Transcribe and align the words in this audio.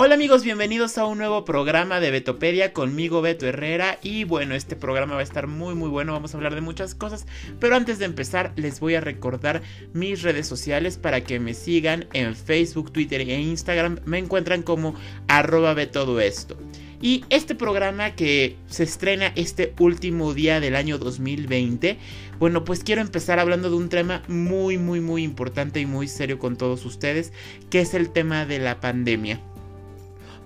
Hola 0.00 0.14
amigos, 0.14 0.44
bienvenidos 0.44 0.96
a 0.96 1.06
un 1.06 1.18
nuevo 1.18 1.44
programa 1.44 1.98
de 1.98 2.12
Betopedia 2.12 2.72
conmigo 2.72 3.20
Beto 3.20 3.48
Herrera 3.48 3.98
y 4.00 4.22
bueno, 4.22 4.54
este 4.54 4.76
programa 4.76 5.14
va 5.14 5.20
a 5.22 5.24
estar 5.24 5.48
muy 5.48 5.74
muy 5.74 5.88
bueno, 5.88 6.12
vamos 6.12 6.32
a 6.32 6.36
hablar 6.36 6.54
de 6.54 6.60
muchas 6.60 6.94
cosas, 6.94 7.26
pero 7.58 7.74
antes 7.74 7.98
de 7.98 8.04
empezar 8.04 8.52
les 8.54 8.78
voy 8.78 8.94
a 8.94 9.00
recordar 9.00 9.60
mis 9.94 10.22
redes 10.22 10.46
sociales 10.46 10.98
para 10.98 11.22
que 11.22 11.40
me 11.40 11.52
sigan 11.52 12.06
en 12.12 12.36
Facebook, 12.36 12.92
Twitter 12.92 13.22
e 13.22 13.40
Instagram, 13.40 13.98
me 14.04 14.18
encuentran 14.18 14.62
como 14.62 14.94
arroba 15.26 15.74
todo 15.86 16.20
esto. 16.20 16.56
Y 17.02 17.24
este 17.28 17.56
programa 17.56 18.14
que 18.14 18.56
se 18.68 18.84
estrena 18.84 19.32
este 19.34 19.74
último 19.80 20.32
día 20.32 20.60
del 20.60 20.76
año 20.76 20.98
2020, 20.98 21.98
bueno, 22.38 22.64
pues 22.64 22.84
quiero 22.84 23.00
empezar 23.00 23.40
hablando 23.40 23.68
de 23.68 23.74
un 23.74 23.88
tema 23.88 24.22
muy, 24.28 24.78
muy, 24.78 25.00
muy 25.00 25.24
importante 25.24 25.80
y 25.80 25.86
muy 25.86 26.06
serio 26.06 26.38
con 26.38 26.56
todos 26.56 26.84
ustedes, 26.84 27.32
que 27.68 27.80
es 27.80 27.94
el 27.94 28.10
tema 28.10 28.46
de 28.46 28.60
la 28.60 28.78
pandemia. 28.78 29.40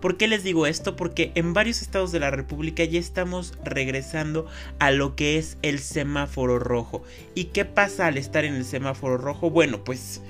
¿Por 0.03 0.17
qué 0.17 0.27
les 0.27 0.43
digo 0.43 0.67
esto? 0.67 0.97
Porque 0.97 1.31
en 1.37 1.55
varios 1.55 1.81
estados 1.81 2.11
de 2.11 2.19
la 2.19 2.33
República 2.33 2.83
ya 2.83 2.99
estamos 2.99 3.55
regresando 3.65 4.47
a 4.81 4.91
lo 4.91 5.15
que 5.15 5.39
es 5.39 5.59
el 5.63 5.79
semáforo 5.79 6.59
rojo. 6.59 7.05
¿Y 7.37 7.45
qué 7.45 7.65
pasa 7.65 8.09
al 8.09 8.19
estar 8.19 8.45
en 8.45 8.57
el 8.57 8.65
semáforo 8.65 9.17
rojo? 9.17 9.49
Bueno, 9.49 9.85
pues 9.85 10.21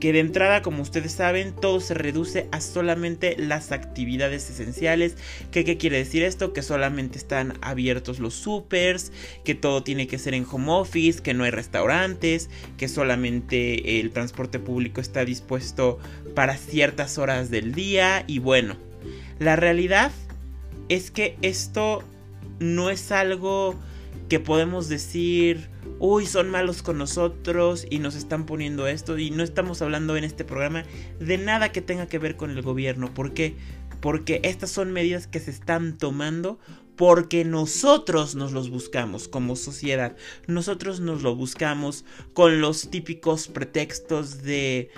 que 0.00 0.12
de 0.12 0.18
entrada, 0.18 0.62
como 0.62 0.82
ustedes 0.82 1.12
saben, 1.12 1.54
todo 1.54 1.78
se 1.78 1.94
reduce 1.94 2.48
a 2.50 2.60
solamente 2.60 3.36
las 3.38 3.70
actividades 3.70 4.50
esenciales. 4.50 5.14
¿Qué, 5.52 5.64
¿Qué, 5.64 5.76
quiere 5.76 5.98
decir 5.98 6.24
esto? 6.24 6.52
Que 6.52 6.62
solamente 6.62 7.16
están 7.16 7.56
abiertos 7.60 8.18
los 8.18 8.34
supers, 8.34 9.12
que 9.44 9.54
todo 9.54 9.84
tiene 9.84 10.08
que 10.08 10.18
ser 10.18 10.34
en 10.34 10.44
home 10.50 10.72
office, 10.72 11.22
que 11.22 11.34
no 11.34 11.44
hay 11.44 11.52
restaurantes, 11.52 12.50
que 12.76 12.88
solamente 12.88 14.00
el 14.00 14.10
transporte 14.10 14.58
público 14.58 15.00
está 15.00 15.24
dispuesto 15.24 16.00
para 16.34 16.56
ciertas 16.56 17.16
horas 17.16 17.48
del 17.50 17.74
día 17.74 18.24
y 18.26 18.40
bueno. 18.40 18.89
La 19.40 19.56
realidad 19.56 20.12
es 20.90 21.10
que 21.10 21.38
esto 21.40 22.04
no 22.58 22.90
es 22.90 23.10
algo 23.10 23.74
que 24.28 24.38
podemos 24.38 24.90
decir, 24.90 25.70
uy, 25.98 26.26
son 26.26 26.50
malos 26.50 26.82
con 26.82 26.98
nosotros 26.98 27.86
y 27.88 28.00
nos 28.00 28.16
están 28.16 28.44
poniendo 28.44 28.86
esto. 28.86 29.18
Y 29.18 29.30
no 29.30 29.42
estamos 29.42 29.80
hablando 29.80 30.16
en 30.18 30.24
este 30.24 30.44
programa 30.44 30.84
de 31.18 31.38
nada 31.38 31.72
que 31.72 31.80
tenga 31.80 32.06
que 32.06 32.18
ver 32.18 32.36
con 32.36 32.50
el 32.50 32.60
gobierno. 32.60 33.14
¿Por 33.14 33.32
qué? 33.32 33.56
Porque 34.00 34.40
estas 34.44 34.70
son 34.70 34.92
medidas 34.92 35.26
que 35.26 35.40
se 35.40 35.50
están 35.50 35.96
tomando 35.96 36.58
porque 36.96 37.46
nosotros 37.46 38.34
nos 38.34 38.52
los 38.52 38.68
buscamos 38.68 39.26
como 39.26 39.56
sociedad. 39.56 40.16
Nosotros 40.48 41.00
nos 41.00 41.22
lo 41.22 41.34
buscamos 41.34 42.04
con 42.34 42.60
los 42.60 42.90
típicos 42.90 43.48
pretextos 43.48 44.42
de 44.42 44.90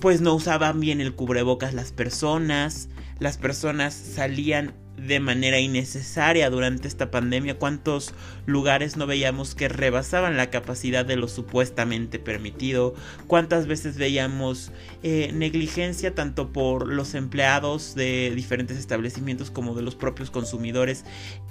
pues 0.00 0.20
no 0.20 0.34
usaban 0.34 0.78
bien 0.80 1.00
el 1.00 1.14
cubrebocas 1.14 1.72
las 1.72 1.92
personas, 1.92 2.90
las 3.18 3.38
personas 3.38 3.94
salían 3.94 4.74
de 4.96 5.20
manera 5.20 5.60
innecesaria 5.60 6.48
durante 6.48 6.88
esta 6.88 7.10
pandemia, 7.10 7.58
cuántos 7.58 8.14
lugares 8.46 8.96
no 8.96 9.06
veíamos 9.06 9.54
que 9.54 9.68
rebasaban 9.68 10.36
la 10.36 10.50
capacidad 10.50 11.04
de 11.04 11.16
lo 11.16 11.28
supuestamente 11.28 12.18
permitido, 12.18 12.94
cuántas 13.26 13.66
veces 13.66 13.98
veíamos 13.98 14.72
eh, 15.02 15.30
negligencia 15.34 16.14
tanto 16.14 16.52
por 16.52 16.88
los 16.88 17.14
empleados 17.14 17.94
de 17.94 18.32
diferentes 18.34 18.78
establecimientos 18.78 19.50
como 19.50 19.74
de 19.74 19.82
los 19.82 19.94
propios 19.94 20.30
consumidores 20.30 21.04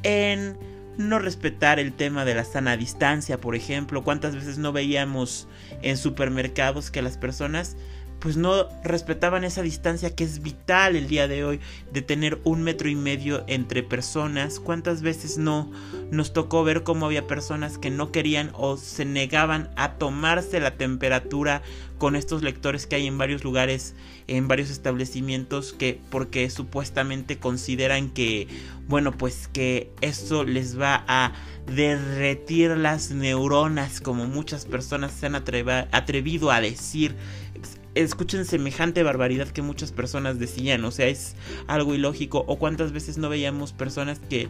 en 0.03 0.57
no 0.97 1.19
respetar 1.19 1.79
el 1.79 1.93
tema 1.93 2.25
de 2.25 2.35
la 2.35 2.45
sana 2.45 2.77
distancia, 2.77 3.39
por 3.39 3.55
ejemplo, 3.55 4.03
cuántas 4.03 4.33
veces 4.33 4.57
no 4.57 4.71
veíamos 4.71 5.47
en 5.81 5.97
supermercados 5.97 6.89
que 6.89 7.01
las 7.01 7.17
personas 7.17 7.75
pues 8.19 8.37
no 8.37 8.67
respetaban 8.83 9.43
esa 9.43 9.61
distancia 9.61 10.15
que 10.15 10.23
es 10.23 10.41
vital 10.41 10.95
el 10.95 11.07
día 11.07 11.27
de 11.27 11.43
hoy 11.43 11.59
de 11.91 12.01
tener 12.01 12.39
un 12.43 12.63
metro 12.63 12.89
y 12.89 12.95
medio 12.95 13.43
entre 13.47 13.83
personas. 13.83 14.59
¿Cuántas 14.59 15.01
veces 15.01 15.37
no 15.37 15.71
nos 16.11 16.33
tocó 16.33 16.63
ver 16.63 16.83
cómo 16.83 17.05
había 17.05 17.27
personas 17.27 17.77
que 17.77 17.89
no 17.89 18.11
querían 18.11 18.51
o 18.53 18.77
se 18.77 19.05
negaban 19.05 19.69
a 19.75 19.93
tomarse 19.93 20.59
la 20.59 20.71
temperatura 20.71 21.61
con 21.97 22.15
estos 22.15 22.43
lectores 22.43 22.87
que 22.87 22.97
hay 22.97 23.07
en 23.07 23.17
varios 23.17 23.43
lugares, 23.43 23.95
en 24.27 24.47
varios 24.47 24.69
establecimientos 24.69 25.73
que 25.73 26.01
porque 26.09 26.49
supuestamente 26.49 27.37
consideran 27.37 28.09
que 28.09 28.47
bueno, 28.87 29.11
pues 29.11 29.47
que 29.47 29.91
eso 30.01 30.43
les 30.43 30.79
va 30.79 31.03
a 31.07 31.33
derretir 31.65 32.77
las 32.77 33.09
neuronas 33.11 33.99
como 33.99 34.27
muchas 34.27 34.65
personas 34.65 35.11
se 35.11 35.25
han 35.25 35.35
atrevido 35.35 36.51
a 36.51 36.61
decir 36.61 37.15
escuchen 37.95 38.45
semejante 38.45 39.03
barbaridad 39.03 39.47
que 39.47 39.61
muchas 39.61 39.91
personas 39.91 40.37
decían, 40.37 40.83
o 40.85 40.91
sea, 40.91 41.07
es 41.07 41.35
algo 41.67 41.95
ilógico. 41.95 42.43
O 42.47 42.59
cuántas 42.59 42.91
veces 42.91 43.17
no 43.17 43.29
veíamos 43.29 43.73
personas 43.73 44.19
que 44.19 44.49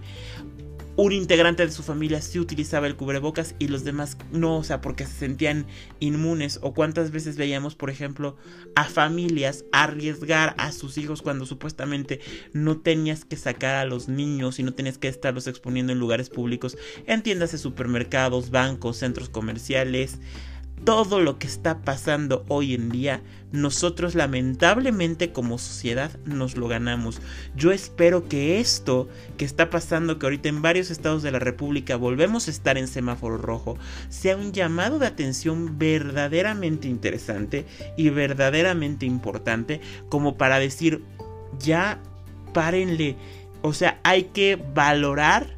un 0.97 1.11
integrante 1.11 1.65
de 1.65 1.71
su 1.71 1.83
familia 1.83 2.21
sí 2.21 2.39
utilizaba 2.39 2.87
el 2.87 2.95
cubrebocas 2.95 3.53
y 3.59 3.67
los 3.67 3.83
demás 3.83 4.17
no, 4.31 4.57
o 4.57 4.63
sea, 4.63 4.79
porque 4.79 5.05
se 5.05 5.13
sentían 5.13 5.65
inmunes. 5.99 6.59
O 6.61 6.73
cuántas 6.73 7.11
veces 7.11 7.35
veíamos, 7.35 7.75
por 7.75 7.89
ejemplo, 7.89 8.37
a 8.75 8.85
familias 8.85 9.65
arriesgar 9.73 10.55
a 10.57 10.71
sus 10.71 10.97
hijos 10.97 11.21
cuando 11.21 11.45
supuestamente 11.45 12.21
no 12.53 12.77
tenías 12.77 13.25
que 13.25 13.35
sacar 13.35 13.75
a 13.75 13.85
los 13.85 14.07
niños 14.07 14.57
y 14.59 14.63
no 14.63 14.73
tenías 14.73 14.97
que 14.97 15.09
estarlos 15.09 15.47
exponiendo 15.47 15.91
en 15.91 15.99
lugares 15.99 16.29
públicos, 16.29 16.77
en 17.05 17.23
tiendas 17.23 17.51
de 17.51 17.57
supermercados, 17.57 18.49
bancos, 18.49 18.97
centros 18.97 19.29
comerciales 19.29 20.19
todo 20.83 21.19
lo 21.19 21.39
que 21.39 21.47
está 21.47 21.79
pasando 21.79 22.45
hoy 22.47 22.73
en 22.73 22.89
día, 22.89 23.21
nosotros 23.51 24.13
lamentablemente 24.13 25.31
como 25.31 25.57
sociedad 25.57 26.11
nos 26.25 26.57
lo 26.57 26.67
ganamos. 26.67 27.21
Yo 27.55 27.71
espero 27.71 28.27
que 28.27 28.59
esto 28.59 29.07
que 29.37 29.45
está 29.45 29.69
pasando, 29.69 30.19
que 30.19 30.25
ahorita 30.25 30.49
en 30.49 30.61
varios 30.61 30.91
estados 30.91 31.23
de 31.23 31.31
la 31.31 31.39
República 31.39 31.95
volvemos 31.95 32.47
a 32.47 32.51
estar 32.51 32.77
en 32.77 32.87
semáforo 32.87 33.37
rojo, 33.37 33.77
sea 34.09 34.37
un 34.37 34.51
llamado 34.51 34.99
de 34.99 35.07
atención 35.07 35.79
verdaderamente 35.79 36.87
interesante 36.87 37.65
y 37.97 38.09
verdaderamente 38.09 39.05
importante 39.05 39.81
como 40.09 40.37
para 40.37 40.59
decir, 40.59 41.03
ya 41.59 41.99
párenle. 42.53 43.15
O 43.61 43.73
sea, 43.73 43.99
hay 44.03 44.25
que 44.25 44.55
valorar 44.73 45.54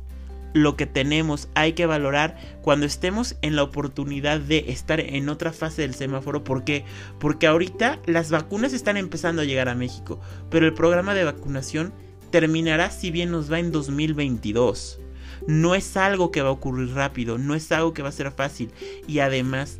lo 0.63 0.75
que 0.75 0.85
tenemos, 0.85 1.50
hay 1.56 1.73
que 1.73 1.85
valorar 1.85 2.38
cuando 2.62 2.85
estemos 2.85 3.35
en 3.41 3.56
la 3.56 3.63
oportunidad 3.63 4.40
de 4.40 4.66
estar 4.68 5.00
en 5.00 5.29
otra 5.29 5.53
fase 5.53 5.84
del 5.84 5.95
semáforo. 5.95 6.44
¿Por 6.44 6.63
qué? 6.63 6.85
Porque 7.19 7.47
ahorita 7.47 8.00
las 8.06 8.31
vacunas 8.31 8.73
están 8.73 8.97
empezando 8.97 9.41
a 9.41 9.45
llegar 9.45 9.69
a 9.69 9.75
México, 9.75 10.19
pero 10.50 10.66
el 10.66 10.73
programa 10.73 11.13
de 11.13 11.23
vacunación 11.23 11.94
terminará 12.31 12.91
si 12.91 13.12
bien 13.12 13.31
nos 13.31 13.51
va 13.51 13.59
en 13.59 13.72
2022. 13.72 15.00
No 15.47 15.75
es 15.75 15.95
algo 15.95 16.31
que 16.31 16.41
va 16.41 16.50
a 16.50 16.53
ocurrir 16.53 16.94
rápido, 16.94 17.38
no 17.38 17.56
es 17.56 17.72
algo 17.72 17.94
que 17.94 18.01
va 18.01 18.09
a 18.09 18.13
ser 18.13 18.31
fácil 18.31 18.72
y 19.07 19.19
además 19.19 19.79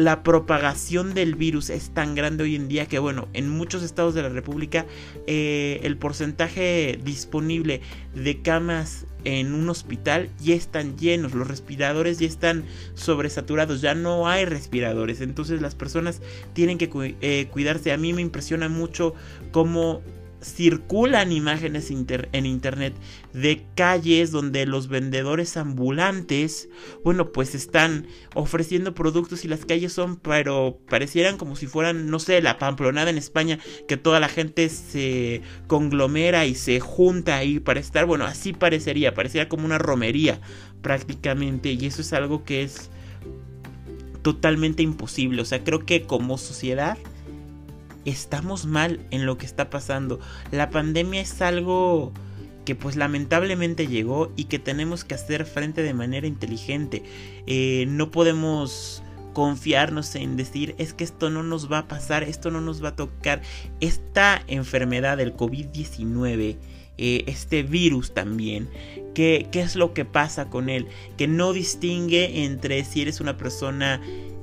la 0.00 0.22
propagación 0.22 1.12
del 1.12 1.34
virus 1.34 1.68
es 1.68 1.90
tan 1.90 2.14
grande 2.14 2.44
hoy 2.44 2.56
en 2.56 2.68
día 2.68 2.86
que, 2.86 2.98
bueno, 2.98 3.28
en 3.34 3.50
muchos 3.50 3.82
estados 3.82 4.14
de 4.14 4.22
la 4.22 4.30
República 4.30 4.86
eh, 5.26 5.80
el 5.82 5.98
porcentaje 5.98 6.98
disponible 7.04 7.82
de 8.14 8.40
camas 8.40 9.06
en 9.24 9.52
un 9.52 9.68
hospital 9.68 10.30
ya 10.40 10.54
están 10.54 10.96
llenos, 10.96 11.34
los 11.34 11.46
respiradores 11.46 12.18
ya 12.18 12.26
están 12.26 12.64
sobresaturados, 12.94 13.82
ya 13.82 13.94
no 13.94 14.26
hay 14.26 14.46
respiradores, 14.46 15.20
entonces 15.20 15.60
las 15.60 15.74
personas 15.74 16.22
tienen 16.54 16.78
que 16.78 16.88
eh, 17.20 17.48
cuidarse. 17.50 17.92
A 17.92 17.98
mí 17.98 18.14
me 18.14 18.22
impresiona 18.22 18.70
mucho 18.70 19.14
cómo 19.52 20.00
circulan 20.42 21.32
imágenes 21.32 21.90
en 21.90 22.46
internet 22.46 22.94
de 23.32 23.64
calles 23.74 24.30
donde 24.30 24.64
los 24.66 24.88
vendedores 24.88 25.56
ambulantes, 25.56 26.68
bueno, 27.04 27.30
pues 27.32 27.54
están 27.54 28.06
ofreciendo 28.34 28.94
productos 28.94 29.44
y 29.44 29.48
las 29.48 29.66
calles 29.66 29.92
son, 29.92 30.16
pero 30.16 30.78
parecieran 30.88 31.36
como 31.36 31.56
si 31.56 31.66
fueran, 31.66 32.08
no 32.10 32.18
sé, 32.18 32.40
la 32.40 32.58
pamplonada 32.58 33.10
en 33.10 33.18
España, 33.18 33.58
que 33.86 33.96
toda 33.96 34.18
la 34.18 34.28
gente 34.28 34.68
se 34.68 35.42
conglomera 35.66 36.46
y 36.46 36.54
se 36.54 36.80
junta 36.80 37.36
ahí 37.36 37.60
para 37.60 37.80
estar, 37.80 38.06
bueno, 38.06 38.24
así 38.24 38.52
parecería, 38.52 39.14
parecería 39.14 39.48
como 39.48 39.66
una 39.66 39.78
romería 39.78 40.40
prácticamente, 40.80 41.72
y 41.72 41.86
eso 41.86 42.00
es 42.00 42.12
algo 42.12 42.44
que 42.44 42.62
es 42.62 42.90
totalmente 44.22 44.82
imposible, 44.82 45.42
o 45.42 45.44
sea, 45.44 45.62
creo 45.64 45.84
que 45.86 46.02
como 46.02 46.38
sociedad 46.38 46.98
estamos 48.04 48.66
mal 48.66 49.00
en 49.10 49.26
lo 49.26 49.38
que 49.38 49.46
está 49.46 49.70
pasando. 49.70 50.20
La 50.50 50.70
pandemia 50.70 51.20
es 51.20 51.40
algo 51.42 52.12
que 52.64 52.74
pues 52.74 52.96
lamentablemente 52.96 53.86
llegó 53.86 54.32
y 54.36 54.44
que 54.44 54.58
tenemos 54.58 55.04
que 55.04 55.14
hacer 55.14 55.46
frente 55.46 55.82
de 55.82 55.94
manera 55.94 56.26
inteligente. 56.26 57.02
Eh, 57.46 57.86
no 57.88 58.10
podemos 58.10 59.02
confiarnos 59.32 60.14
en 60.16 60.36
decir 60.36 60.74
es 60.78 60.92
que 60.92 61.04
esto 61.04 61.30
no 61.30 61.42
nos 61.42 61.70
va 61.70 61.78
a 61.78 61.88
pasar, 61.88 62.22
esto 62.22 62.50
no 62.50 62.60
nos 62.60 62.82
va 62.82 62.90
a 62.90 62.96
tocar. 62.96 63.42
Esta 63.80 64.42
enfermedad 64.46 65.16
del 65.16 65.36
COVID-19, 65.36 66.56
eh, 66.98 67.24
este 67.26 67.62
virus 67.62 68.12
también, 68.12 68.68
¿qué, 69.14 69.48
¿qué 69.50 69.60
es 69.60 69.76
lo 69.76 69.94
que 69.94 70.04
pasa 70.04 70.50
con 70.50 70.68
él? 70.68 70.86
Que 71.16 71.26
no 71.26 71.52
distingue 71.52 72.44
entre 72.44 72.84
si 72.84 73.02
eres 73.02 73.20
una 73.20 73.36
persona 73.36 74.00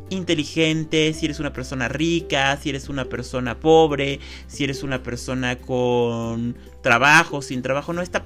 inteligente, 0.09 1.13
si 1.13 1.25
eres 1.25 1.39
una 1.39 1.54
persona 1.54 1.88
rica, 1.88 2.57
si 2.57 2.69
eres 2.69 2.89
una 2.89 3.06
persona 3.06 3.59
pobre, 3.59 4.19
si 4.48 4.63
eres 4.63 4.83
una 4.83 5.04
persona 5.04 5.57
con 5.57 6.56
trabajo, 6.81 7.42
sin 7.42 7.62
trabajo. 7.62 7.94
No, 7.94 8.01
esta, 8.01 8.25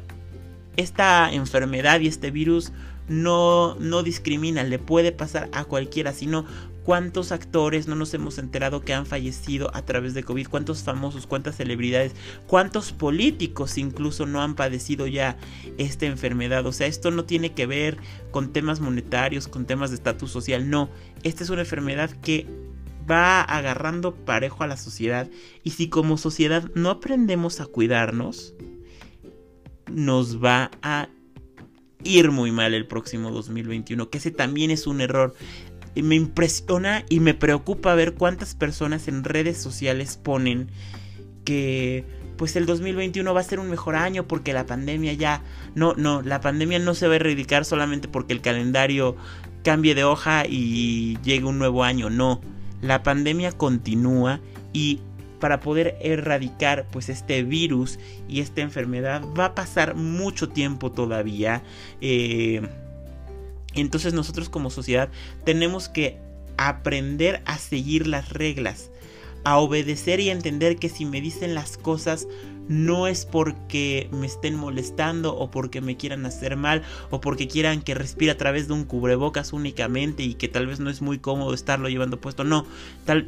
esta 0.78 1.32
enfermedad 1.32 2.00
y 2.00 2.08
este 2.08 2.32
virus 2.32 2.72
no, 3.08 3.76
no 3.80 4.04
discrimina, 4.04 4.64
le 4.64 4.80
puede 4.80 5.12
pasar 5.12 5.50
a 5.52 5.66
cualquiera, 5.66 6.14
sino 6.14 6.46
cuántos 6.84 7.32
actores 7.32 7.88
no 7.88 7.96
nos 7.96 8.14
hemos 8.14 8.38
enterado 8.38 8.82
que 8.82 8.94
han 8.94 9.06
fallecido 9.06 9.70
a 9.76 9.84
través 9.84 10.14
de 10.14 10.24
COVID, 10.24 10.48
cuántos 10.48 10.84
famosos, 10.84 11.28
cuántas 11.28 11.58
celebridades, 11.58 12.14
cuántos 12.48 12.92
políticos 12.92 13.78
incluso 13.78 14.26
no 14.26 14.42
han 14.42 14.56
padecido 14.56 15.08
ya 15.08 15.38
esta 15.78 16.06
enfermedad. 16.06 16.66
O 16.66 16.72
sea, 16.72 16.88
esto 16.88 17.12
no 17.12 17.26
tiene 17.26 17.54
que 17.54 17.66
ver 17.66 17.98
con 18.32 18.54
temas 18.54 18.80
monetarios, 18.80 19.48
con 19.48 19.66
temas 19.66 19.92
de 19.92 19.98
estatus 19.98 20.32
social, 20.32 20.70
no, 20.70 20.90
esta 21.24 21.44
es 21.44 21.50
una 21.50 21.62
enfermedad 21.62 22.12
que 22.22 22.48
va 23.10 23.42
agarrando 23.42 24.16
parejo 24.16 24.64
a 24.64 24.68
la 24.68 24.78
sociedad 24.78 25.30
y 25.64 25.72
si 25.72 25.90
como 25.90 26.18
sociedad 26.18 26.70
no 26.76 26.90
aprendemos 26.90 27.60
a 27.60 27.66
cuidarnos, 27.66 28.54
nos 29.92 30.42
va 30.42 30.72
a 30.82 31.10
ir 32.04 32.32
muy 32.32 32.52
mal 32.52 32.74
el 32.74 32.88
próximo 32.88 33.32
2021, 33.32 34.10
que 34.10 34.18
ese 34.18 34.32
también 34.32 34.72
es 34.72 34.88
un 34.88 35.02
error. 35.02 35.34
Me 35.96 36.16
impresiona 36.16 37.04
y 37.10 37.20
me 37.20 37.34
preocupa 37.34 37.96
ver 37.96 38.14
cuántas 38.14 38.56
personas 38.56 39.08
en 39.08 39.24
redes 39.24 39.58
sociales 39.58 40.18
ponen 40.22 40.70
que 41.44 42.06
pues 42.38 42.56
el 42.56 42.66
2021 42.66 43.34
va 43.34 43.40
a 43.40 43.44
ser 43.44 43.60
un 43.60 43.70
mejor 43.70 43.96
año 43.96 44.28
porque 44.28 44.54
la 44.54 44.66
pandemia 44.66 45.14
ya 45.14 45.44
no 45.76 45.94
no, 45.96 46.22
la 46.22 46.42
pandemia 46.42 46.80
no 46.80 46.96
se 46.96 47.08
va 47.08 47.14
a 47.14 47.16
erradicar 47.18 47.66
solamente 47.66 48.08
porque 48.08 48.34
el 48.34 48.42
calendario 48.42 49.16
cambie 49.64 49.96
de 49.96 50.04
hoja 50.04 50.46
y 50.48 51.18
llegue 51.24 51.46
un 51.46 51.60
nuevo 51.60 51.84
año, 51.84 52.10
no. 52.10 52.42
La 52.82 53.04
pandemia 53.04 53.52
continúa 53.52 54.40
y 54.74 55.02
para 55.40 55.60
poder 55.60 55.98
erradicar 56.02 56.88
pues 56.92 57.10
este 57.10 57.44
virus 57.44 58.00
y 58.28 58.42
esta 58.42 58.62
enfermedad 58.62 59.22
va 59.38 59.46
a 59.46 59.56
pasar 59.56 59.96
mucho 59.96 60.50
tiempo 60.50 60.92
todavía. 60.92 61.64
Eh, 62.00 62.62
entonces 63.74 64.14
nosotros 64.14 64.50
como 64.50 64.70
sociedad 64.70 65.10
tenemos 65.46 65.90
que 65.90 66.18
aprender 66.58 67.42
a 67.46 67.58
seguir 67.58 68.08
las 68.08 68.30
reglas, 68.30 68.92
a 69.44 69.58
obedecer 69.58 70.20
y 70.20 70.30
a 70.30 70.34
entender 70.34 70.78
que 70.78 70.90
si 70.90 71.06
me 71.06 71.22
dicen 71.22 71.56
las 71.56 71.78
cosas 71.78 72.28
no 72.68 73.08
es 73.08 73.26
porque 73.26 74.08
me 74.12 74.28
estén 74.28 74.56
molestando 74.56 75.36
o 75.36 75.52
porque 75.52 75.82
me 75.82 75.98
quieran 75.98 76.26
hacer 76.26 76.56
mal 76.56 76.84
o 77.10 77.20
porque 77.20 77.48
quieran 77.48 77.82
que 77.82 77.96
respire 77.96 78.32
a 78.32 78.38
través 78.38 78.68
de 78.68 78.74
un 78.74 78.86
cubrebocas 78.86 79.52
únicamente 79.52 80.24
y 80.24 80.36
que 80.36 80.48
tal 80.48 80.68
vez 80.68 80.80
no 80.80 80.90
es 80.90 81.02
muy 81.02 81.20
cómodo 81.20 81.54
estarlo 81.54 81.90
llevando 81.90 82.22
puesto. 82.22 82.44
No, 82.44 82.66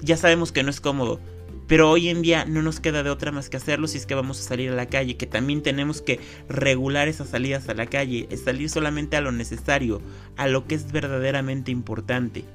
ya 0.01 0.17
sabemos 0.17 0.51
que 0.51 0.63
no 0.63 0.69
es 0.69 0.79
cómodo. 0.79 1.19
Pero 1.67 1.89
hoy 1.89 2.09
en 2.09 2.21
día 2.21 2.45
no 2.45 2.61
nos 2.61 2.79
queda 2.79 3.03
de 3.03 3.09
otra 3.09 3.31
más 3.31 3.49
que 3.49 3.57
hacerlo 3.57 3.87
si 3.87 3.97
es 3.97 4.05
que 4.05 4.15
vamos 4.15 4.39
a 4.39 4.43
salir 4.43 4.71
a 4.71 4.75
la 4.75 4.87
calle, 4.87 5.17
que 5.17 5.27
también 5.27 5.61
tenemos 5.61 6.01
que 6.01 6.19
regular 6.49 7.07
esas 7.07 7.29
salidas 7.29 7.69
a 7.69 7.73
la 7.73 7.85
calle, 7.85 8.27
salir 8.43 8.69
solamente 8.69 9.17
a 9.17 9.21
lo 9.21 9.31
necesario, 9.31 10.01
a 10.37 10.47
lo 10.47 10.67
que 10.67 10.75
es 10.75 10.91
verdaderamente 10.91 11.71
importante. 11.71 12.45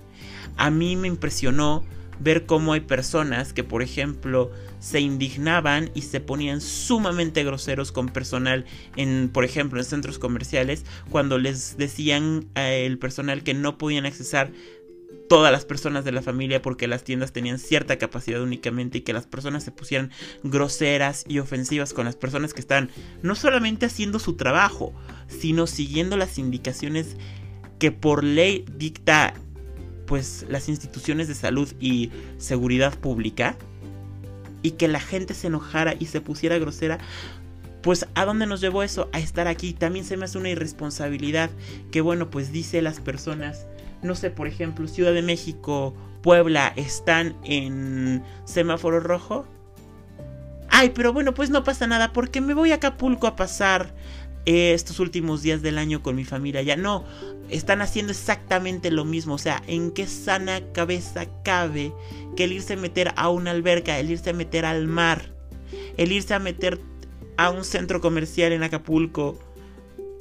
A 0.57 0.71
mí 0.71 0.97
me 0.97 1.09
impresionó 1.09 1.85
ver 2.21 2.47
cómo 2.47 2.73
hay 2.73 2.81
personas 2.81 3.53
que, 3.53 3.65
por 3.65 3.83
ejemplo, 3.83 4.51
se 4.81 5.01
indignaban 5.01 5.91
y 5.95 6.03
se 6.03 6.21
ponían 6.21 6.61
sumamente 6.61 7.45
groseros 7.45 7.93
con 7.93 8.09
personal 8.09 8.65
en, 8.97 9.31
por 9.33 9.45
ejemplo, 9.45 9.79
en 9.79 9.85
centros 9.85 10.19
comerciales, 10.19 10.85
cuando 11.11 11.39
les 11.39 11.77
decían 11.77 12.47
al 12.55 12.99
personal 12.99 13.43
que 13.43 13.55
no 13.55 13.79
podían 13.79 14.07
accesar 14.07 14.51
todas 15.29 15.53
las 15.53 15.65
personas 15.65 16.05
de 16.05 16.13
la 16.13 16.23
familia 16.23 16.63
porque 16.63 16.89
las 16.89 17.05
tiendas 17.05 17.33
tenían 17.33 17.59
cierta 17.59 17.99
capacidad 17.99 18.43
únicamente 18.43 18.99
y 18.99 19.01
que 19.03 19.13
las 19.13 19.27
personas 19.27 19.63
se 19.63 19.71
pusieran 19.71 20.11
groseras 20.43 21.25
y 21.29 21.39
ofensivas 21.39 21.93
con 21.93 22.07
las 22.07 22.17
personas 22.17 22.55
que 22.55 22.61
están 22.61 22.91
no 23.23 23.35
solamente 23.35 23.87
haciendo 23.87 24.19
su 24.19 24.35
trabajo, 24.35 24.93
sino 25.29 25.67
siguiendo 25.67 26.17
las 26.17 26.39
indicaciones 26.39 27.17
que 27.79 27.93
por 27.93 28.25
ley 28.25 28.65
dicta 28.77 29.35
pues 30.07 30.47
las 30.49 30.69
instituciones 30.69 31.29
de 31.29 31.35
salud 31.35 31.69
y 31.79 32.11
seguridad 32.39 32.99
pública 32.99 33.57
y 34.63 34.73
que 34.73 34.89
la 34.89 35.01
gente 35.01 35.35
se 35.35 35.49
enojara 35.49 35.95
y 35.99 36.07
se 36.07 36.21
pusiera 36.21 36.59
grosera 36.59 36.99
pues 37.83 38.07
a 38.15 38.25
dónde 38.25 38.47
nos 38.47 38.61
llevó 38.61 38.83
eso 38.83 39.09
a 39.13 39.21
estar 39.21 39.47
aquí. 39.47 39.73
También 39.73 40.05
se 40.05 40.17
me 40.17 40.25
hace 40.25 40.39
una 40.39 40.49
irresponsabilidad 40.49 41.51
que 41.93 42.01
bueno 42.01 42.31
pues 42.31 42.53
dice 42.53 42.83
las 42.83 43.01
personas 43.01 43.67
no 44.03 44.15
sé, 44.15 44.31
por 44.31 44.47
ejemplo, 44.47 44.87
Ciudad 44.89 45.13
de 45.13 45.23
México, 45.23 45.95
Puebla 46.23 46.73
están 46.77 47.37
en 47.45 48.23
semáforo 48.45 49.01
rojo. 49.01 49.47
Ay, 50.69 50.91
pero 50.95 51.13
bueno, 51.13 51.35
pues 51.35 51.51
no 51.51 51.65
pasa 51.65 51.87
nada 51.87 52.13
porque 52.13 52.41
me 52.41 52.55
voy 52.55 52.73
a 52.73 52.77
Acapulco 52.77 53.27
a 53.27 53.37
pasar 53.37 53.95
eh, 54.47 54.73
estos 54.73 55.01
últimos 55.01 55.43
días 55.43 55.63
del 55.63 55.79
año 55.79 56.03
con 56.03 56.17
mi 56.17 56.25
familia. 56.25 56.63
Ya 56.63 56.77
no, 56.77 57.05
están 57.51 57.81
haciendo 57.81 58.13
exactamente 58.13 58.91
lo 58.91 59.05
mismo. 59.05 59.35
O 59.35 59.39
sea, 59.39 59.63
¿en 59.67 59.91
qué 59.91 60.07
sana 60.07 60.61
cabeza 60.73 61.27
cabe 61.43 61.93
que 62.37 62.45
el 62.45 62.53
irse 62.53 62.75
a 62.75 62.77
meter 62.77 63.13
a 63.17 63.29
una 63.29 63.51
alberca, 63.51 63.99
el 63.99 64.11
irse 64.11 64.31
a 64.31 64.35
meter 64.35 64.65
al 64.65 64.87
mar, 64.87 65.35
el 65.97 66.13
irse 66.13 66.35
a 66.35 66.39
meter 66.39 66.81
a 67.37 67.51
un 67.51 67.65
centro 67.65 68.01
comercial 68.01 68.53
en 68.53 68.63
Acapulco? 68.63 69.39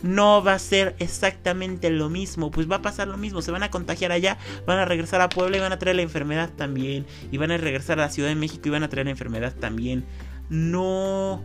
No 0.03 0.43
va 0.43 0.53
a 0.53 0.59
ser 0.59 0.95
exactamente 0.99 1.89
lo 1.89 2.09
mismo, 2.09 2.51
pues 2.51 2.69
va 2.69 2.77
a 2.77 2.81
pasar 2.81 3.07
lo 3.07 3.17
mismo, 3.17 3.41
se 3.41 3.51
van 3.51 3.63
a 3.63 3.71
contagiar 3.71 4.11
allá, 4.11 4.37
van 4.65 4.79
a 4.79 4.85
regresar 4.85 5.21
a 5.21 5.29
Puebla 5.29 5.57
y 5.57 5.59
van 5.59 5.73
a 5.73 5.79
traer 5.79 5.95
la 5.95 6.01
enfermedad 6.03 6.51
también, 6.55 7.05
y 7.31 7.37
van 7.37 7.51
a 7.51 7.57
regresar 7.57 7.99
a 7.99 8.03
la 8.03 8.09
Ciudad 8.09 8.29
de 8.29 8.35
México 8.35 8.67
y 8.67 8.71
van 8.71 8.83
a 8.83 8.89
traer 8.89 9.07
la 9.07 9.11
enfermedad 9.11 9.55
también. 9.55 10.05
No 10.49 11.43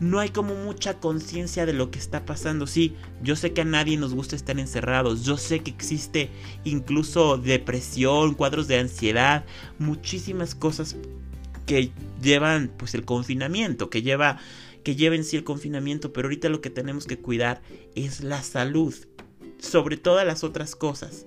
no 0.00 0.18
hay 0.18 0.30
como 0.30 0.54
mucha 0.54 0.94
conciencia 0.94 1.66
de 1.66 1.74
lo 1.74 1.90
que 1.90 1.98
está 1.98 2.24
pasando. 2.24 2.66
Sí, 2.66 2.96
yo 3.22 3.36
sé 3.36 3.52
que 3.52 3.60
a 3.60 3.66
nadie 3.66 3.98
nos 3.98 4.14
gusta 4.14 4.34
estar 4.34 4.58
encerrados. 4.58 5.24
Yo 5.24 5.36
sé 5.36 5.60
que 5.60 5.70
existe 5.70 6.30
incluso 6.64 7.36
depresión, 7.36 8.34
cuadros 8.34 8.66
de 8.66 8.78
ansiedad, 8.78 9.44
muchísimas 9.78 10.54
cosas 10.54 10.96
que 11.66 11.92
llevan 12.22 12.70
pues 12.78 12.94
el 12.94 13.04
confinamiento, 13.04 13.90
que 13.90 14.00
lleva 14.00 14.38
que 14.82 14.96
lleven 14.96 15.24
sí 15.24 15.36
el 15.36 15.44
confinamiento, 15.44 16.12
pero 16.12 16.26
ahorita 16.26 16.48
lo 16.48 16.60
que 16.60 16.70
tenemos 16.70 17.06
que 17.06 17.18
cuidar 17.18 17.62
es 17.94 18.22
la 18.22 18.42
salud, 18.42 18.94
sobre 19.60 19.96
todas 19.96 20.26
las 20.26 20.44
otras 20.44 20.74
cosas. 20.74 21.26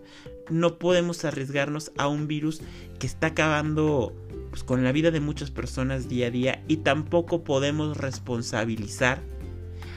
No 0.50 0.77
podemos 0.77 1.23
arriesgarnos 1.25 1.91
a 1.97 2.07
un 2.07 2.27
virus 2.27 2.61
que 3.00 3.07
está 3.07 3.27
acabando 3.27 4.13
pues, 4.50 4.63
con 4.63 4.83
la 4.83 4.91
vida 4.91 5.12
de 5.12 5.19
muchas 5.19 5.51
personas 5.51 6.10
día 6.10 6.27
a 6.27 6.31
día 6.31 6.63
y 6.67 6.77
tampoco 6.77 7.43
podemos 7.43 7.98
responsabilizar 7.98 9.22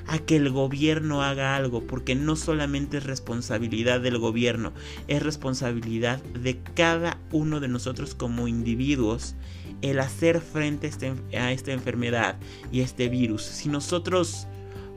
a 0.06 0.18
que 0.20 0.36
el 0.36 0.50
gobierno 0.50 1.22
haga 1.22 1.56
algo, 1.56 1.82
porque 1.84 2.14
no 2.14 2.36
solamente 2.36 2.98
es 2.98 3.04
responsabilidad 3.04 4.00
del 4.00 4.18
gobierno, 4.18 4.72
es 5.08 5.20
responsabilidad 5.20 6.22
de 6.22 6.60
cada 6.74 7.18
uno 7.32 7.58
de 7.58 7.66
nosotros 7.66 8.14
como 8.14 8.46
individuos 8.46 9.34
el 9.82 10.00
hacer 10.00 10.40
frente 10.40 10.86
a, 10.86 10.90
este, 10.90 11.14
esta 11.32 11.72
enfermedad 11.72 12.36
y 12.72 12.80
este 12.80 13.08
virus. 13.08 13.42
Si 13.42 13.68
nosotros 13.68 14.46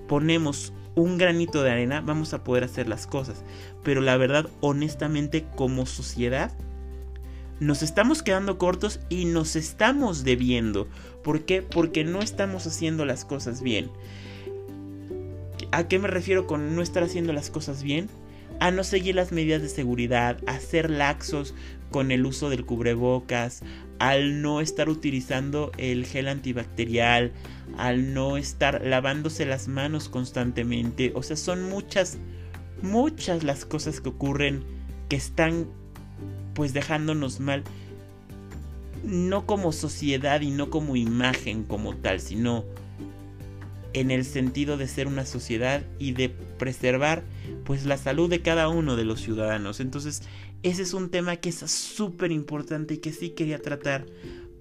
ponemos 0.08 0.74
un 0.96 1.18
granito 1.18 1.64
de 1.64 1.72
arena, 1.72 2.02
vamos 2.02 2.34
a 2.34 2.44
poder 2.44 2.64
hacer 2.64 2.88
las 2.88 3.08
cosas. 3.08 3.44
Pero 3.84 4.02
la 4.02 4.18
verdad, 4.18 4.48
honestamente, 4.62 5.46
como 5.56 5.86
sociedad, 5.86 6.52
nos 7.60 7.84
estamos 7.84 8.24
quedando 8.24 8.58
cortos 8.58 9.00
y 9.10 9.26
nos 9.26 9.56
estamos 9.56 10.24
debiendo. 10.24 10.88
¿Por 11.24 11.42
qué? 11.42 11.62
Porque 11.62 12.04
no 12.04 12.22
estamos 12.22 12.66
haciendo 12.66 13.06
las 13.06 13.26
cosas 13.26 13.62
bien. 13.62 13.92
¿A 15.72 15.88
qué 15.88 16.00
me 16.00 16.08
refiero 16.08 16.48
con 16.48 16.76
no 16.76 16.82
estar 16.82 17.04
haciendo 17.04 17.34
las 17.34 17.50
cosas 17.50 17.84
bien? 17.84 18.10
A 18.60 18.72
no 18.72 18.84
seguir 18.84 19.16
las 19.16 19.32
medidas 19.32 19.62
de 19.62 19.70
seguridad, 19.70 20.38
a 20.48 20.60
ser 20.60 20.90
laxos 20.90 21.54
con 21.92 22.12
el 22.12 22.26
uso 22.26 22.50
del 22.50 22.66
cubrebocas, 22.66 23.62
al 24.00 24.42
no 24.42 24.62
estar 24.62 24.90
utilizando 24.90 25.72
el 25.78 26.06
gel 26.06 26.28
antibacterial, 26.30 27.34
al 27.78 28.14
no 28.14 28.38
estar 28.38 28.82
lavándose 28.84 29.46
las 29.46 29.68
manos 29.68 30.10
constantemente. 30.10 31.12
O 31.16 31.24
sea, 31.24 31.36
son 31.36 31.70
muchas, 31.70 32.18
muchas 32.82 33.44
las 33.44 33.66
cosas 33.66 34.02
que 34.02 34.10
ocurren 34.10 34.64
que 35.10 35.18
están 35.18 35.68
pues 36.54 36.74
dejándonos 36.74 37.40
mal. 37.40 37.64
No 39.04 39.46
como 39.46 39.72
sociedad 39.72 40.42
y 40.42 40.52
no 40.52 40.70
como 40.70 40.96
imagen 40.96 41.64
como 41.64 41.96
tal, 41.96 42.20
sino 42.20 42.66
en 43.94 44.12
el 44.12 44.24
sentido 44.24 44.78
de 44.78 44.88
ser 44.88 45.08
una 45.08 45.26
sociedad 45.26 45.82
y 45.98 46.12
de 46.12 46.30
preservar 46.30 47.24
pues 47.64 47.86
la 47.86 47.98
salud 47.98 48.30
de 48.30 48.42
cada 48.42 48.70
uno 48.70 48.96
de 48.96 49.06
los 49.06 49.22
ciudadanos. 49.22 49.80
Entonces, 49.80 50.24
ese 50.64 50.82
es 50.82 50.94
un 50.94 51.10
tema 51.10 51.38
que 51.38 51.50
es 51.50 51.58
súper 51.58 52.32
importante 52.32 52.96
y 52.96 52.98
que 52.98 53.14
sí 53.14 53.32
quería 53.32 53.62
tratar 53.62 54.06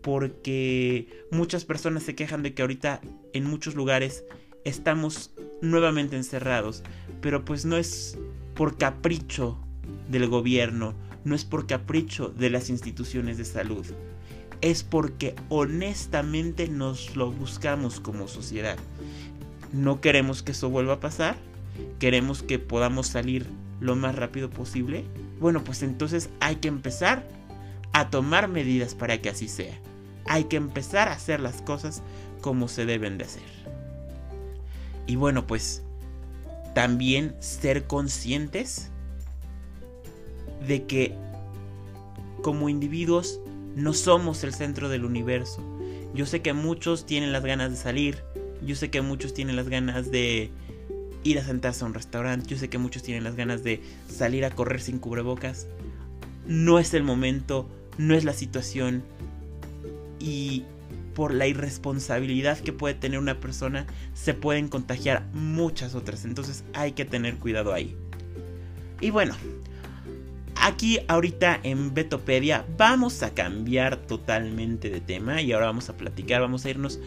porque 0.02 1.08
muchas 1.30 1.64
personas 1.64 2.04
se 2.04 2.14
quejan 2.14 2.42
de 2.42 2.54
que 2.54 2.62
ahorita 2.62 3.00
en 3.32 3.44
muchos 3.44 3.74
lugares 3.74 4.24
estamos 4.64 5.32
nuevamente 5.60 6.16
encerrados, 6.16 6.82
pero 7.20 7.44
pues 7.44 7.64
no 7.64 7.76
es 7.76 8.16
por 8.54 8.78
capricho 8.78 9.58
del 10.08 10.28
gobierno, 10.28 10.94
no 11.24 11.34
es 11.34 11.44
por 11.44 11.66
capricho 11.66 12.28
de 12.28 12.50
las 12.50 12.70
instituciones 12.70 13.38
de 13.38 13.44
salud, 13.44 13.86
es 14.60 14.84
porque 14.84 15.34
honestamente 15.48 16.68
nos 16.68 17.16
lo 17.16 17.30
buscamos 17.32 18.00
como 18.00 18.28
sociedad. 18.28 18.78
No 19.72 20.00
queremos 20.00 20.42
que 20.42 20.52
eso 20.52 20.70
vuelva 20.70 20.94
a 20.94 21.00
pasar, 21.00 21.36
queremos 21.98 22.42
que 22.42 22.58
podamos 22.58 23.08
salir 23.08 23.46
lo 23.80 23.96
más 23.96 24.14
rápido 24.14 24.50
posible. 24.50 25.04
Bueno, 25.40 25.64
pues 25.64 25.82
entonces 25.82 26.30
hay 26.40 26.56
que 26.56 26.68
empezar 26.68 27.26
a 27.92 28.10
tomar 28.10 28.48
medidas 28.48 28.94
para 28.94 29.20
que 29.20 29.30
así 29.30 29.48
sea. 29.48 29.78
Hay 30.26 30.44
que 30.44 30.56
empezar 30.56 31.08
a 31.08 31.12
hacer 31.12 31.40
las 31.40 31.62
cosas 31.62 32.02
como 32.40 32.68
se 32.68 32.86
deben 32.86 33.18
de 33.18 33.24
hacer. 33.24 33.42
Y 35.06 35.16
bueno, 35.16 35.46
pues 35.46 35.82
también 36.74 37.34
ser 37.40 37.86
conscientes 37.86 38.90
de 40.66 40.84
que 40.84 41.14
como 42.42 42.68
individuos 42.68 43.40
no 43.74 43.94
somos 43.94 44.44
el 44.44 44.54
centro 44.54 44.88
del 44.88 45.04
universo. 45.04 45.62
Yo 46.14 46.26
sé 46.26 46.42
que 46.42 46.52
muchos 46.52 47.06
tienen 47.06 47.32
las 47.32 47.44
ganas 47.44 47.70
de 47.70 47.76
salir, 47.76 48.22
yo 48.64 48.74
sé 48.74 48.90
que 48.90 49.02
muchos 49.02 49.34
tienen 49.34 49.56
las 49.56 49.68
ganas 49.68 50.10
de 50.10 50.50
ir 51.28 51.38
a 51.38 51.44
sentarse 51.44 51.84
a 51.84 51.86
un 51.86 51.94
restaurante, 51.94 52.48
yo 52.48 52.56
sé 52.56 52.68
que 52.68 52.78
muchos 52.78 53.02
tienen 53.02 53.24
las 53.24 53.36
ganas 53.36 53.62
de 53.62 53.82
salir 54.08 54.44
a 54.44 54.50
correr 54.50 54.80
sin 54.80 54.98
cubrebocas. 54.98 55.66
No 56.46 56.78
es 56.78 56.94
el 56.94 57.02
momento, 57.02 57.68
no 57.98 58.14
es 58.14 58.24
la 58.24 58.32
situación 58.32 59.02
y 60.18 60.64
por 61.14 61.34
la 61.34 61.46
irresponsabilidad 61.46 62.58
que 62.58 62.72
puede 62.72 62.94
tener 62.94 63.18
una 63.18 63.40
persona 63.40 63.86
se 64.14 64.34
pueden 64.34 64.68
contagiar 64.68 65.26
muchas 65.32 65.94
otras, 65.94 66.24
entonces 66.24 66.64
hay 66.74 66.92
que 66.92 67.04
tener 67.04 67.36
cuidado 67.36 67.72
ahí. 67.72 67.96
Y 69.00 69.10
bueno, 69.10 69.34
Aquí 70.60 70.98
ahorita 71.06 71.60
en 71.62 71.94
Betopedia 71.94 72.64
vamos 72.76 73.22
a 73.22 73.32
cambiar 73.32 73.96
totalmente 73.96 74.90
de 74.90 75.00
tema 75.00 75.40
y 75.40 75.52
ahora 75.52 75.66
vamos 75.66 75.88
a 75.88 75.96
platicar, 75.96 76.40
vamos 76.40 76.64
a 76.64 76.70
irnos 76.70 76.98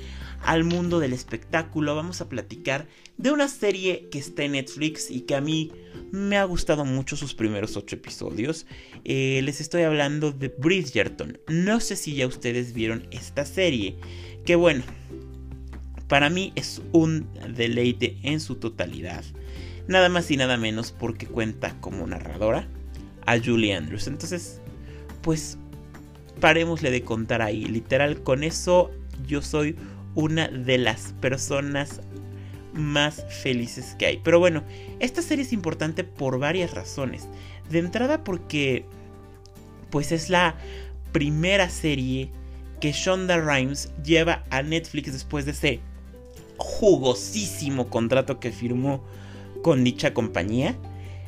al 0.44 0.64
mundo 0.64 1.00
del 1.00 1.14
espectáculo, 1.14 1.96
vamos 1.96 2.22
a 2.22 2.30
platicar 2.30 2.88
de 3.18 3.32
una 3.32 3.48
serie 3.48 4.10
que 4.10 4.20
está 4.20 4.44
en 4.44 4.54
Netflix 4.54 5.12
y 5.12 5.22
que 5.22 5.36
a 5.36 5.42
mí 5.42 5.72
me 6.12 6.38
ha 6.38 6.44
gustado 6.44 6.86
mucho 6.86 7.16
sus 7.16 7.34
primeros 7.34 7.78
ocho 7.78 7.96
episodios. 7.96 8.66
Eh, 9.06 9.42
les 9.44 9.62
estoy 9.62 9.84
hablando 9.84 10.32
de 10.32 10.50
Bridgerton. 10.50 11.40
No 11.48 11.80
sé 11.80 11.96
si 11.96 12.16
ya 12.16 12.28
ustedes 12.28 12.74
vieron 12.74 13.08
esta 13.12 13.46
serie, 13.46 13.98
que 14.46 14.56
bueno, 14.56 14.84
para 16.08 16.30
mí 16.30 16.52
es 16.56 16.82
un 16.92 17.28
deleite 17.56 18.18
en 18.24 18.40
su 18.40 18.56
totalidad. 18.56 19.24
Nada 19.88 20.10
más 20.10 20.30
y 20.32 20.38
nada 20.38 20.58
menos 20.58 20.92
porque 20.92 21.28
cuenta 21.28 21.80
como 21.80 22.06
narradora 22.08 22.68
a 23.26 23.40
Julie 23.40 23.76
Andrews. 23.76 24.08
Entonces, 24.08 24.62
pues 25.22 25.58
parémosle 26.40 26.92
de 26.92 27.04
contar 27.04 27.42
ahí. 27.42 27.66
Literal, 27.66 28.24
con 28.24 28.44
eso 28.44 28.92
yo 29.26 29.42
soy 29.42 29.76
una 30.16 30.48
de 30.48 30.78
las 30.78 31.14
personas 31.22 32.02
más 32.74 33.26
felices 33.42 33.96
que 33.98 34.06
hay. 34.06 34.22
Pero 34.24 34.40
bueno, 34.40 34.64
esta 35.00 35.22
serie 35.22 35.44
es 35.44 35.54
importante 35.54 36.04
por 36.04 36.40
varias 36.40 36.74
razones. 36.74 37.28
De 37.70 37.80
entrada 37.80 38.24
porque 38.24 38.86
pues 39.90 40.12
es 40.12 40.30
la 40.30 40.56
primera 41.12 41.70
serie 41.70 42.32
que 42.80 42.92
Shonda 42.92 43.38
Rhimes 43.38 43.92
lleva 44.04 44.44
a 44.50 44.64
Netflix 44.64 45.14
después 45.14 45.46
de 45.46 45.52
ese 45.52 45.80
jugosísimo 46.58 47.90
contrato 47.90 48.40
que 48.40 48.52
firmó 48.52 49.04
con 49.62 49.84
dicha 49.84 50.14
compañía. 50.14 50.76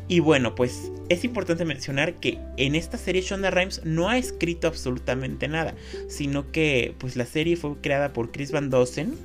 Y 0.08 0.20
bueno, 0.20 0.54
pues 0.56 0.92
es 1.10 1.24
importante 1.24 1.66
mencionar 1.66 2.16
que 2.16 2.40
en 2.58 2.76
esta 2.76 2.98
serie 2.98 3.22
Shonda 3.22 3.52
Rhimes 3.52 3.82
no 3.86 4.10
ha 4.10 4.18
escrito 4.18 4.68
absolutamente 4.68 5.48
nada, 5.48 5.76
sino 6.08 6.52
que 6.52 6.94
pues 6.98 7.16
la 7.16 7.26
serie 7.26 7.56
fue 7.56 7.76
creada 7.82 8.14
por 8.14 8.32
Chris 8.32 8.52
Van 8.52 8.70
Dosen 8.70 9.16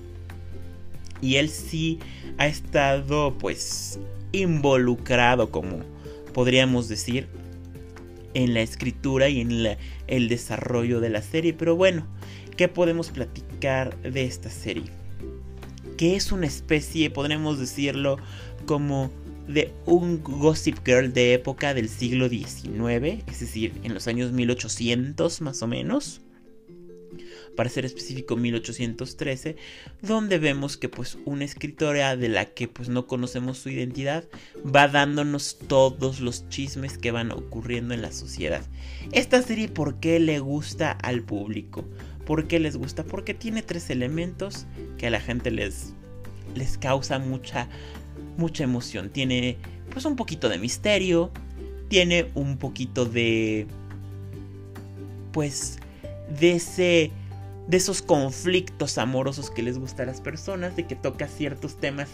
y 1.21 1.37
él 1.37 1.49
sí 1.49 1.99
ha 2.39 2.47
estado 2.47 3.37
pues 3.39 3.99
involucrado 4.33 5.51
como 5.51 5.81
podríamos 6.33 6.89
decir 6.89 7.27
en 8.35 8.55
la 8.55 8.61
escritura 8.61 9.29
y 9.29 9.41
en 9.41 9.77
el 10.07 10.29
desarrollo 10.29 11.01
de 11.01 11.11
la 11.11 11.23
serie, 11.23 11.55
pero 11.55 11.75
bueno, 11.75 12.07
¿qué 12.57 12.69
podemos 12.69 13.11
platicar 13.11 13.97
de 14.03 14.25
esta 14.25 14.51
serie? 14.51 14.85
Que 15.97 16.15
es 16.15 16.31
una 16.31 16.47
especie, 16.47 17.11
podremos 17.11 17.59
decirlo, 17.59 18.19
como 18.67 19.11
de 19.49 19.73
un 19.87 20.23
Gossip 20.23 20.79
Girl 20.85 21.13
de 21.13 21.35
época 21.35 21.75
del 21.75 21.89
siglo 21.89 22.29
XIX, 22.29 23.25
es 23.27 23.41
decir, 23.41 23.73
en 23.83 23.95
los 23.95 24.07
años 24.07 24.33
1800 24.33 25.41
más 25.41 25.63
o 25.63 25.67
menos, 25.67 26.21
para 27.57 27.71
ser 27.71 27.85
específico 27.85 28.37
1813, 28.37 29.57
donde 30.01 30.39
vemos 30.39 30.77
que 30.77 30.89
pues 30.89 31.19
una 31.25 31.45
escritora 31.45 32.17
de 32.17 32.29
la 32.29 32.45
que 32.45 32.69
pues 32.69 32.89
no 32.89 33.09
conocemos 33.09 33.59
su 33.59 33.71
identidad 33.71 34.25
va 34.65 34.87
dándonos 34.87 35.59
todos 35.67 36.21
los 36.21 36.49
chismes 36.51 36.99
que 36.99 37.11
van 37.11 37.33
ocurriendo 37.33 37.95
en 37.95 38.03
la 38.03 38.13
sociedad. 38.13 38.63
Esta 39.11 39.43
serie 39.43 39.69
¿por 39.69 39.99
qué 39.99 40.21
le 40.21 40.39
gusta 40.39 40.93
al 40.93 41.23
público? 41.23 41.85
¿Por 42.25 42.47
qué 42.47 42.61
les 42.61 42.77
gusta? 42.77 43.03
Porque 43.03 43.35
tiene 43.35 43.63
tres 43.63 43.91
elementos 43.91 44.67
que 44.97 45.09
a 45.09 45.11
la 45.11 45.21
gente 45.21 45.51
les 45.51 45.95
les 46.55 46.79
causa 46.79 47.19
mucha 47.19 47.69
mucha 48.39 48.65
emoción. 48.65 49.11
Tiene 49.11 49.59
pues 49.91 50.05
un 50.05 50.17
poquito 50.17 50.49
de 50.49 50.59
misterio. 50.59 51.31
Tiene 51.89 52.31
un 52.35 52.57
poquito 52.57 53.05
de... 53.05 53.67
Pues 55.33 55.79
de 56.41 56.53
ese... 56.53 57.11
De 57.67 57.77
esos 57.77 58.01
conflictos 58.01 58.97
amorosos 58.97 59.51
que 59.51 59.63
les 59.63 59.79
gusta 59.79 60.05
a 60.05 60.07
las 60.07 60.23
personas. 60.23 60.75
De 60.75 60.87
que 60.87 60.97
toca 60.97 61.29
ciertos 61.29 61.79
temas 61.79 62.09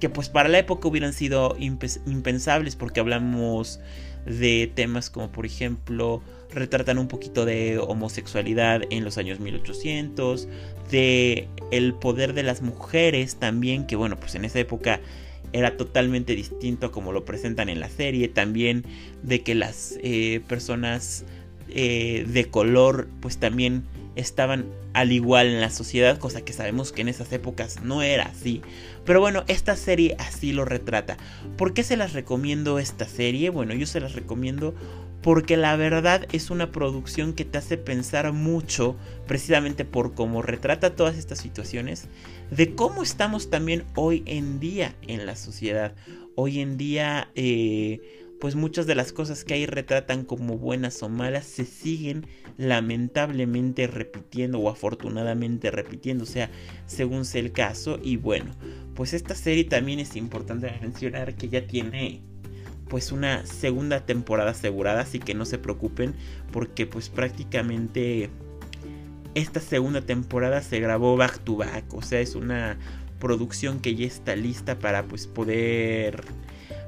que 0.00 0.10
pues 0.10 0.28
para 0.28 0.50
la 0.50 0.58
época 0.58 0.88
hubieran 0.88 1.14
sido 1.14 1.56
impensables 1.58 2.76
porque 2.76 3.00
hablamos 3.00 3.80
de 4.26 4.70
temas 4.74 5.08
como 5.08 5.30
por 5.30 5.46
ejemplo 5.46 6.22
retratan 6.50 6.98
un 6.98 7.08
poquito 7.08 7.44
de 7.44 7.78
homosexualidad 7.78 8.82
en 8.90 9.04
los 9.04 9.18
años 9.18 9.40
1800, 9.40 10.48
de 10.90 11.48
el 11.70 11.94
poder 11.94 12.32
de 12.32 12.42
las 12.42 12.62
mujeres 12.62 13.36
también, 13.36 13.86
que 13.86 13.96
bueno, 13.96 14.16
pues 14.18 14.34
en 14.34 14.44
esa 14.44 14.58
época 14.58 15.00
era 15.56 15.76
totalmente 15.76 16.34
distinto 16.34 16.92
como 16.92 17.12
lo 17.12 17.24
presentan 17.24 17.68
en 17.68 17.80
la 17.80 17.88
serie. 17.88 18.28
También 18.28 18.84
de 19.22 19.42
que 19.42 19.54
las 19.54 19.98
eh, 20.02 20.40
personas 20.46 21.24
eh, 21.68 22.24
de 22.28 22.44
color 22.46 23.08
pues 23.20 23.38
también 23.38 23.84
estaban 24.14 24.66
al 24.94 25.12
igual 25.12 25.48
en 25.48 25.60
la 25.60 25.70
sociedad, 25.70 26.18
cosa 26.18 26.42
que 26.42 26.54
sabemos 26.54 26.90
que 26.90 27.02
en 27.02 27.08
esas 27.08 27.30
épocas 27.32 27.82
no 27.82 28.02
era 28.02 28.24
así. 28.24 28.62
Pero 29.04 29.20
bueno, 29.20 29.44
esta 29.46 29.76
serie 29.76 30.16
así 30.18 30.52
lo 30.52 30.64
retrata. 30.64 31.18
¿Por 31.56 31.74
qué 31.74 31.82
se 31.82 31.96
las 31.96 32.14
recomiendo 32.14 32.78
esta 32.78 33.06
serie? 33.06 33.50
Bueno, 33.50 33.74
yo 33.74 33.86
se 33.86 34.00
las 34.00 34.14
recomiendo 34.14 34.74
porque 35.26 35.56
la 35.56 35.74
verdad 35.74 36.24
es 36.30 36.50
una 36.50 36.70
producción 36.70 37.32
que 37.32 37.44
te 37.44 37.58
hace 37.58 37.76
pensar 37.76 38.32
mucho, 38.32 38.94
precisamente 39.26 39.84
por 39.84 40.14
cómo 40.14 40.40
retrata 40.40 40.94
todas 40.94 41.18
estas 41.18 41.40
situaciones, 41.40 42.06
de 42.52 42.76
cómo 42.76 43.02
estamos 43.02 43.50
también 43.50 43.82
hoy 43.96 44.22
en 44.26 44.60
día 44.60 44.94
en 45.02 45.26
la 45.26 45.34
sociedad. 45.34 45.96
Hoy 46.36 46.60
en 46.60 46.76
día, 46.76 47.32
eh, 47.34 48.36
pues 48.40 48.54
muchas 48.54 48.86
de 48.86 48.94
las 48.94 49.12
cosas 49.12 49.42
que 49.42 49.54
ahí 49.54 49.66
retratan 49.66 50.24
como 50.24 50.58
buenas 50.58 51.02
o 51.02 51.08
malas 51.08 51.44
se 51.44 51.64
siguen 51.64 52.28
lamentablemente 52.56 53.88
repitiendo 53.88 54.60
o 54.60 54.68
afortunadamente 54.68 55.72
repitiendo, 55.72 56.22
o 56.22 56.28
sea, 56.28 56.52
según 56.86 57.24
sea 57.24 57.40
el 57.40 57.50
caso. 57.50 57.98
Y 58.00 58.16
bueno, 58.16 58.52
pues 58.94 59.12
esta 59.12 59.34
serie 59.34 59.64
también 59.64 59.98
es 59.98 60.14
importante 60.14 60.72
mencionar 60.80 61.34
que 61.34 61.48
ya 61.48 61.66
tiene 61.66 62.22
pues 62.88 63.12
una 63.12 63.44
segunda 63.46 64.00
temporada 64.00 64.52
asegurada, 64.52 65.00
así 65.00 65.18
que 65.18 65.34
no 65.34 65.44
se 65.44 65.58
preocupen 65.58 66.14
porque 66.52 66.86
pues 66.86 67.08
prácticamente 67.08 68.30
esta 69.34 69.60
segunda 69.60 70.00
temporada 70.00 70.62
se 70.62 70.80
grabó 70.80 71.16
back 71.16 71.40
to 71.40 71.56
back, 71.56 71.92
o 71.92 72.02
sea, 72.02 72.20
es 72.20 72.34
una 72.34 72.78
producción 73.18 73.80
que 73.80 73.94
ya 73.94 74.06
está 74.06 74.36
lista 74.36 74.78
para 74.78 75.04
pues 75.04 75.26
poder 75.26 76.24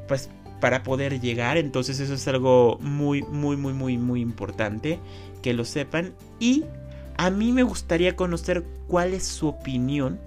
pues 0.07 0.31
para 0.61 0.83
poder 0.83 1.21
llegar, 1.21 1.57
entonces 1.57 2.00
eso 2.00 2.14
es 2.14 2.26
algo 2.28 2.78
muy 2.81 3.23
muy 3.23 3.57
muy 3.57 3.73
muy 3.73 3.99
muy 3.99 4.21
importante 4.21 4.99
que 5.43 5.52
lo 5.52 5.64
sepan. 5.64 6.14
Y 6.40 6.64
a 7.17 7.31
mí 7.31 7.52
me 7.52 7.62
gustaría 7.62 8.17
conocer 8.17 8.64
cuál 8.87 9.14
es 9.14 9.25
su 9.25 9.49
opinión 9.49 10.19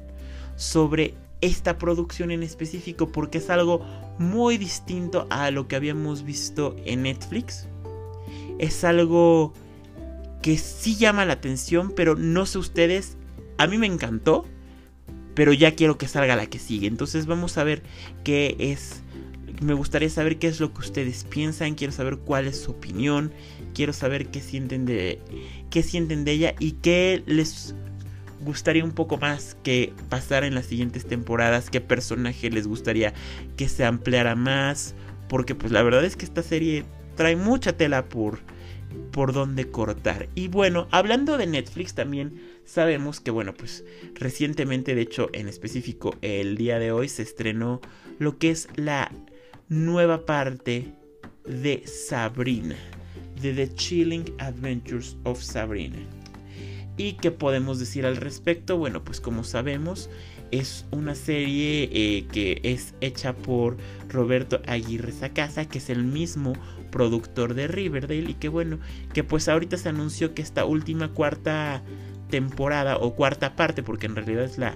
sobre 0.55 1.15
esta 1.41 1.77
producción 1.77 2.31
en 2.31 2.43
específico 2.43 3.11
porque 3.11 3.39
es 3.39 3.49
algo 3.49 3.85
muy 4.19 4.57
distinto 4.57 5.27
a 5.29 5.51
lo 5.51 5.67
que 5.67 5.75
habíamos 5.75 6.23
visto 6.23 6.75
en 6.85 7.03
Netflix. 7.03 7.67
Es 8.59 8.83
algo 8.83 9.53
que 10.41 10.57
sí 10.57 10.95
llama 10.95 11.25
la 11.25 11.33
atención, 11.33 11.93
pero 11.95 12.15
no 12.15 12.45
sé 12.45 12.57
ustedes, 12.57 13.17
a 13.57 13.67
mí 13.67 13.77
me 13.77 13.87
encantó, 13.87 14.45
pero 15.33 15.53
ya 15.53 15.75
quiero 15.75 15.97
que 15.97 16.07
salga 16.07 16.35
la 16.35 16.47
que 16.47 16.59
sigue. 16.59 16.87
Entonces 16.87 17.25
vamos 17.25 17.57
a 17.57 17.63
ver 17.63 17.83
qué 18.23 18.55
es 18.59 19.01
me 19.61 19.73
gustaría 19.75 20.09
saber 20.09 20.39
qué 20.39 20.47
es 20.47 20.59
lo 20.59 20.73
que 20.73 20.79
ustedes 20.79 21.23
piensan, 21.23 21.75
quiero 21.75 21.93
saber 21.93 22.17
cuál 22.17 22.47
es 22.47 22.59
su 22.59 22.71
opinión, 22.71 23.31
quiero 23.75 23.93
saber 23.93 24.27
qué 24.27 24.41
sienten 24.41 24.85
de 24.85 25.19
qué 25.69 25.83
sienten 25.83 26.25
de 26.25 26.31
ella 26.31 26.55
y 26.59 26.73
qué 26.73 27.23
les 27.27 27.75
gustaría 28.43 28.83
un 28.83 28.91
poco 28.91 29.17
más 29.17 29.55
que 29.63 29.93
pasara 30.09 30.47
en 30.47 30.55
las 30.55 30.65
siguientes 30.65 31.05
temporadas, 31.05 31.69
qué 31.69 31.81
personaje 31.81 32.49
les 32.49 32.67
gustaría 32.67 33.13
que 33.57 33.67
se 33.69 33.85
ampliara 33.85 34.35
más, 34.35 34.95
porque 35.29 35.55
pues 35.55 35.71
la 35.71 35.83
verdad 35.83 36.03
es 36.03 36.15
que 36.15 36.25
esta 36.25 36.43
serie 36.43 36.83
trae 37.15 37.35
mucha 37.35 37.77
tela 37.77 38.09
por 38.09 38.39
por 39.11 39.33
dónde 39.33 39.69
cortar. 39.69 40.29
Y 40.35 40.47
bueno, 40.47 40.87
hablando 40.91 41.37
de 41.37 41.47
Netflix 41.47 41.93
también 41.93 42.41
sabemos 42.65 43.19
que 43.19 43.31
bueno, 43.31 43.53
pues 43.53 43.83
recientemente, 44.15 44.95
de 44.95 45.01
hecho, 45.01 45.29
en 45.33 45.47
específico 45.47 46.15
el 46.21 46.57
día 46.57 46.79
de 46.79 46.91
hoy 46.91 47.09
se 47.09 47.23
estrenó 47.23 47.81
lo 48.19 48.37
que 48.37 48.51
es 48.51 48.67
la 48.75 49.11
nueva 49.69 50.25
parte 50.25 50.93
de 51.45 51.83
Sabrina, 51.85 52.75
de 53.41 53.53
The 53.53 53.73
Chilling 53.73 54.33
Adventures 54.39 55.17
of 55.23 55.41
Sabrina. 55.41 55.99
¿Y 56.97 57.13
qué 57.13 57.31
podemos 57.31 57.79
decir 57.79 58.05
al 58.05 58.17
respecto? 58.17 58.77
Bueno, 58.77 59.03
pues 59.03 59.21
como 59.21 59.43
sabemos, 59.43 60.09
es 60.51 60.85
una 60.91 61.15
serie 61.15 61.89
eh, 61.91 62.27
que 62.31 62.59
es 62.63 62.93
hecha 63.01 63.33
por 63.33 63.77
Roberto 64.09 64.61
Aguirre 64.67 65.11
Sacasa, 65.11 65.65
que 65.65 65.77
es 65.77 65.89
el 65.89 66.03
mismo 66.03 66.53
productor 66.91 67.53
de 67.53 67.67
Riverdale 67.67 68.31
y 68.31 68.33
que 68.33 68.49
bueno, 68.49 68.79
que 69.13 69.23
pues 69.23 69.47
ahorita 69.47 69.77
se 69.77 69.89
anunció 69.89 70.33
que 70.33 70.41
esta 70.41 70.65
última 70.65 71.07
cuarta 71.07 71.81
temporada 72.29 72.97
o 72.97 73.15
cuarta 73.15 73.55
parte, 73.55 73.81
porque 73.81 74.05
en 74.05 74.15
realidad 74.15 74.43
es 74.43 74.57
la 74.57 74.75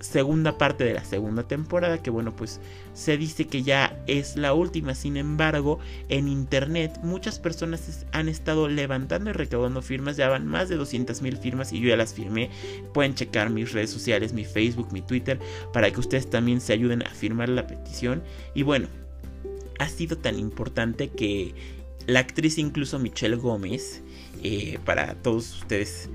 segunda 0.00 0.58
parte 0.58 0.84
de 0.84 0.94
la 0.94 1.04
segunda 1.04 1.42
temporada, 1.42 2.02
que 2.02 2.10
bueno, 2.10 2.34
pues 2.34 2.60
se 2.94 3.16
dice 3.16 3.46
que 3.46 3.62
ya 3.62 4.00
es 4.06 4.36
la 4.36 4.54
última. 4.54 4.94
Sin 4.94 5.16
embargo, 5.16 5.78
en 6.08 6.28
internet 6.28 6.98
muchas 7.02 7.38
personas 7.38 8.06
han 8.12 8.28
estado 8.28 8.68
levantando 8.68 9.30
y 9.30 9.32
recaudando 9.32 9.82
firmas, 9.82 10.16
ya 10.16 10.28
van 10.28 10.46
más 10.46 10.68
de 10.68 10.76
200 10.76 11.20
mil 11.22 11.36
firmas 11.36 11.72
y 11.72 11.80
yo 11.80 11.88
ya 11.88 11.96
las 11.96 12.14
firmé. 12.14 12.50
Pueden 12.94 13.14
checar 13.14 13.50
mis 13.50 13.72
redes 13.72 13.90
sociales, 13.90 14.32
mi 14.32 14.44
Facebook, 14.44 14.92
mi 14.92 15.02
Twitter, 15.02 15.38
para 15.72 15.90
que 15.90 16.00
ustedes 16.00 16.30
también 16.30 16.60
se 16.60 16.72
ayuden 16.72 17.02
a 17.02 17.10
firmar 17.10 17.48
la 17.48 17.66
petición. 17.66 18.22
Y 18.54 18.62
bueno, 18.62 18.88
ha 19.78 19.88
sido 19.88 20.18
tan 20.18 20.38
importante 20.38 21.08
que 21.08 21.54
la 22.06 22.20
actriz 22.20 22.58
incluso 22.58 22.98
Michelle 22.98 23.36
Gómez, 23.36 24.02
eh, 24.42 24.78
para 24.84 25.14
todos 25.14 25.62
ustedes 25.62 26.08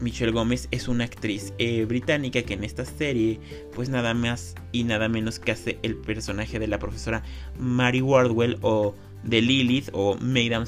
Michelle 0.00 0.32
Gómez 0.32 0.68
es 0.70 0.88
una 0.88 1.04
actriz 1.04 1.52
eh, 1.58 1.84
británica 1.84 2.42
que 2.42 2.54
en 2.54 2.64
esta 2.64 2.84
serie, 2.84 3.40
pues 3.74 3.88
nada 3.88 4.14
más 4.14 4.54
y 4.72 4.84
nada 4.84 5.08
menos 5.08 5.38
que 5.38 5.52
hace 5.52 5.78
el 5.82 5.96
personaje 5.96 6.58
de 6.58 6.68
la 6.68 6.78
profesora 6.78 7.22
Mary 7.58 8.00
Wardwell 8.00 8.58
o 8.62 8.94
de 9.24 9.42
Lilith 9.42 9.90
o 9.92 10.16
Madame, 10.16 10.66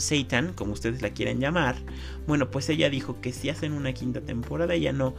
Satan, 0.00 0.52
como 0.54 0.72
ustedes 0.72 1.02
la 1.02 1.10
quieran 1.10 1.40
llamar. 1.40 1.76
Bueno, 2.26 2.50
pues 2.50 2.68
ella 2.68 2.88
dijo 2.88 3.20
que 3.20 3.32
si 3.32 3.50
hacen 3.50 3.72
una 3.72 3.92
quinta 3.92 4.20
temporada, 4.20 4.74
ella 4.74 4.92
no 4.92 5.14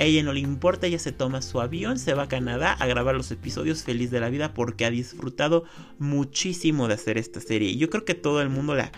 ella 0.00 0.24
no 0.24 0.32
le 0.32 0.40
importa, 0.40 0.88
ella 0.88 0.98
se 0.98 1.12
toma 1.12 1.40
su 1.40 1.60
avión, 1.60 2.00
se 2.00 2.14
va 2.14 2.24
a 2.24 2.28
Canadá 2.28 2.72
a 2.72 2.86
grabar 2.88 3.14
los 3.14 3.30
episodios 3.30 3.84
feliz 3.84 4.10
de 4.10 4.18
la 4.18 4.28
vida 4.28 4.52
porque 4.52 4.84
ha 4.84 4.90
disfrutado 4.90 5.64
muchísimo 6.00 6.88
de 6.88 6.94
hacer 6.94 7.16
esta 7.16 7.40
serie. 7.40 7.76
Yo 7.76 7.90
creo 7.90 8.04
que 8.04 8.14
todo 8.14 8.42
el 8.42 8.48
mundo 8.48 8.74
la 8.74 8.90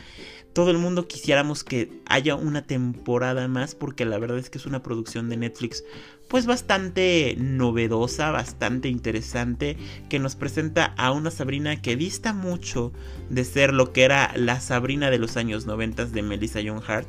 todo 0.56 0.70
el 0.70 0.78
mundo 0.78 1.06
quisiéramos 1.06 1.64
que 1.64 2.00
haya 2.06 2.34
una 2.34 2.66
temporada 2.66 3.46
más 3.46 3.74
porque 3.74 4.06
la 4.06 4.16
verdad 4.16 4.38
es 4.38 4.48
que 4.48 4.56
es 4.56 4.64
una 4.64 4.82
producción 4.82 5.28
de 5.28 5.36
Netflix 5.36 5.84
pues 6.28 6.46
bastante 6.46 7.36
novedosa, 7.38 8.30
bastante 8.30 8.88
interesante, 8.88 9.76
que 10.08 10.18
nos 10.18 10.34
presenta 10.34 10.94
a 10.96 11.12
una 11.12 11.30
Sabrina 11.30 11.82
que 11.82 11.94
dista 11.94 12.32
mucho 12.32 12.94
de 13.28 13.44
ser 13.44 13.74
lo 13.74 13.92
que 13.92 14.04
era 14.04 14.32
la 14.34 14.58
Sabrina 14.60 15.10
de 15.10 15.18
los 15.18 15.36
años 15.36 15.66
90 15.66 16.06
de 16.06 16.22
Melissa 16.22 16.62
Young 16.62 16.80
Hart, 16.88 17.08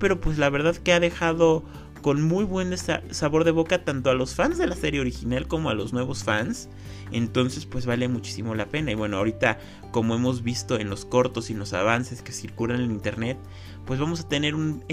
pero 0.00 0.20
pues 0.20 0.36
la 0.36 0.50
verdad 0.50 0.74
que 0.74 0.92
ha 0.92 0.98
dejado 0.98 1.62
con 2.02 2.20
muy 2.22 2.42
buen 2.42 2.74
sabor 2.76 3.44
de 3.44 3.52
boca 3.52 3.84
tanto 3.84 4.10
a 4.10 4.14
los 4.14 4.34
fans 4.34 4.58
de 4.58 4.66
la 4.66 4.74
serie 4.74 5.00
original 5.00 5.46
como 5.46 5.70
a 5.70 5.74
los 5.74 5.92
nuevos 5.92 6.24
fans. 6.24 6.68
Entonces 7.12 7.66
pues 7.66 7.86
vale 7.86 8.08
muchísimo 8.08 8.54
la 8.54 8.66
pena. 8.66 8.90
Y 8.90 8.94
bueno, 8.94 9.18
ahorita 9.18 9.58
como 9.90 10.14
hemos 10.14 10.42
visto 10.42 10.78
en 10.78 10.90
los 10.90 11.04
cortos 11.04 11.50
y 11.50 11.54
los 11.54 11.72
avances 11.72 12.22
que 12.22 12.32
circulan 12.32 12.80
en 12.80 12.90
internet, 12.90 13.38
pues 13.86 14.00
vamos 14.00 14.20
a 14.20 14.28
tener 14.28 14.54
un 14.54 14.84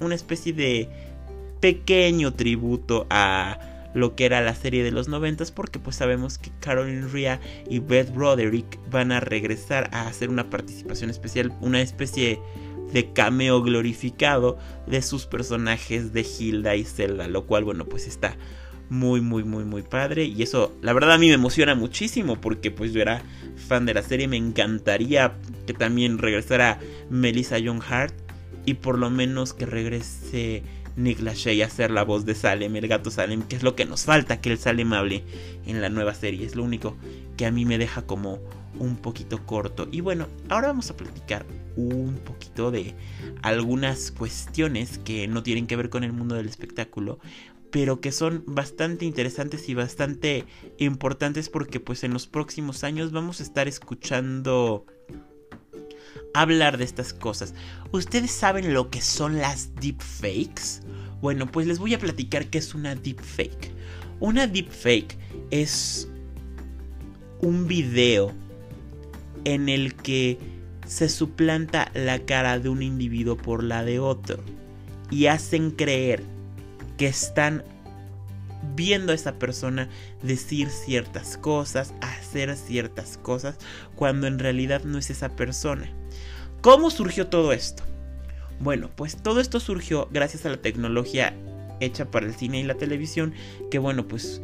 una 0.00 0.14
especie 0.14 0.52
de 0.52 0.88
pequeño 1.60 2.34
tributo 2.34 3.06
a 3.08 3.58
lo 3.94 4.16
que 4.16 4.24
era 4.24 4.40
la 4.40 4.54
serie 4.54 4.82
de 4.82 4.90
los 4.90 5.08
noventas 5.08 5.52
porque 5.52 5.78
pues 5.78 5.96
sabemos 5.96 6.38
que 6.38 6.50
Caroline 6.60 7.06
Rhea 7.08 7.40
y 7.68 7.78
Beth 7.78 8.12
Broderick 8.12 8.78
van 8.90 9.12
a 9.12 9.20
regresar 9.20 9.90
a 9.92 10.06
hacer 10.06 10.30
una 10.30 10.50
participación 10.50 11.10
especial, 11.10 11.52
una 11.60 11.80
especie 11.80 12.40
de 12.92 13.12
cameo 13.12 13.62
glorificado 13.62 14.58
de 14.86 15.02
sus 15.02 15.26
personajes 15.26 16.12
de 16.12 16.22
Hilda 16.22 16.74
y 16.76 16.84
Zelda, 16.84 17.28
lo 17.28 17.46
cual 17.46 17.64
bueno 17.64 17.86
pues 17.86 18.06
está 18.06 18.36
muy 18.92 19.22
muy 19.22 19.42
muy 19.42 19.64
muy 19.64 19.80
padre. 19.82 20.24
Y 20.24 20.42
eso 20.42 20.76
la 20.82 20.92
verdad 20.92 21.14
a 21.14 21.18
mí 21.18 21.28
me 21.28 21.34
emociona 21.34 21.74
muchísimo 21.74 22.40
porque 22.40 22.70
pues 22.70 22.92
yo 22.92 23.00
era 23.00 23.22
fan 23.56 23.86
de 23.86 23.94
la 23.94 24.02
serie, 24.02 24.28
me 24.28 24.36
encantaría 24.36 25.32
que 25.66 25.72
también 25.72 26.18
regresara 26.18 26.78
Melissa 27.08 27.58
Young 27.58 27.80
Hart 27.88 28.14
y 28.66 28.74
por 28.74 28.98
lo 28.98 29.08
menos 29.08 29.54
que 29.54 29.64
regrese 29.64 30.62
Nick 30.96 31.20
Lachey 31.20 31.62
a 31.62 31.70
ser 31.70 31.90
la 31.90 32.04
voz 32.04 32.26
de 32.26 32.34
Salem, 32.34 32.76
el 32.76 32.86
gato 32.86 33.10
Salem, 33.10 33.42
que 33.42 33.56
es 33.56 33.62
lo 33.62 33.74
que 33.74 33.86
nos 33.86 34.04
falta 34.04 34.42
que 34.42 34.50
el 34.50 34.58
Salem 34.58 34.92
hable 34.92 35.24
en 35.66 35.80
la 35.80 35.88
nueva 35.88 36.12
serie, 36.12 36.44
es 36.44 36.54
lo 36.54 36.62
único 36.62 36.94
que 37.38 37.46
a 37.46 37.50
mí 37.50 37.64
me 37.64 37.78
deja 37.78 38.02
como 38.02 38.40
un 38.78 38.96
poquito 38.96 39.44
corto. 39.46 39.88
Y 39.90 40.00
bueno, 40.00 40.28
ahora 40.48 40.68
vamos 40.68 40.90
a 40.90 40.96
platicar 40.96 41.46
un 41.76 42.20
poquito 42.24 42.70
de 42.70 42.94
algunas 43.42 44.10
cuestiones 44.10 44.98
que 44.98 45.26
no 45.28 45.42
tienen 45.42 45.66
que 45.66 45.76
ver 45.76 45.88
con 45.88 46.04
el 46.04 46.12
mundo 46.12 46.34
del 46.34 46.48
espectáculo, 46.48 47.18
pero 47.72 48.02
que 48.02 48.12
son 48.12 48.44
bastante 48.46 49.06
interesantes 49.06 49.68
y 49.68 49.74
bastante 49.74 50.44
importantes 50.76 51.48
porque 51.48 51.80
pues 51.80 52.04
en 52.04 52.12
los 52.12 52.26
próximos 52.26 52.84
años 52.84 53.12
vamos 53.12 53.40
a 53.40 53.42
estar 53.42 53.66
escuchando 53.66 54.84
hablar 56.34 56.76
de 56.76 56.84
estas 56.84 57.14
cosas. 57.14 57.54
¿Ustedes 57.90 58.30
saben 58.30 58.74
lo 58.74 58.90
que 58.90 59.00
son 59.00 59.38
las 59.38 59.74
deepfakes? 59.76 60.82
Bueno, 61.22 61.50
pues 61.50 61.66
les 61.66 61.78
voy 61.78 61.94
a 61.94 61.98
platicar 61.98 62.46
qué 62.48 62.58
es 62.58 62.74
una 62.74 62.94
deepfake. 62.94 63.72
Una 64.20 64.46
deepfake 64.46 65.16
es 65.50 66.08
un 67.40 67.66
video 67.66 68.32
en 69.44 69.70
el 69.70 69.94
que 69.94 70.38
se 70.86 71.08
suplanta 71.08 71.90
la 71.94 72.18
cara 72.18 72.58
de 72.58 72.68
un 72.68 72.82
individuo 72.82 73.38
por 73.38 73.64
la 73.64 73.82
de 73.82 73.98
otro 73.98 74.44
y 75.10 75.26
hacen 75.26 75.70
creer 75.70 76.22
que 77.02 77.08
están 77.08 77.64
viendo 78.76 79.10
a 79.10 79.16
esa 79.16 79.32
persona 79.40 79.88
decir 80.22 80.70
ciertas 80.70 81.36
cosas, 81.36 81.94
hacer 82.00 82.54
ciertas 82.56 83.18
cosas, 83.18 83.58
cuando 83.96 84.28
en 84.28 84.38
realidad 84.38 84.84
no 84.84 84.98
es 84.98 85.10
esa 85.10 85.34
persona. 85.34 85.90
¿Cómo 86.60 86.90
surgió 86.90 87.26
todo 87.26 87.52
esto? 87.52 87.82
Bueno, 88.60 88.88
pues 88.94 89.16
todo 89.16 89.40
esto 89.40 89.58
surgió 89.58 90.06
gracias 90.12 90.46
a 90.46 90.50
la 90.50 90.58
tecnología 90.58 91.34
hecha 91.80 92.08
para 92.08 92.26
el 92.26 92.36
cine 92.36 92.60
y 92.60 92.62
la 92.62 92.76
televisión, 92.76 93.34
que 93.68 93.80
bueno, 93.80 94.06
pues 94.06 94.40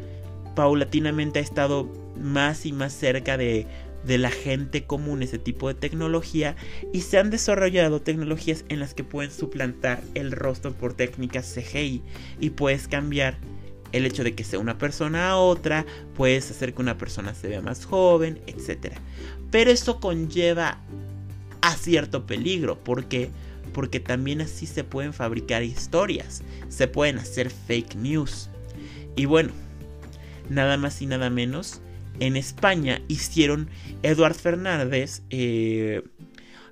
paulatinamente 0.53 1.39
ha 1.39 1.41
estado 1.41 1.89
más 2.17 2.65
y 2.65 2.73
más 2.73 2.91
cerca 2.91 3.37
de 3.37 3.67
de 4.05 4.17
la 4.17 4.31
gente 4.31 4.85
común 4.85 5.21
ese 5.21 5.39
tipo 5.39 5.67
de 5.67 5.73
tecnología 5.73 6.55
y 6.93 7.01
se 7.01 7.17
han 7.17 7.29
desarrollado 7.29 8.01
tecnologías 8.01 8.65
en 8.69 8.79
las 8.79 8.93
que 8.93 9.03
pueden 9.03 9.31
suplantar 9.31 10.01
el 10.15 10.31
rostro 10.31 10.71
por 10.73 10.93
técnicas 10.93 11.53
CGI 11.53 12.01
y 12.39 12.49
puedes 12.51 12.87
cambiar 12.87 13.37
el 13.91 14.05
hecho 14.05 14.23
de 14.23 14.35
que 14.35 14.43
sea 14.43 14.59
una 14.59 14.77
persona 14.77 15.29
a 15.29 15.37
otra, 15.37 15.85
puedes 16.15 16.49
hacer 16.51 16.73
que 16.73 16.81
una 16.81 16.97
persona 16.97 17.33
se 17.33 17.47
vea 17.47 17.61
más 17.61 17.85
joven, 17.85 18.39
etc. 18.45 18.93
Pero 19.51 19.71
eso 19.71 19.99
conlleva 19.99 20.79
a 21.61 21.75
cierto 21.75 22.25
peligro, 22.25 22.79
porque 22.83 23.29
porque 23.73 23.99
también 23.99 24.41
así 24.41 24.65
se 24.65 24.83
pueden 24.83 25.13
fabricar 25.13 25.63
historias, 25.63 26.41
se 26.69 26.87
pueden 26.87 27.19
hacer 27.19 27.49
fake 27.49 27.95
news. 27.95 28.49
Y 29.15 29.25
bueno, 29.25 29.51
nada 30.49 30.75
más 30.77 31.01
y 31.01 31.05
nada 31.05 31.29
menos 31.29 31.81
en 32.19 32.35
España 32.35 33.01
hicieron, 33.07 33.69
Eduard 34.03 34.35
Fernández 34.35 35.23
eh, 35.29 36.03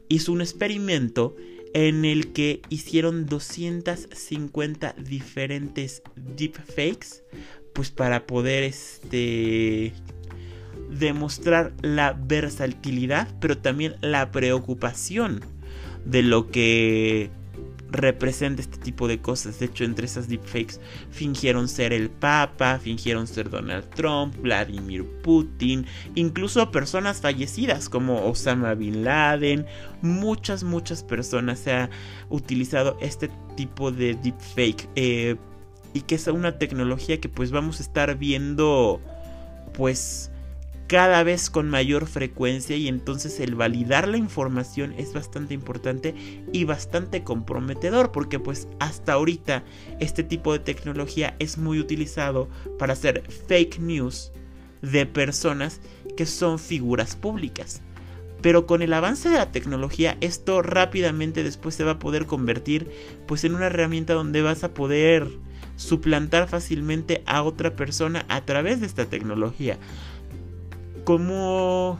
hizo 0.09 0.31
un 0.31 0.41
experimento 0.41 1.35
en 1.73 2.05
el 2.05 2.31
que 2.33 2.61
hicieron 2.69 3.25
250 3.25 4.93
diferentes 4.93 6.01
deepfakes, 6.15 7.23
pues 7.73 7.91
para 7.91 8.25
poder 8.25 8.63
este 8.63 9.93
demostrar 10.89 11.73
la 11.81 12.13
versatilidad, 12.13 13.27
pero 13.39 13.57
también 13.57 13.95
la 14.01 14.31
preocupación 14.31 15.41
de 16.05 16.23
lo 16.23 16.49
que 16.49 17.29
representa 17.89 18.61
este 18.61 18.77
tipo 18.77 19.07
de 19.07 19.19
cosas. 19.19 19.59
De 19.59 19.65
hecho, 19.65 19.83
entre 19.83 20.05
esas 20.05 20.27
deepfakes 20.27 20.79
fingieron 21.09 21.67
ser 21.67 21.93
el 21.93 22.09
Papa, 22.09 22.79
fingieron 22.79 23.27
ser 23.27 23.49
Donald 23.49 23.89
Trump, 23.91 24.35
Vladimir 24.41 25.05
Putin, 25.23 25.85
incluso 26.15 26.71
personas 26.71 27.21
fallecidas 27.21 27.89
como 27.89 28.27
Osama 28.27 28.73
Bin 28.73 29.03
Laden. 29.03 29.65
Muchas, 30.01 30.63
muchas 30.63 31.03
personas 31.03 31.59
se 31.59 31.73
ha 31.73 31.89
utilizado 32.29 32.97
este 33.01 33.29
tipo 33.55 33.91
de 33.91 34.15
deepfake. 34.15 34.89
Eh, 34.95 35.35
y 35.93 36.01
que 36.01 36.15
es 36.15 36.27
una 36.27 36.59
tecnología 36.59 37.19
que 37.19 37.29
pues 37.29 37.51
vamos 37.51 37.79
a 37.79 37.83
estar 37.83 38.17
viendo 38.17 39.01
pues 39.73 40.31
cada 40.87 41.21
vez 41.23 41.49
con 41.49 41.69
mayor 41.69 42.07
frecuencia 42.07 42.77
y 42.77 42.87
entonces 42.87 43.41
el 43.41 43.55
validar 43.55 44.07
la 44.07 44.17
información 44.17 44.93
es 44.97 45.13
bastante 45.13 45.53
importante 45.53 46.15
y 46.53 46.63
bastante 46.63 47.23
comprometedor 47.23 48.13
porque 48.13 48.39
pues 48.39 48.69
hasta 48.79 49.13
ahorita 49.13 49.63
este 49.99 50.23
tipo 50.23 50.53
de 50.53 50.59
tecnología 50.59 51.35
es 51.39 51.57
muy 51.57 51.79
utilizado 51.79 52.47
para 52.79 52.93
hacer 52.93 53.23
fake 53.47 53.79
news 53.79 54.31
de 54.81 55.05
personas 55.05 55.81
que 56.15 56.25
son 56.25 56.57
figuras 56.57 57.15
públicas. 57.15 57.81
Pero 58.41 58.65
con 58.65 58.81
el 58.81 58.93
avance 58.93 59.29
de 59.29 59.37
la 59.37 59.51
tecnología 59.51 60.15
esto 60.21 60.61
rápidamente 60.61 61.43
después 61.43 61.75
se 61.75 61.83
va 61.83 61.93
a 61.93 61.99
poder 61.99 62.27
convertir 62.27 62.89
pues 63.27 63.43
en 63.43 63.55
una 63.55 63.65
herramienta 63.65 64.13
donde 64.13 64.41
vas 64.41 64.63
a 64.63 64.73
poder 64.73 65.27
suplantar 65.75 66.47
fácilmente 66.47 67.23
a 67.25 67.43
otra 67.43 67.75
persona 67.75 68.25
a 68.29 68.41
través 68.45 68.79
de 68.79 68.87
esta 68.87 69.05
tecnología 69.05 69.77
como 71.07 71.97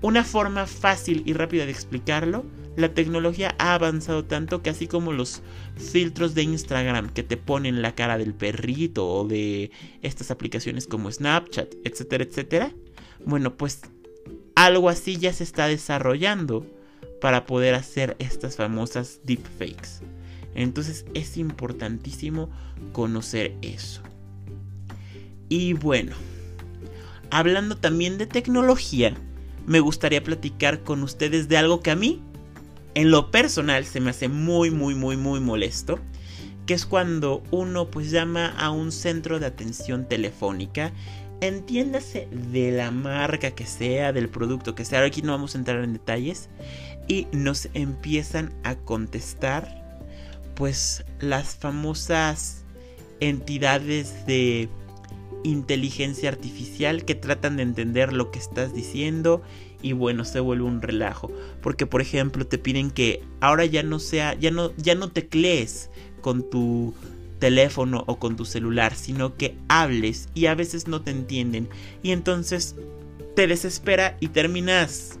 una 0.00 0.24
forma 0.24 0.66
fácil 0.66 1.22
y 1.24 1.34
rápida 1.34 1.66
de 1.66 1.70
explicarlo, 1.70 2.44
la 2.74 2.94
tecnología 2.94 3.54
ha 3.60 3.74
avanzado 3.74 4.24
tanto 4.24 4.60
que 4.60 4.70
así 4.70 4.88
como 4.88 5.12
los 5.12 5.40
filtros 5.76 6.34
de 6.34 6.42
Instagram 6.42 7.10
que 7.10 7.22
te 7.22 7.36
ponen 7.36 7.80
la 7.80 7.94
cara 7.94 8.18
del 8.18 8.34
perrito 8.34 9.06
o 9.06 9.28
de 9.28 9.70
estas 10.02 10.32
aplicaciones 10.32 10.88
como 10.88 11.12
Snapchat, 11.12 11.74
etcétera, 11.84 12.24
etcétera, 12.24 12.72
bueno, 13.24 13.56
pues 13.56 13.82
algo 14.56 14.88
así 14.88 15.16
ya 15.16 15.32
se 15.32 15.44
está 15.44 15.68
desarrollando 15.68 16.66
para 17.20 17.46
poder 17.46 17.76
hacer 17.76 18.16
estas 18.18 18.56
famosas 18.56 19.20
deepfakes. 19.22 20.00
Entonces 20.56 21.04
es 21.14 21.36
importantísimo 21.36 22.50
conocer 22.90 23.54
eso. 23.62 24.02
Y 25.48 25.74
bueno, 25.74 26.16
hablando 27.32 27.76
también 27.76 28.18
de 28.18 28.26
tecnología, 28.26 29.14
me 29.66 29.80
gustaría 29.80 30.22
platicar 30.22 30.82
con 30.82 31.02
ustedes 31.02 31.48
de 31.48 31.56
algo 31.56 31.80
que 31.80 31.90
a 31.90 31.96
mí, 31.96 32.20
en 32.94 33.10
lo 33.10 33.30
personal, 33.30 33.86
se 33.86 34.00
me 34.00 34.10
hace 34.10 34.28
muy, 34.28 34.70
muy, 34.70 34.94
muy, 34.94 35.16
muy 35.16 35.40
molesto. 35.40 35.98
Que 36.66 36.74
es 36.74 36.84
cuando 36.84 37.42
uno 37.50 37.90
pues 37.90 38.10
llama 38.10 38.48
a 38.58 38.70
un 38.70 38.92
centro 38.92 39.40
de 39.40 39.46
atención 39.46 40.06
telefónica. 40.06 40.92
Entiéndase 41.40 42.28
de 42.30 42.70
la 42.70 42.90
marca 42.90 43.52
que 43.52 43.64
sea, 43.64 44.12
del 44.12 44.28
producto 44.28 44.74
que 44.74 44.84
sea. 44.84 45.02
Aquí 45.02 45.22
no 45.22 45.32
vamos 45.32 45.54
a 45.54 45.58
entrar 45.58 45.82
en 45.82 45.94
detalles. 45.94 46.50
Y 47.08 47.28
nos 47.32 47.68
empiezan 47.72 48.52
a 48.62 48.76
contestar 48.76 50.04
pues 50.54 51.02
las 51.18 51.56
famosas 51.56 52.64
entidades 53.20 54.26
de 54.26 54.68
inteligencia 55.44 56.28
artificial 56.28 57.04
que 57.04 57.14
tratan 57.14 57.56
de 57.56 57.62
entender 57.62 58.12
lo 58.12 58.30
que 58.30 58.38
estás 58.38 58.74
diciendo 58.74 59.42
y 59.82 59.92
bueno, 59.92 60.24
se 60.24 60.40
vuelve 60.40 60.64
un 60.64 60.80
relajo, 60.80 61.30
porque 61.60 61.86
por 61.86 62.00
ejemplo, 62.00 62.46
te 62.46 62.58
piden 62.58 62.90
que 62.90 63.22
ahora 63.40 63.64
ya 63.64 63.82
no 63.82 63.98
sea 63.98 64.34
ya 64.34 64.50
no 64.50 64.74
ya 64.76 64.94
no 64.94 65.10
teclees 65.10 65.90
con 66.20 66.48
tu 66.48 66.94
teléfono 67.38 68.04
o 68.06 68.18
con 68.18 68.36
tu 68.36 68.44
celular, 68.44 68.94
sino 68.94 69.36
que 69.36 69.56
hables 69.68 70.28
y 70.34 70.46
a 70.46 70.54
veces 70.54 70.86
no 70.86 71.02
te 71.02 71.10
entienden 71.10 71.68
y 72.02 72.12
entonces 72.12 72.76
te 73.34 73.48
desespera 73.48 74.16
y 74.20 74.28
terminas 74.28 75.18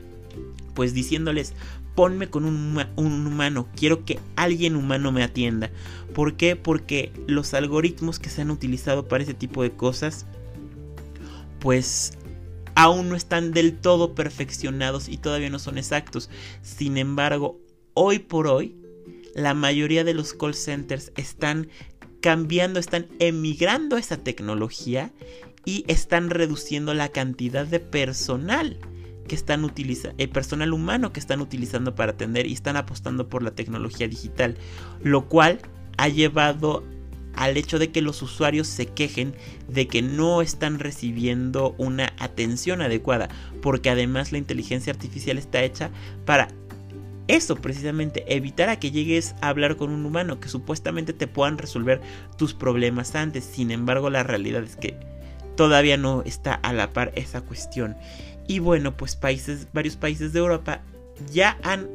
pues 0.74 0.94
diciéndoles, 0.94 1.54
ponme 1.94 2.28
con 2.28 2.44
un, 2.44 2.82
un, 2.96 3.26
humano, 3.26 3.68
quiero 3.76 4.04
que 4.04 4.18
alguien 4.36 4.76
humano 4.76 5.12
me 5.12 5.22
atienda. 5.22 5.70
¿Por 6.14 6.36
qué? 6.36 6.56
Porque 6.56 7.12
los 7.26 7.54
algoritmos 7.54 8.18
que 8.18 8.28
se 8.28 8.42
han 8.42 8.50
utilizado 8.50 9.08
para 9.08 9.22
ese 9.22 9.34
tipo 9.34 9.62
de 9.62 9.72
cosas, 9.72 10.26
pues 11.60 12.18
aún 12.74 13.08
no 13.08 13.16
están 13.16 13.52
del 13.52 13.78
todo 13.78 14.14
perfeccionados 14.14 15.08
y 15.08 15.16
todavía 15.16 15.50
no 15.50 15.58
son 15.58 15.78
exactos. 15.78 16.30
Sin 16.62 16.96
embargo, 16.96 17.60
hoy 17.94 18.18
por 18.18 18.46
hoy, 18.46 18.76
la 19.34 19.54
mayoría 19.54 20.04
de 20.04 20.14
los 20.14 20.34
call 20.34 20.54
centers 20.54 21.12
están 21.16 21.68
cambiando, 22.20 22.78
están 22.78 23.08
emigrando 23.18 23.96
esa 23.96 24.18
tecnología 24.18 25.12
y 25.64 25.84
están 25.88 26.30
reduciendo 26.30 26.94
la 26.94 27.08
cantidad 27.08 27.66
de 27.66 27.80
personal 27.80 28.78
que 29.28 29.34
están 29.34 29.64
utilizando, 29.64 30.16
el 30.18 30.28
personal 30.28 30.72
humano 30.72 31.12
que 31.12 31.20
están 31.20 31.40
utilizando 31.40 31.94
para 31.94 32.12
atender 32.12 32.46
y 32.46 32.52
están 32.52 32.76
apostando 32.76 33.28
por 33.28 33.42
la 33.42 33.52
tecnología 33.52 34.08
digital, 34.08 34.56
lo 35.02 35.28
cual 35.28 35.60
ha 36.02 36.08
llevado 36.08 36.82
al 37.36 37.56
hecho 37.56 37.78
de 37.78 37.92
que 37.92 38.02
los 38.02 38.22
usuarios 38.22 38.66
se 38.66 38.86
quejen 38.86 39.36
de 39.68 39.86
que 39.86 40.02
no 40.02 40.42
están 40.42 40.80
recibiendo 40.80 41.76
una 41.78 42.12
atención 42.18 42.82
adecuada, 42.82 43.28
porque 43.62 43.88
además 43.88 44.32
la 44.32 44.38
inteligencia 44.38 44.92
artificial 44.92 45.38
está 45.38 45.62
hecha 45.62 45.90
para 46.24 46.48
eso 47.28 47.54
precisamente, 47.54 48.24
evitar 48.34 48.68
a 48.68 48.80
que 48.80 48.90
llegues 48.90 49.36
a 49.40 49.48
hablar 49.48 49.76
con 49.76 49.90
un 49.92 50.04
humano 50.04 50.40
que 50.40 50.48
supuestamente 50.48 51.12
te 51.12 51.28
puedan 51.28 51.56
resolver 51.56 52.00
tus 52.36 52.52
problemas 52.52 53.14
antes. 53.14 53.44
Sin 53.44 53.70
embargo, 53.70 54.10
la 54.10 54.24
realidad 54.24 54.64
es 54.64 54.74
que 54.74 54.96
todavía 55.56 55.96
no 55.96 56.22
está 56.22 56.54
a 56.54 56.72
la 56.72 56.92
par 56.92 57.12
esa 57.14 57.42
cuestión. 57.42 57.96
Y 58.48 58.58
bueno, 58.58 58.96
pues 58.96 59.14
países, 59.14 59.68
varios 59.72 59.94
países 59.94 60.32
de 60.32 60.40
Europa 60.40 60.80
ya 61.32 61.58
han 61.62 61.86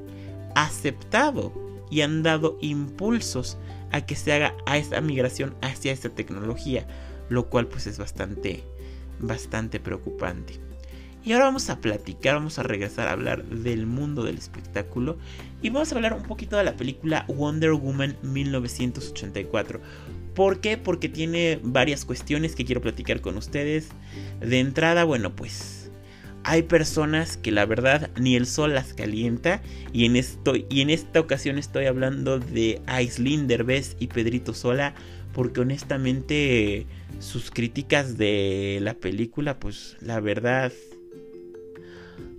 aceptado 0.56 1.52
y 1.92 2.02
han 2.02 2.24
dado 2.24 2.58
impulsos 2.62 3.58
a 3.92 4.06
que 4.06 4.16
se 4.16 4.34
haga 4.34 4.54
a 4.66 4.78
esa 4.78 5.02
migración 5.02 5.56
hacia 5.62 5.92
esta 5.92 6.10
tecnología, 6.10 6.88
lo 7.30 7.50
cual 7.50 7.68
pues 7.68 7.88
es 7.88 7.98
bastante, 7.98 8.64
bastante 9.20 9.80
preocupante. 9.80 10.60
Y 11.24 11.34
ahora 11.34 11.46
vamos 11.46 11.70
a 11.70 11.82
platicar, 11.82 12.36
vamos 12.36 12.58
a 12.58 12.64
regresar 12.64 13.10
a 13.10 13.12
hablar 13.12 13.44
del 13.44 13.86
mundo 13.86 14.24
del 14.24 14.38
espectáculo 14.38 15.18
y 15.62 15.70
vamos 15.70 15.92
a 15.92 15.96
hablar 15.96 16.14
un 16.14 16.24
poquito 16.24 16.56
de 16.56 16.64
la 16.64 16.78
película 16.78 17.26
Wonder 17.28 17.74
Woman 17.74 18.16
1984. 18.22 19.82
¿Por 20.34 20.62
qué? 20.62 20.78
Porque 20.78 21.10
tiene 21.10 21.60
varias 21.62 22.06
cuestiones 22.06 22.56
que 22.56 22.64
quiero 22.64 22.80
platicar 22.80 23.20
con 23.20 23.36
ustedes. 23.36 23.90
De 24.40 24.60
entrada, 24.60 25.04
bueno, 25.04 25.36
pues 25.36 25.77
hay 26.44 26.64
personas 26.64 27.38
que 27.38 27.52
la 27.52 27.66
verdad 27.66 28.10
ni 28.20 28.36
el 28.36 28.46
sol 28.46 28.74
las 28.74 28.94
calienta 28.94 29.62
y 29.92 30.06
en, 30.06 30.16
esto, 30.16 30.54
y 30.56 30.82
en 30.82 30.90
esta 30.90 31.20
ocasión 31.20 31.58
estoy 31.58 31.86
hablando 31.86 32.40
de 32.40 32.82
Aislinn 32.86 33.48
Derbez 33.48 33.96
y 34.00 34.08
Pedrito 34.08 34.54
Sola 34.54 34.94
porque 35.34 35.62
honestamente 35.62 36.88
sus 37.20 37.52
críticas 37.52 38.18
de 38.18 38.80
la 38.82 38.94
película 38.94 39.60
pues 39.60 39.98
la 40.02 40.20
verdad 40.20 40.72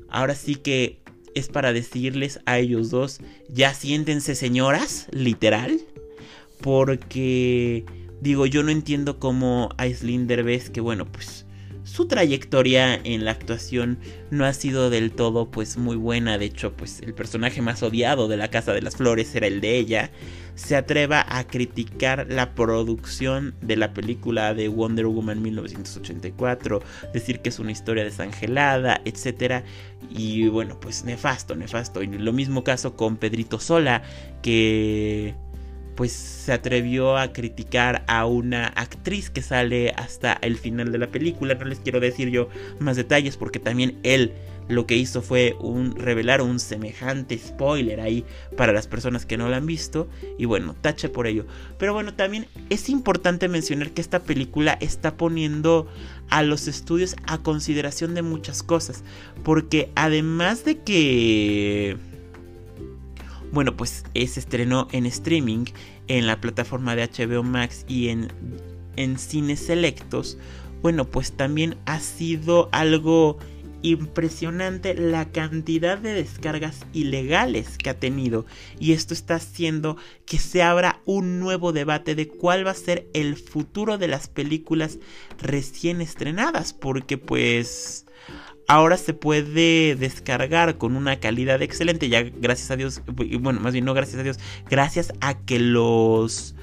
ahora 0.09 0.35
sí 0.35 0.55
que 0.57 0.99
es 1.35 1.49
para 1.49 1.73
decirles 1.73 2.41
a 2.47 2.59
ellos 2.59 2.91
dos 2.91 3.21
ya 3.49 3.75
siéntense 3.75 4.35
señoras 4.35 5.07
literal 5.13 5.81
porque 6.61 7.85
digo 8.21 8.47
yo 8.47 8.63
no 8.63 8.71
entiendo 8.71 9.19
cómo 9.19 9.69
Aislinn 9.77 10.27
Derbez 10.27 10.71
que 10.71 10.81
bueno 10.81 11.05
pues 11.05 11.47
su 11.88 12.07
trayectoria 12.07 13.01
en 13.03 13.24
la 13.24 13.31
actuación 13.31 13.98
no 14.31 14.44
ha 14.44 14.53
sido 14.53 14.90
del 14.90 15.11
todo 15.11 15.51
pues 15.51 15.79
muy 15.79 15.96
buena, 15.96 16.37
de 16.37 16.44
hecho 16.44 16.74
pues 16.74 17.01
el 17.01 17.14
personaje 17.14 17.62
más 17.62 17.83
odiado 17.83 18.29
de 18.29 18.37
la 18.37 18.48
Casa 18.48 18.72
de 18.72 18.83
las 18.83 18.96
Flores 18.96 19.35
era 19.35 19.46
el 19.46 19.62
de 19.62 19.79
ella, 19.79 20.11
se 20.55 20.77
atreva 20.77 21.24
a 21.27 21.44
criticar 21.44 22.27
la 22.29 22.55
producción 22.55 23.55
de 23.62 23.77
la 23.77 23.94
película 23.94 24.53
de 24.53 24.68
Wonder 24.68 25.07
Woman 25.07 25.40
1984, 25.40 26.83
decir 27.14 27.40
que 27.40 27.48
es 27.48 27.59
una 27.59 27.72
historia 27.72 28.05
desangelada, 28.05 29.01
etc. 29.05 29.64
Y 30.11 30.48
bueno, 30.48 30.79
pues 30.81 31.05
nefasto, 31.05 31.55
nefasto. 31.55 32.03
Y 32.03 32.09
lo 32.09 32.33
mismo 32.33 32.64
caso 32.64 32.96
con 32.96 33.16
Pedrito 33.16 33.61
Sola, 33.61 34.03
que 34.42 35.35
pues 35.99 36.13
se 36.13 36.53
atrevió 36.53 37.17
a 37.17 37.33
criticar 37.33 38.05
a 38.07 38.25
una 38.25 38.69
actriz 38.69 39.31
que 39.31 39.43
sale 39.43 39.91
hasta 39.97 40.33
el 40.43 40.57
final 40.57 40.93
de 40.93 40.99
la 40.99 41.09
película. 41.09 41.57
No 41.57 41.65
les 41.65 41.81
quiero 41.81 41.99
decir 41.99 42.31
yo 42.31 42.49
más 42.79 42.97
detalles 42.97 43.37
porque 43.37 43.59
también 43.59 43.99
él 44.05 44.33
lo 44.69 44.87
que 44.87 44.97
hizo 44.97 45.23
fue 45.23 45.57
un 45.59 45.97
revelar 45.97 46.41
un 46.41 46.61
semejante 46.61 47.37
spoiler 47.37 48.01
ahí 48.01 48.25
para 48.57 48.73
las 48.73 48.87
personas 48.87 49.27
que 49.27 49.37
no 49.37 49.49
lo 49.49 49.57
han 49.57 49.67
visto 49.67 50.07
y 50.39 50.45
bueno, 50.45 50.77
tache 50.81 51.09
por 51.09 51.27
ello. 51.27 51.47
Pero 51.79 51.95
bueno, 51.95 52.15
también 52.15 52.47
es 52.71 52.89
importante 52.89 53.49
mencionar 53.49 53.91
que 53.91 54.01
esta 54.01 54.21
película 54.21 54.79
está 54.81 55.17
poniendo 55.17 55.89
a 56.31 56.45
los 56.45 56.69
estudios 56.69 57.17
a 57.27 57.39
consideración 57.39 58.15
de 58.15 58.23
muchas 58.23 58.63
cosas, 58.63 59.03
porque 59.43 59.91
además 59.97 60.65
de 60.65 60.79
que 60.79 61.97
bueno, 63.53 63.77
pues 63.77 64.05
se 64.15 64.41
estrenó 64.41 64.89
en 64.93 65.07
streaming 65.07 65.65
en 66.09 66.27
la 66.27 66.41
plataforma 66.41 66.97
de 66.97 67.09
HBO 67.09 67.43
Max 67.43 67.85
y 67.89 68.09
en, 68.09 68.33
en 68.97 69.19
cines 69.19 69.61
selectos, 69.61 70.39
bueno, 70.83 71.05
pues 71.05 71.33
también 71.33 71.77
ha 71.87 72.01
sido 72.01 72.69
algo 72.73 73.39
impresionante 73.83 74.95
la 74.95 75.31
cantidad 75.31 75.99
de 75.99 76.13
descargas 76.13 76.85
ilegales 76.93 77.79
que 77.79 77.91
ha 77.91 77.99
tenido. 77.99 78.47
Y 78.79 78.93
esto 78.93 79.15
está 79.15 79.37
haciendo 79.37 79.97
que 80.27 80.39
se 80.39 80.63
abra 80.63 81.01
un 81.05 81.39
nuevo 81.39 81.73
debate 81.73 82.15
de 82.15 82.29
cuál 82.29 82.67
va 82.67 82.73
a 82.73 82.75
ser 82.75 83.09
el 83.15 83.37
futuro 83.37 83.99
de 83.99 84.09
las 84.09 84.29
películas 84.29 84.99
recién 85.41 86.01
estrenadas 86.01 86.73
porque 86.73 87.19
pues 87.19 88.07
ahora 88.69 88.97
se 88.97 89.15
puede 89.15 89.97
descargar 89.97 90.79
con 90.79 90.95
una 90.95 91.19
calidad 91.19 91.61
excelente 91.63 92.09
ya 92.09 92.23
gracias 92.23 92.71
a 92.71 92.77
Dios 92.77 93.03
bueno 93.41 93.61
más 93.61 93.73
bien 93.73 93.85
no 93.85 93.95
gracias 93.95 94.21
a 94.21 94.23
Dios 94.23 94.39
gracias 94.69 95.13
a 95.21 95.39
que 95.39 95.59
los 95.59 96.55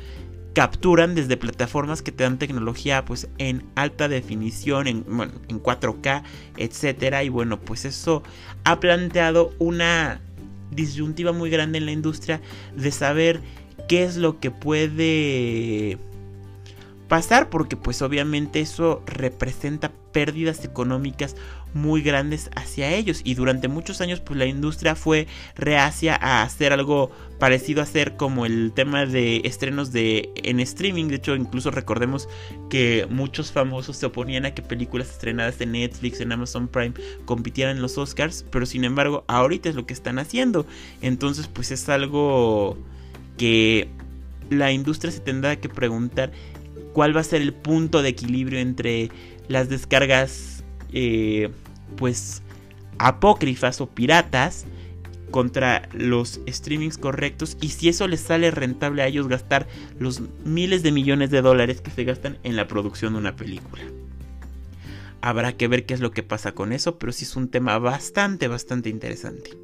capturan 0.56 1.16
desde 1.16 1.36
plataformas 1.36 2.02
que 2.02 2.14
te 2.14 2.24
dan 2.24 2.40
tecnología 2.40 3.04
pues 3.04 3.28
en 3.38 3.66
alta 3.76 4.08
definición, 4.08 4.88
en, 4.88 5.04
en 5.50 5.62
4K, 5.62 6.24
etcétera. 6.56 7.26
Y 7.26 7.30
bueno, 7.30 7.60
pues 7.60 7.84
eso 7.84 8.24
ha 8.64 8.80
planteado 8.80 9.54
una 9.60 10.22
disyuntiva 10.72 11.34
muy 11.34 11.50
grande 11.50 11.78
en 11.78 11.86
la 11.86 11.92
industria 11.92 12.42
de 12.74 12.92
saber 12.92 13.42
qué 13.90 14.06
es 14.06 14.16
lo 14.16 14.40
que 14.40 14.50
puede 14.50 15.98
pasar 17.10 17.50
porque 17.50 17.76
pues 17.76 18.02
obviamente 18.02 18.62
eso 18.62 19.04
representa 19.06 19.92
pérdidas 20.12 20.64
económicas 20.64 21.36
muy 21.76 22.02
grandes 22.02 22.50
hacia 22.56 22.92
ellos. 22.92 23.22
Y 23.24 23.36
durante 23.36 23.68
muchos 23.68 24.02
años 24.02 24.22
pues 24.22 24.40
la 24.40 24.46
industria 24.46 24.96
fue 24.96 25.28
reacia 25.56 26.16
a 26.16 26.42
hacer 26.42 26.74
algo 26.74 27.12
parecido 27.38 27.82
a 27.82 27.86
ser 27.86 28.16
como 28.16 28.46
el 28.46 28.72
tema 28.74 29.06
de 29.06 29.42
estrenos 29.44 29.92
de 29.92 30.32
en 30.36 30.60
streaming. 30.62 31.10
De 31.10 31.18
hecho 31.18 31.36
incluso 31.36 31.70
recordemos 31.70 32.28
que 32.70 33.06
muchos 33.10 33.52
famosos 33.52 33.98
se 33.98 34.06
oponían 34.06 34.46
a 34.46 34.56
que 34.56 34.62
películas 34.62 35.10
estrenadas 35.10 35.60
en 35.62 35.74
Netflix 35.74 36.22
en 36.22 36.32
Amazon 36.32 36.68
Prime 36.70 36.94
compitieran 37.26 37.76
en 37.76 37.82
los 37.82 37.98
Oscars 37.98 38.46
pero 38.50 38.66
sin 38.66 38.86
embargo 38.86 39.26
ahorita 39.28 39.70
es 39.70 39.76
lo 39.76 39.86
que 39.86 39.94
están 39.94 40.18
haciendo. 40.18 40.66
Entonces 41.02 41.48
pues 41.48 41.72
es 41.72 41.88
algo 41.90 42.78
que 43.38 43.90
la 44.50 44.72
industria 44.72 45.12
se 45.12 45.20
tendrá 45.20 45.58
que 45.58 45.68
preguntar 45.68 46.32
cuál 46.94 47.14
va 47.16 47.20
a 47.20 47.26
ser 47.26 47.42
el 47.42 47.54
punto 47.54 48.02
de 48.02 48.10
equilibrio 48.10 48.60
entre 48.60 49.10
las 49.50 49.68
descargas 49.68 50.64
eh, 50.94 51.50
pues 51.98 52.42
apócrifas 52.98 53.82
o 53.82 53.88
piratas 53.88 54.66
contra 55.32 55.90
los 55.94 56.40
streamings 56.48 56.98
correctos 56.98 57.58
y 57.60 57.70
si 57.70 57.90
eso 57.90 58.08
les 58.08 58.22
sale 58.22 58.52
rentable 58.52 59.02
a 59.02 59.08
ellos 59.08 59.28
gastar 59.28 59.68
los 60.00 60.22
miles 60.46 60.84
de 60.84 60.92
millones 60.92 61.30
de 61.32 61.42
dólares 61.42 61.82
que 61.82 61.92
se 61.92 62.04
gastan 62.04 62.38
en 62.44 62.56
la 62.56 62.68
producción 62.68 63.14
de 63.14 63.20
una 63.20 63.36
película. 63.36 63.84
Habrá 65.22 65.58
que 65.58 65.68
ver 65.68 65.86
qué 65.86 65.94
es 65.94 66.00
lo 66.00 66.12
que 66.12 66.24
pasa 66.24 66.54
con 66.54 66.72
eso, 66.72 67.00
pero 67.00 67.12
sí 67.12 67.26
es 67.26 67.36
un 67.36 67.50
tema 67.50 67.80
bastante, 67.80 68.48
bastante 68.48 68.90
interesante. 68.90 69.58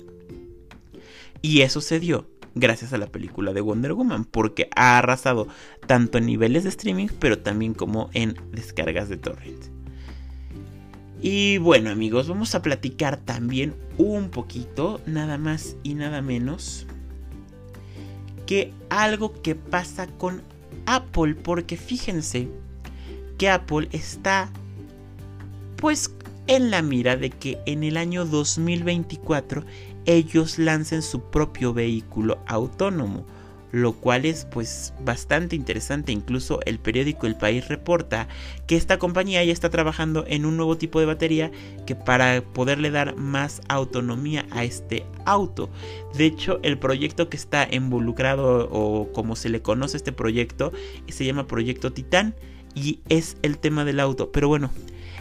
Y 1.42 1.62
eso 1.62 1.82
se 1.82 2.00
dio 2.00 2.28
gracias 2.56 2.94
a 2.94 2.98
la 2.98 3.08
película 3.08 3.54
de 3.54 3.62
Wonder 3.62 3.94
Woman, 3.94 4.26
porque 4.26 4.70
ha 4.76 4.98
arrasado 4.98 5.48
tanto 5.88 6.18
en 6.18 6.26
niveles 6.26 6.64
de 6.64 6.70
streaming, 6.70 7.08
pero 7.20 7.40
también 7.40 7.74
como 7.74 8.10
en 8.14 8.36
descargas 8.52 9.10
de 9.10 9.18
torrent. 9.18 9.81
Y 11.22 11.60
bueno 11.60 11.92
amigos, 11.92 12.28
vamos 12.28 12.56
a 12.56 12.64
platicar 12.64 13.18
también 13.18 13.76
un 14.00 14.30
poquito, 14.30 15.00
nada 15.06 15.38
más 15.38 15.76
y 15.84 15.94
nada 15.94 16.24
menos, 16.24 16.88
que 18.48 18.74
algo 18.90 19.40
que 19.44 19.54
pasa 19.54 20.08
con 20.08 20.42
Apple, 20.88 21.36
porque 21.36 21.78
fíjense 21.78 22.48
que 23.38 23.50
Apple 23.50 23.88
está 23.92 24.50
pues 25.76 26.12
en 26.48 26.72
la 26.72 26.82
mira 26.82 27.18
de 27.18 27.30
que 27.30 27.60
en 27.68 27.84
el 27.84 27.98
año 27.98 28.26
2024 28.26 29.64
ellos 30.06 30.58
lancen 30.58 31.04
su 31.04 31.22
propio 31.22 31.72
vehículo 31.72 32.40
autónomo, 32.48 33.28
lo 33.72 33.94
cual 33.94 34.26
es 34.26 34.46
pues 34.46 34.94
bastante 35.04 35.56
interesante. 35.56 36.12
Incluso 36.12 36.60
el 36.66 36.80
periódico 36.80 37.28
El 37.28 37.38
País 37.38 37.68
reporta 37.68 38.28
que 38.68 38.76
esta 38.76 39.00
compañía 39.00 39.44
ya 39.44 39.54
está 39.54 39.70
trabajando 39.70 40.26
en 40.28 40.46
un 40.46 40.58
nuevo 40.58 40.78
tipo 40.78 41.00
de 41.00 41.06
batería 41.06 41.52
que 41.86 41.96
para 41.96 42.42
poderle 42.42 42.92
dar 42.92 43.16
más 43.16 43.62
autonomía 43.70 44.46
a 44.52 44.64
este 44.64 45.06
auto. 45.26 45.70
De 46.16 46.26
hecho, 46.26 46.60
el 46.64 46.78
proyecto 46.78 47.30
que 47.30 47.38
está 47.38 47.68
involucrado 47.72 48.70
o 48.72 49.12
como 49.14 49.36
se 49.36 49.50
le 49.50 49.62
conoce 49.62 49.98
este 49.98 50.12
proyecto 50.12 50.72
se 51.08 51.26
llama 51.26 51.48
Proyecto 51.48 51.94
Titán 51.94 52.36
y 52.76 53.00
es 53.10 53.38
el 53.42 53.58
tema 53.58 53.86
del 53.86 54.00
auto. 54.00 54.32
Pero 54.32 54.48
bueno, 54.48 54.72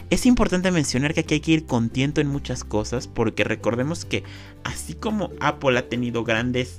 es 0.09 0.25
importante 0.25 0.71
mencionar 0.71 1.13
que 1.13 1.21
aquí 1.21 1.35
hay 1.35 1.39
que 1.39 1.51
ir 1.51 1.65
contento 1.65 2.19
en 2.19 2.27
muchas 2.27 2.63
cosas 2.63 3.07
porque 3.07 3.43
recordemos 3.43 4.03
que 4.03 4.23
así 4.63 4.93
como 4.93 5.31
Apple 5.39 5.77
ha 5.79 5.87
tenido 5.87 6.23
grandes 6.23 6.75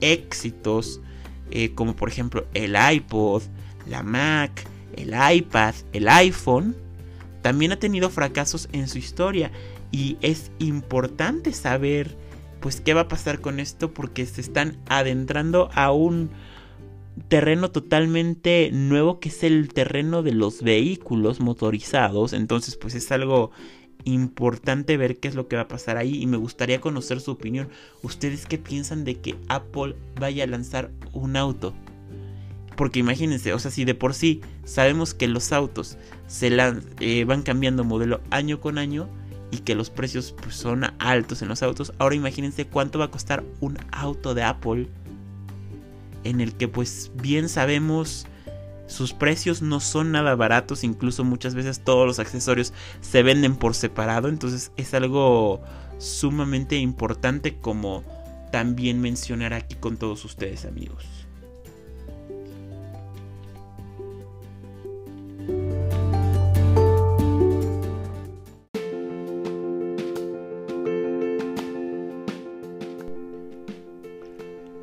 éxitos, 0.00 1.00
eh, 1.50 1.72
como 1.74 1.96
por 1.96 2.08
ejemplo 2.08 2.46
el 2.54 2.76
iPod, 2.76 3.42
la 3.88 4.02
Mac, 4.02 4.66
el 4.96 5.14
iPad, 5.36 5.74
el 5.92 6.08
iPhone, 6.08 6.76
también 7.42 7.72
ha 7.72 7.78
tenido 7.78 8.10
fracasos 8.10 8.68
en 8.72 8.88
su 8.88 8.98
historia 8.98 9.50
y 9.92 10.16
es 10.20 10.50
importante 10.58 11.52
saber 11.52 12.16
pues 12.60 12.80
qué 12.80 12.94
va 12.94 13.02
a 13.02 13.08
pasar 13.08 13.40
con 13.40 13.60
esto 13.60 13.92
porque 13.92 14.26
se 14.26 14.40
están 14.40 14.78
adentrando 14.88 15.70
a 15.74 15.92
un 15.92 16.30
terreno 17.28 17.70
totalmente 17.70 18.70
nuevo 18.72 19.20
que 19.20 19.28
es 19.28 19.42
el 19.42 19.68
terreno 19.72 20.22
de 20.22 20.32
los 20.32 20.62
vehículos 20.62 21.40
motorizados. 21.40 22.32
Entonces 22.32 22.76
pues 22.76 22.94
es 22.94 23.12
algo 23.12 23.52
importante 24.06 24.96
ver 24.96 25.18
qué 25.18 25.28
es 25.28 25.34
lo 25.34 25.48
que 25.48 25.56
va 25.56 25.62
a 25.62 25.68
pasar 25.68 25.96
ahí 25.96 26.22
y 26.22 26.26
me 26.26 26.36
gustaría 26.36 26.80
conocer 26.80 27.20
su 27.20 27.32
opinión. 27.32 27.68
¿Ustedes 28.02 28.46
qué 28.46 28.56
piensan 28.56 29.04
de 29.04 29.16
que 29.16 29.36
Apple 29.48 29.96
vaya 30.18 30.44
a 30.44 30.46
lanzar 30.46 30.90
un 31.12 31.36
auto? 31.36 31.74
Porque 32.76 33.00
imagínense, 33.00 33.52
o 33.52 33.58
sea, 33.58 33.70
si 33.70 33.84
de 33.84 33.94
por 33.94 34.14
sí 34.14 34.42
sabemos 34.64 35.12
que 35.12 35.26
los 35.26 35.52
autos 35.52 35.98
se 36.28 36.56
eh, 37.00 37.24
van 37.24 37.42
cambiando 37.42 37.84
modelo 37.84 38.20
año 38.30 38.60
con 38.60 38.78
año 38.78 39.08
y 39.50 39.58
que 39.58 39.74
los 39.74 39.90
precios 39.90 40.34
pues, 40.40 40.54
son 40.54 40.84
altos 40.98 41.42
en 41.42 41.48
los 41.48 41.62
autos, 41.62 41.92
ahora 41.98 42.14
imagínense 42.14 42.66
cuánto 42.66 42.98
va 42.98 43.06
a 43.06 43.10
costar 43.10 43.44
un 43.60 43.78
auto 43.90 44.34
de 44.34 44.42
Apple 44.42 44.88
en 46.24 46.40
el 46.40 46.54
que 46.54 46.68
pues 46.68 47.10
bien 47.14 47.48
sabemos 47.48 48.26
sus 48.86 49.12
precios 49.12 49.62
no 49.62 49.80
son 49.80 50.12
nada 50.12 50.34
baratos, 50.34 50.84
incluso 50.84 51.24
muchas 51.24 51.54
veces 51.54 51.80
todos 51.80 52.06
los 52.06 52.18
accesorios 52.18 52.72
se 53.00 53.22
venden 53.22 53.56
por 53.56 53.74
separado, 53.74 54.28
entonces 54.28 54.72
es 54.76 54.94
algo 54.94 55.60
sumamente 55.98 56.76
importante 56.76 57.56
como 57.56 58.04
también 58.52 59.00
mencionar 59.00 59.52
aquí 59.52 59.74
con 59.74 59.96
todos 59.96 60.24
ustedes 60.24 60.64
amigos. 60.64 61.04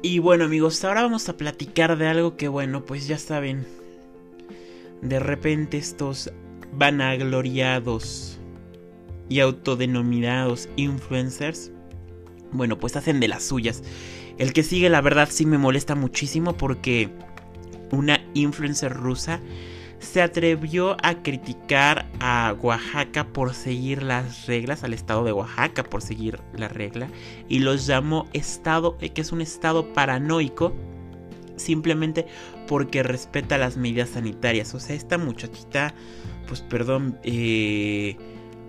Y 0.06 0.20
bueno 0.20 0.44
amigos, 0.44 0.84
ahora 0.84 1.02
vamos 1.02 1.30
a 1.30 1.38
platicar 1.38 1.98
de 1.98 2.08
algo 2.08 2.36
que 2.36 2.50
bueno, 2.50 2.84
pues 2.86 3.08
ya 3.08 3.18
saben, 3.18 3.66
de 5.04 5.20
repente 5.20 5.78
estos 5.78 6.32
vanagloriados 6.74 8.40
y 9.30 9.40
autodenominados 9.40 10.70
influencers, 10.76 11.72
bueno, 12.52 12.80
pues 12.80 12.96
hacen 12.96 13.20
de 13.20 13.28
las 13.28 13.44
suyas. 13.44 13.84
El 14.38 14.54
que 14.54 14.64
sigue 14.64 14.90
la 14.90 15.02
verdad 15.02 15.30
sí 15.32 15.46
me 15.46 15.58
molesta 15.58 15.96
muchísimo 15.96 16.54
porque 16.54 17.10
una 17.92 18.22
influencer 18.34 18.94
rusa 18.94 19.40
se 20.00 20.22
atrevió 20.22 20.98
a 21.02 21.24
criticar 21.24 22.08
a 22.20 22.56
Oaxaca 22.62 23.28
por 23.28 23.54
seguir 23.54 24.04
las 24.04 24.48
reglas, 24.48 24.84
al 24.84 24.94
estado 24.94 25.24
de 25.24 25.32
Oaxaca 25.32 25.84
por 25.84 26.02
seguir 26.02 26.40
la 26.54 26.68
regla, 26.68 27.08
y 27.48 27.60
los 27.60 27.88
llamó 27.88 28.28
estado, 28.34 28.98
eh, 29.00 29.12
que 29.12 29.22
es 29.22 29.32
un 29.32 29.42
estado 29.42 29.94
paranoico, 29.94 30.74
simplemente 31.56 32.26
porque 32.68 33.04
respeta 33.04 33.58
las 33.58 33.78
medidas 33.78 34.10
sanitarias. 34.10 34.74
O 34.74 34.80
sea, 34.80 34.96
esta 34.96 35.18
muchachita, 35.18 35.94
pues 36.48 36.62
perdón, 36.62 37.20
eh, 37.24 38.18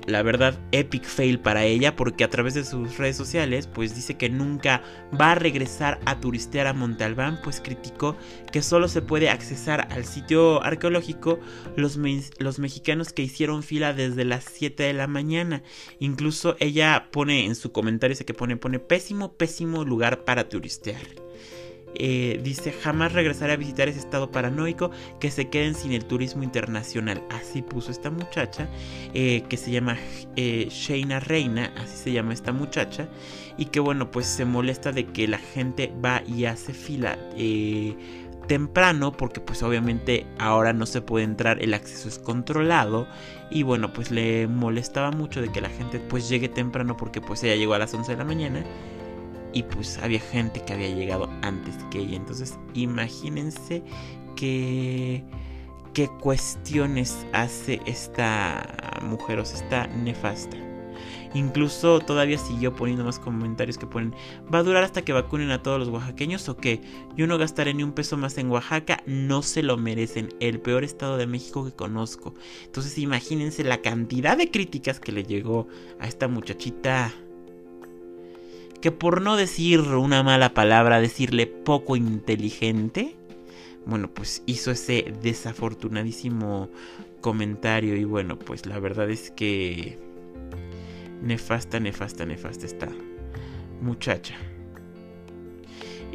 la 0.07 0.23
verdad, 0.23 0.59
epic 0.73 1.05
fail 1.05 1.41
para 1.41 1.65
ella 1.65 1.97
porque 1.97 2.25
a 2.25 2.31
través 2.31 2.55
de 2.55 2.65
sus 2.65 2.99
redes 2.99 3.17
sociales 3.17 3.67
pues 3.67 3.95
dice 3.95 4.17
que 4.17 4.29
nunca 4.29 4.83
va 5.19 5.33
a 5.33 5.35
regresar 5.35 5.99
a 6.05 6.21
turistear 6.21 6.67
a 6.67 6.75
Monte 6.75 7.05
Albán, 7.05 7.41
pues 7.43 7.61
criticó 7.61 8.17
que 8.53 8.63
solo 8.63 8.89
se 8.89 9.03
puede 9.03 9.31
accesar 9.31 9.89
al 9.91 10.05
sitio 10.05 10.63
arqueológico 10.63 11.39
los, 11.77 11.97
mexicanos 11.97 13.13
que 13.13 13.23
hicieron 13.23 13.63
fila 13.63 13.95
desde 13.95 14.25
las 14.25 14.45
7 14.45 14.83
de 14.83 14.93
la 14.93 15.07
mañana. 15.07 15.63
Incluso 15.99 16.57
ella 16.61 17.09
pone 17.11 17.47
en 17.47 17.55
su 17.55 17.73
comentario, 17.73 18.13
dice 18.15 18.27
que 18.27 18.35
pone, 18.35 18.57
pone 18.57 18.79
pésimo, 18.79 19.33
pésimo 19.33 19.85
lugar 19.85 20.25
para 20.25 20.49
turistear. 20.49 21.24
Eh, 21.97 22.41
dice 22.43 22.73
jamás 22.73 23.13
regresaré 23.13 23.53
a 23.53 23.57
visitar 23.57 23.89
ese 23.89 24.01
estado 24.01 24.31
paranoico 24.31 24.91
que 25.21 25.31
se 25.31 25.49
queden 25.49 25.75
sin 25.75 25.93
el 25.93 26.05
turismo 26.05 26.43
internacional. 26.43 27.23
Así 27.31 27.63
puso 27.63 27.91
esta 27.91 28.11
muchacha 28.11 28.69
eh, 29.13 29.45
que 29.49 29.57
se 29.57 29.71
llama 29.71 29.97
eh, 30.37 30.69
Sheina 30.71 31.21
Reina, 31.21 31.73
así 31.77 31.97
se 31.97 32.13
llama 32.13 32.35
esta 32.35 32.53
muchacha, 32.53 33.09
y 33.57 33.67
que 33.67 33.81
bueno, 33.81 34.11
pues 34.11 34.27
se 34.27 34.45
molesta 34.45 34.93
de 34.93 35.07
que 35.07 35.29
la 35.29 35.39
gente 35.39 35.93
va 36.03 36.23
y 36.27 36.47
hace 36.47 36.73
fila 36.73 37.19
temprano 38.47 39.13
porque 39.13 39.41
pues 39.41 39.63
obviamente 39.63 40.27
ahora 40.39 40.73
no 40.73 40.87
se 40.87 41.01
puede 41.01 41.25
entrar, 41.25 41.63
el 41.63 41.75
acceso 41.75 42.09
es 42.09 42.19
controlado 42.19 43.07
y 43.51 43.63
bueno 43.63 43.93
pues 43.93 44.11
le 44.11 44.47
molestaba 44.47 45.11
mucho 45.11 45.41
de 45.41 45.51
que 45.51 45.61
la 45.61 45.71
gente 45.71 45.99
pues 45.99 46.29
llegue 46.29 46.49
temprano 46.49 46.97
porque 46.97 47.21
pues 47.21 47.43
ella 47.43 47.57
llegó 47.57 47.75
a 47.75 47.79
las 47.79 47.95
11 47.95 48.13
de 48.13 48.19
la 48.19 48.25
mañana 48.25 48.65
y 49.55 49.63
pues 49.63 49.99
había 49.99 50.21
gente 50.21 50.63
que 50.65 50.75
había 50.75 50.91
llegado 50.91 51.31
antes 51.43 51.77
que 51.91 52.01
ella. 52.01 52.17
Entonces 52.17 52.59
imagínense 52.75 53.83
que 54.37 55.25
qué 55.95 56.09
cuestiones 56.21 57.27
hace 57.33 57.81
esta 57.87 59.01
mujer, 59.03 59.39
o 59.39 59.45
sea, 59.45 59.63
está 59.63 59.87
nefasta. 59.87 60.57
Incluso 61.35 61.99
todavía 61.99 62.39
siguió 62.39 62.77
poniendo 62.77 63.05
más 63.05 63.19
comentarios 63.19 63.77
que 63.77 63.87
ponen, 63.87 64.15
¿va 64.53 64.61
a 64.61 64.63
durar 64.63 64.85
hasta 64.85 65.03
que 65.03 65.13
vacunen 65.13 65.51
a 65.51 65.63
todos 65.63 65.81
los 65.81 65.89
oaxaqueños 65.89 66.49
o 66.49 66.57
qué? 66.57 66.81
Yo 67.17 67.27
no 67.27 67.39
gastaré 67.39 67.75
ni 67.75 67.83
un 67.83 67.93
peso 67.93 68.17
más 68.17 68.39
en 68.39 68.51
Oaxaca, 68.51 69.03
no 69.07 69.43
se 69.43 69.65
lo 69.65 69.77
merecen, 69.77 70.29
el 70.39 70.61
peor 70.61 70.85
estado 70.85 71.17
de 71.17 71.27
México 71.27 71.65
que 71.65 71.73
conozco. 71.73 72.35
Entonces 72.65 72.99
imagínense 72.99 73.65
la 73.65 73.83
cantidad 73.83 74.37
de 74.37 74.51
críticas 74.51 75.01
que 75.01 75.11
le 75.11 75.25
llegó 75.25 75.67
a 75.99 76.07
esta 76.07 76.29
muchachita 76.29 77.13
que 78.85 78.93
por 78.93 79.23
no 79.23 79.37
decir 79.37 79.81
una 79.81 80.23
mala 80.23 80.53
palabra, 80.53 81.01
decirle 81.01 81.47
poco 81.47 81.97
inteligente, 81.97 83.17
bueno, 83.87 84.11
pues 84.13 84.43
hizo 84.45 84.73
ese 84.73 85.15
desafortunadísimo 85.23 86.69
comentario 87.23 87.97
y 87.97 88.05
bueno, 88.05 88.39
pues 88.39 88.67
la 88.67 88.79
verdad 88.81 89.09
es 89.09 89.31
que 89.31 89.99
nefasta, 91.23 91.81
nefasta, 91.81 92.27
nefasta 92.27 92.67
esta 92.67 92.89
muchacha. 93.81 94.37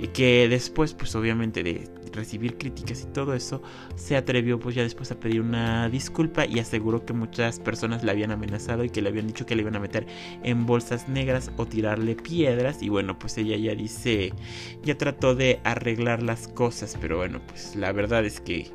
Y 0.01 0.07
que 0.07 0.47
después, 0.47 0.93
pues 0.93 1.13
obviamente 1.15 1.63
de 1.63 1.89
recibir 2.13 2.57
críticas 2.57 3.01
y 3.01 3.05
todo 3.07 3.33
eso, 3.33 3.61
se 3.95 4.15
atrevió 4.15 4.59
pues 4.59 4.75
ya 4.75 4.83
después 4.83 5.11
a 5.11 5.19
pedir 5.19 5.41
una 5.41 5.89
disculpa 5.89 6.45
y 6.45 6.59
aseguró 6.59 7.05
que 7.05 7.13
muchas 7.13 7.59
personas 7.59 8.03
la 8.03 8.11
habían 8.11 8.31
amenazado 8.31 8.83
y 8.83 8.89
que 8.89 9.01
le 9.01 9.09
habían 9.09 9.27
dicho 9.27 9.45
que 9.45 9.55
le 9.55 9.61
iban 9.61 9.75
a 9.75 9.79
meter 9.79 10.07
en 10.43 10.65
bolsas 10.65 11.07
negras 11.07 11.51
o 11.57 11.65
tirarle 11.65 12.15
piedras 12.15 12.81
y 12.81 12.89
bueno 12.89 13.17
pues 13.19 13.37
ella 13.37 13.57
ya 13.57 13.75
dice, 13.75 14.33
ya 14.83 14.97
trató 14.97 15.35
de 15.35 15.59
arreglar 15.63 16.23
las 16.23 16.47
cosas, 16.47 16.97
pero 16.99 17.17
bueno 17.17 17.41
pues 17.47 17.75
la 17.75 17.91
verdad 17.91 18.25
es 18.25 18.41
que 18.41 18.71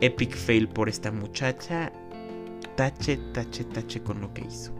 epic 0.00 0.34
fail 0.34 0.68
por 0.68 0.88
esta 0.88 1.12
muchacha, 1.12 1.92
tache, 2.76 3.18
tache, 3.32 3.64
tache 3.64 4.02
con 4.02 4.20
lo 4.20 4.32
que 4.32 4.42
hizo. 4.42 4.79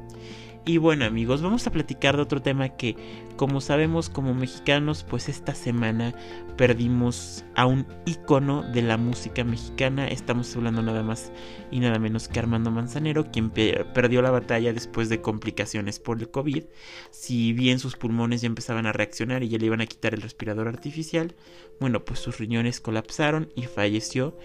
Y 0.67 0.77
bueno 0.77 1.07
amigos, 1.07 1.41
vamos 1.41 1.67
a 1.67 1.73
platicar 1.73 2.17
de 2.17 2.23
otro 2.23 2.43
tema 2.43 2.69
que 2.69 2.95
como 3.37 3.63
sabemos 3.63 4.11
como 4.11 4.35
mexicanos 4.35 5.05
pues 5.09 5.31
esta 5.31 5.55
semana 5.55 6.15
perdimos 6.59 7.47
a 7.55 7.65
un 7.65 7.87
ícono 8.05 8.63
de 8.63 8.83
la 8.83 8.99
música 8.99 9.43
mexicana. 9.43 10.07
Estamos 10.09 10.55
hablando 10.55 10.83
nada 10.83 11.03
más 11.03 11.33
y 11.71 11.81
nada 11.81 11.99
menos 11.99 12.29
que 12.29 12.39
Armando 12.39 12.71
Manzanero, 12.71 13.31
quien 13.31 13.49
perdió 13.49 14.21
la 14.21 14.31
batalla 14.31 14.75
después 14.75 15.09
de 15.09 15.23
complicaciones 15.23 15.99
por 15.99 16.19
el 16.19 16.31
COVID. 16.31 16.65
Si 17.11 17.55
bien 17.55 17.79
sus 17.79 17.97
pulmones 17.97 18.43
ya 18.43 18.47
empezaban 18.47 18.85
a 18.85 18.93
reaccionar 18.93 19.43
y 19.43 19.49
ya 19.49 19.59
le 19.59 19.65
iban 19.65 19.81
a 19.81 19.87
quitar 19.87 20.13
el 20.13 20.21
respirador 20.21 20.69
artificial, 20.69 21.35
bueno 21.81 22.05
pues 22.05 22.21
sus 22.21 22.39
riñones 22.39 22.83
colapsaron 22.83 23.51
y 23.57 23.63
falleció. 23.63 24.37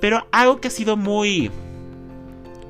Pero 0.00 0.26
algo 0.32 0.62
que 0.62 0.68
ha 0.68 0.70
sido 0.70 0.96
muy 0.96 1.50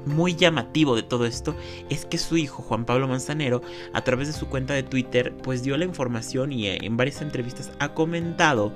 muy 0.07 0.35
llamativo 0.35 0.97
de 0.97 1.03
todo 1.03 1.27
esto 1.27 1.55
es 1.89 2.05
que 2.05 2.19
su 2.19 2.37
hijo 2.37 2.63
Juan 2.63 2.85
Pablo 2.85 3.09
Manzanero 3.09 3.63
a 3.93 4.03
través 4.03 4.29
de 4.29 4.35
su 4.35 4.49
cuenta 4.49 4.75
de 4.75 4.83
Twitter 4.83 5.35
pues 5.43 5.63
dio 5.63 5.77
la 5.77 5.85
información 5.85 6.53
y 6.53 6.67
eh, 6.67 6.79
en 6.83 6.97
varias 6.97 7.23
entrevistas 7.23 7.71
ha 7.79 7.95
comentado 7.95 8.73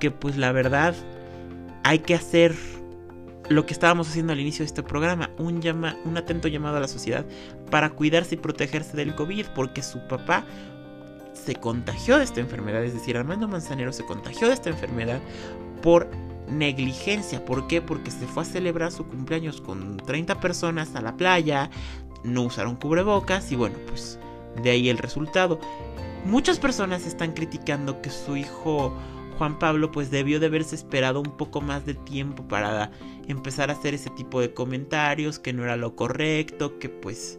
que 0.00 0.10
pues 0.10 0.36
la 0.36 0.52
verdad 0.52 0.94
hay 1.84 2.00
que 2.00 2.14
hacer 2.14 2.54
lo 3.48 3.64
que 3.64 3.72
estábamos 3.72 4.08
haciendo 4.08 4.32
al 4.32 4.40
inicio 4.40 4.64
de 4.64 4.66
este 4.66 4.82
programa, 4.82 5.30
un, 5.38 5.62
llama, 5.62 5.96
un 6.04 6.16
atento 6.16 6.48
llamado 6.48 6.78
a 6.78 6.80
la 6.80 6.88
sociedad 6.88 7.24
para 7.70 7.90
cuidarse 7.90 8.34
y 8.34 8.38
protegerse 8.38 8.96
del 8.96 9.14
COVID 9.14 9.46
porque 9.54 9.82
su 9.82 10.00
papá 10.08 10.44
se 11.32 11.54
contagió 11.54 12.18
de 12.18 12.24
esta 12.24 12.40
enfermedad, 12.40 12.82
es 12.84 12.94
decir, 12.94 13.16
Armando 13.16 13.46
Manzanero 13.46 13.92
se 13.92 14.04
contagió 14.04 14.48
de 14.48 14.54
esta 14.54 14.70
enfermedad 14.70 15.20
por 15.82 16.08
negligencia. 16.48 17.44
¿Por 17.44 17.66
qué? 17.66 17.82
Porque 17.82 18.10
se 18.10 18.26
fue 18.26 18.42
a 18.42 18.46
celebrar 18.46 18.92
su 18.92 19.06
cumpleaños 19.06 19.60
con 19.60 19.96
30 19.98 20.40
personas 20.40 20.94
a 20.94 21.00
la 21.00 21.16
playa, 21.16 21.70
no 22.24 22.42
usaron 22.42 22.76
cubrebocas 22.76 23.50
y 23.52 23.56
bueno, 23.56 23.76
pues 23.88 24.18
de 24.62 24.70
ahí 24.70 24.88
el 24.88 24.98
resultado. 24.98 25.60
Muchas 26.24 26.58
personas 26.58 27.06
están 27.06 27.32
criticando 27.32 28.02
que 28.02 28.10
su 28.10 28.36
hijo 28.36 28.96
Juan 29.38 29.58
Pablo 29.58 29.92
pues 29.92 30.10
debió 30.10 30.40
de 30.40 30.46
haberse 30.46 30.74
esperado 30.74 31.20
un 31.20 31.36
poco 31.36 31.60
más 31.60 31.86
de 31.86 31.94
tiempo 31.94 32.46
para 32.48 32.90
empezar 33.28 33.70
a 33.70 33.74
hacer 33.74 33.94
ese 33.94 34.10
tipo 34.10 34.40
de 34.40 34.52
comentarios, 34.52 35.38
que 35.38 35.52
no 35.52 35.64
era 35.64 35.76
lo 35.76 35.94
correcto, 35.94 36.78
que 36.78 36.88
pues 36.88 37.38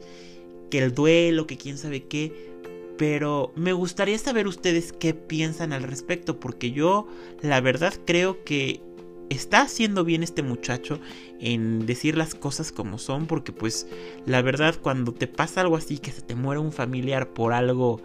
que 0.70 0.80
el 0.80 0.94
duelo, 0.94 1.48
que 1.48 1.58
quién 1.58 1.78
sabe 1.78 2.06
qué. 2.06 2.56
Pero 2.98 3.52
me 3.56 3.74
gustaría 3.74 4.18
saber 4.18 4.48
ustedes 4.48 4.92
qué 4.92 5.14
piensan 5.14 5.74
al 5.74 5.84
respecto, 5.84 6.40
porque 6.40 6.72
yo 6.72 7.08
la 7.42 7.62
verdad 7.62 7.94
creo 8.06 8.44
que 8.44 8.82
está 9.30 9.62
haciendo 9.62 10.04
bien 10.04 10.24
este 10.24 10.44
muchacho 10.44 11.00
en 11.40 11.86
decir 11.86 12.18
las 12.18 12.36
cosas 12.36 12.72
como 12.72 12.98
son, 12.98 13.28
porque 13.28 13.52
pues 13.52 13.88
la 14.26 14.42
verdad 14.42 14.76
cuando 14.82 15.14
te 15.14 15.28
pasa 15.28 15.62
algo 15.62 15.76
así, 15.76 15.98
que 15.98 16.12
se 16.12 16.22
te 16.22 16.36
muere 16.36 16.60
un 16.60 16.72
familiar 16.72 17.34
por 17.34 17.54
algo 17.54 18.02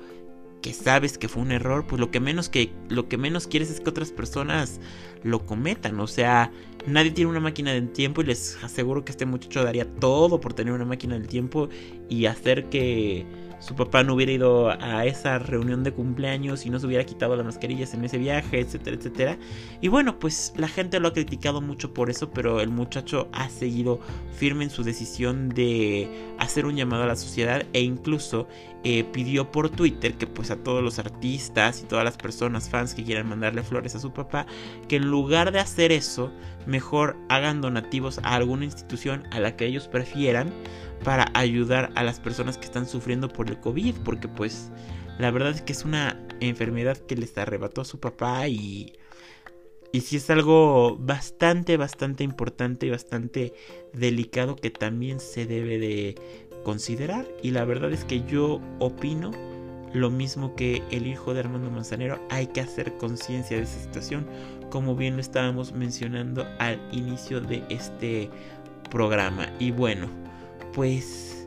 que 0.63 0.73
sabes 0.73 1.19
que 1.19 1.29
fue 1.29 1.43
un 1.43 1.53
error, 1.53 1.87
pues 1.87 2.01
lo 2.01 2.11
que 2.11 2.21
menos 2.21 2.49
que 2.49 2.71
lo 2.89 3.09
que 3.09 3.19
menos 3.19 3.49
quieres 3.49 3.71
es 3.71 3.81
que 3.81 3.91
otras 3.91 4.13
personas 4.13 4.81
lo 5.25 5.45
cometan, 5.45 5.99
o 6.01 6.07
sea, 6.07 6.53
nadie 6.87 7.11
tiene 7.11 7.31
una 7.31 7.41
máquina 7.41 7.73
del 7.73 7.91
tiempo 7.91 8.23
y 8.23 8.27
les 8.27 8.63
aseguro 8.63 9.05
que 9.05 9.13
este 9.13 9.27
muchacho 9.27 9.65
daría 9.65 9.85
todo 9.85 10.41
por 10.41 10.55
tener 10.55 10.73
una 10.73 10.85
máquina 10.85 11.15
del 11.15 11.29
tiempo 11.29 11.69
y 12.09 12.27
hacer 12.27 12.67
que 12.69 13.27
su 13.63 13.77
papá 13.77 14.03
no 14.03 14.15
hubiera 14.15 14.33
ido 14.33 14.71
a 14.71 15.07
esa 15.07 15.39
reunión 15.39 15.85
de 15.85 15.93
cumpleaños 15.93 16.67
y 16.67 16.71
no 16.71 16.81
se 16.81 16.87
hubiera 16.87 17.05
quitado 17.05 17.37
las 17.37 17.47
mascarillas 17.47 17.95
en 17.95 18.05
ese 18.05 18.19
viaje, 18.19 18.59
etcétera, 18.59 18.97
etcétera. 18.97 19.39
Y 19.81 19.87
bueno, 19.87 20.19
pues 20.19 20.53
la 20.57 20.67
gente 20.67 20.99
lo 20.99 21.09
ha 21.09 21.13
criticado 21.13 21.61
mucho 21.61 21.95
por 21.95 22.11
eso, 22.11 22.31
pero 22.31 22.61
el 22.61 22.71
muchacho 22.71 23.29
ha 23.33 23.49
seguido 23.49 24.01
firme 24.35 24.65
en 24.65 24.71
su 24.71 24.83
decisión 24.83 25.49
de 25.49 26.33
hacer 26.41 26.67
un 26.67 26.75
llamado 26.75 27.05
a 27.05 27.07
la 27.07 27.15
sociedad 27.15 27.65
e 27.73 27.83
incluso 27.83 28.49
eh, 28.83 29.05
pidió 29.05 29.53
por 29.53 29.71
Twitter 29.71 30.15
que 30.15 30.27
pues 30.27 30.51
a 30.51 30.57
todos 30.57 30.83
los 30.83 30.99
artistas 30.99 31.83
y 31.83 31.85
todas 31.85 32.05
las 32.05 32.17
personas 32.17 32.69
fans 32.69 32.95
que 32.95 33.05
quieran 33.05 33.29
mandarle 33.29 33.63
flores 33.63 33.95
a 33.95 34.01
su 34.01 34.13
papá, 34.13 34.45
que 34.89 34.97
en 34.97 35.09
lugar 35.09 35.53
de 35.53 35.61
hacer 35.61 35.93
eso, 35.93 36.33
mejor 36.67 37.17
hagan 37.29 37.61
donativos 37.61 38.19
a 38.25 38.35
alguna 38.35 38.65
institución 38.65 39.23
a 39.31 39.39
la 39.39 39.55
que 39.55 39.67
ellos 39.67 39.87
prefieran 39.87 40.53
para 41.05 41.31
ayudar 41.35 41.91
a 41.95 42.03
las 42.03 42.21
personas 42.21 42.59
que 42.59 42.65
están 42.65 42.87
sufriendo 42.87 43.29
por 43.29 43.49
el 43.49 43.59
COVID, 43.61 43.97
porque 44.05 44.29
pues 44.29 44.71
la 45.19 45.31
verdad 45.31 45.51
es 45.51 45.63
que 45.63 45.73
es 45.73 45.85
una 45.85 46.19
enfermedad 46.41 46.97
que 46.97 47.17
les 47.17 47.37
arrebató 47.39 47.81
a 47.81 47.85
su 47.85 48.01
papá 48.01 48.49
y 48.49 48.95
y 49.95 50.01
sí 50.01 50.17
es 50.17 50.31
algo 50.31 50.97
bastante 50.97 51.77
bastante 51.77 52.25
importante 52.25 52.87
y 52.87 52.91
bastante 52.91 53.53
delicado 53.93 54.57
que 54.57 54.71
también 54.71 55.21
se 55.21 55.45
debe 55.45 55.79
de 55.79 56.15
considerar 56.65 57.27
y 57.43 57.51
la 57.51 57.65
verdad 57.65 57.93
es 57.93 58.05
que 58.05 58.23
yo 58.25 58.61
opino 58.79 59.33
lo 59.93 60.11
mismo 60.11 60.55
que 60.55 60.83
el 60.91 61.07
hijo 61.07 61.35
de 61.35 61.41
Armando 61.41 61.71
Manzanero, 61.71 62.19
hay 62.31 62.47
que 62.47 62.61
hacer 62.61 62.97
conciencia 62.97 63.57
de 63.57 63.65
esa 63.65 63.79
situación, 63.79 64.27
como 64.71 64.97
bien 64.97 65.17
lo 65.17 65.21
estábamos 65.21 65.73
mencionando 65.73 66.47
al 66.59 66.81
inicio 66.93 67.41
de 67.41 67.63
este 67.69 68.31
programa. 68.91 69.49
Y 69.59 69.71
bueno, 69.71 70.09
pues 70.75 71.47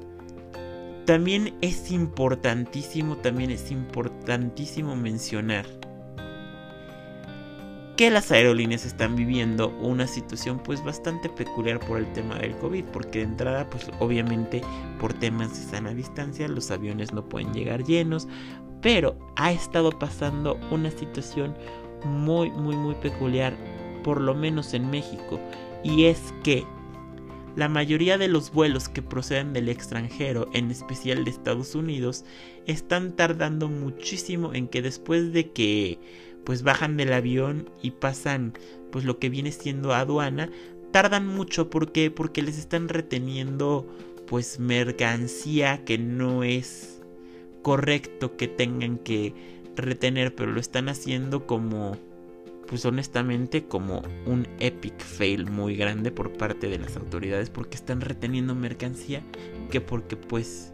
también 1.06 1.54
es 1.62 1.92
importantísimo, 1.92 3.18
también 3.18 3.52
es 3.52 3.72
importantísimo 3.72 4.96
mencionar 4.96 5.66
que 7.96 8.10
las 8.10 8.32
aerolíneas 8.32 8.86
están 8.86 9.16
viviendo 9.16 9.70
una 9.80 10.06
situación 10.06 10.60
pues 10.60 10.84
bastante 10.84 11.30
peculiar 11.30 11.80
por 11.80 11.98
el 11.98 12.12
tema 12.12 12.36
del 12.40 12.56
COVID, 12.58 12.84
porque 12.86 13.20
de 13.20 13.26
entrada 13.26 13.70
pues 13.70 13.90
obviamente 14.00 14.62
por 15.00 15.14
temas 15.14 15.50
de 15.52 15.72
sana 15.72 15.94
distancia 15.94 16.48
los 16.48 16.72
aviones 16.72 17.14
no 17.14 17.24
pueden 17.24 17.54
llegar 17.54 17.84
llenos, 17.84 18.28
pero 18.82 19.18
ha 19.38 19.52
estado 19.52 19.92
pasando 19.92 20.60
una 20.72 20.92
situación 20.92 21.56
muy 22.04 22.52
muy 22.52 22.76
muy 22.76 22.96
peculiar, 22.96 23.56
por 24.04 24.20
lo 24.20 24.36
menos 24.36 24.74
en 24.74 24.90
México, 24.90 25.40
y 25.84 26.06
es 26.06 26.34
que 26.44 26.66
la 27.56 27.70
mayoría 27.70 28.18
de 28.18 28.28
los 28.28 28.52
vuelos 28.52 28.90
que 28.90 29.02
proceden 29.02 29.54
del 29.54 29.70
extranjero, 29.70 30.50
en 30.54 30.72
especial 30.72 31.24
de 31.24 31.32
Estados 31.32 31.74
Unidos, 31.76 32.26
están 32.68 33.16
tardando 33.16 33.70
muchísimo 33.70 34.54
en 34.54 34.68
que 34.68 34.82
después 34.82 35.32
de 35.32 35.52
que 35.52 36.00
pues 36.44 36.64
bajan 36.64 36.98
del 36.98 37.14
avión 37.14 37.70
y 37.82 37.92
pasan 37.92 38.54
pues 38.92 39.06
lo 39.06 39.20
que 39.20 39.30
viene 39.30 39.52
siendo 39.52 39.94
aduana, 39.94 40.50
tardan 40.92 41.28
mucho. 41.28 41.70
Porque 41.70 42.12
porque 42.12 42.42
les 42.42 42.58
están 42.58 42.90
reteniendo 42.90 43.88
pues 44.28 44.60
mercancía 44.60 45.84
que 45.86 45.98
no 45.98 46.44
es 46.44 47.02
correcto 47.62 48.38
que 48.38 48.48
tengan 48.48 48.98
que 48.98 49.34
retener, 49.76 50.36
pero 50.36 50.52
lo 50.52 50.60
están 50.60 50.90
haciendo 50.90 51.48
como 51.48 51.98
pues 52.68 52.86
honestamente 52.86 53.66
como 53.66 54.02
un 54.26 54.48
epic 54.60 55.00
fail 55.00 55.50
muy 55.50 55.76
grande 55.76 56.12
por 56.12 56.34
parte 56.34 56.68
de 56.68 56.80
las 56.80 56.98
autoridades 56.98 57.50
porque 57.50 57.76
están 57.76 58.02
reteniendo 58.02 58.56
mercancía 58.56 59.22
que 59.70 59.82
porque 59.82 60.18
pues 60.18 60.72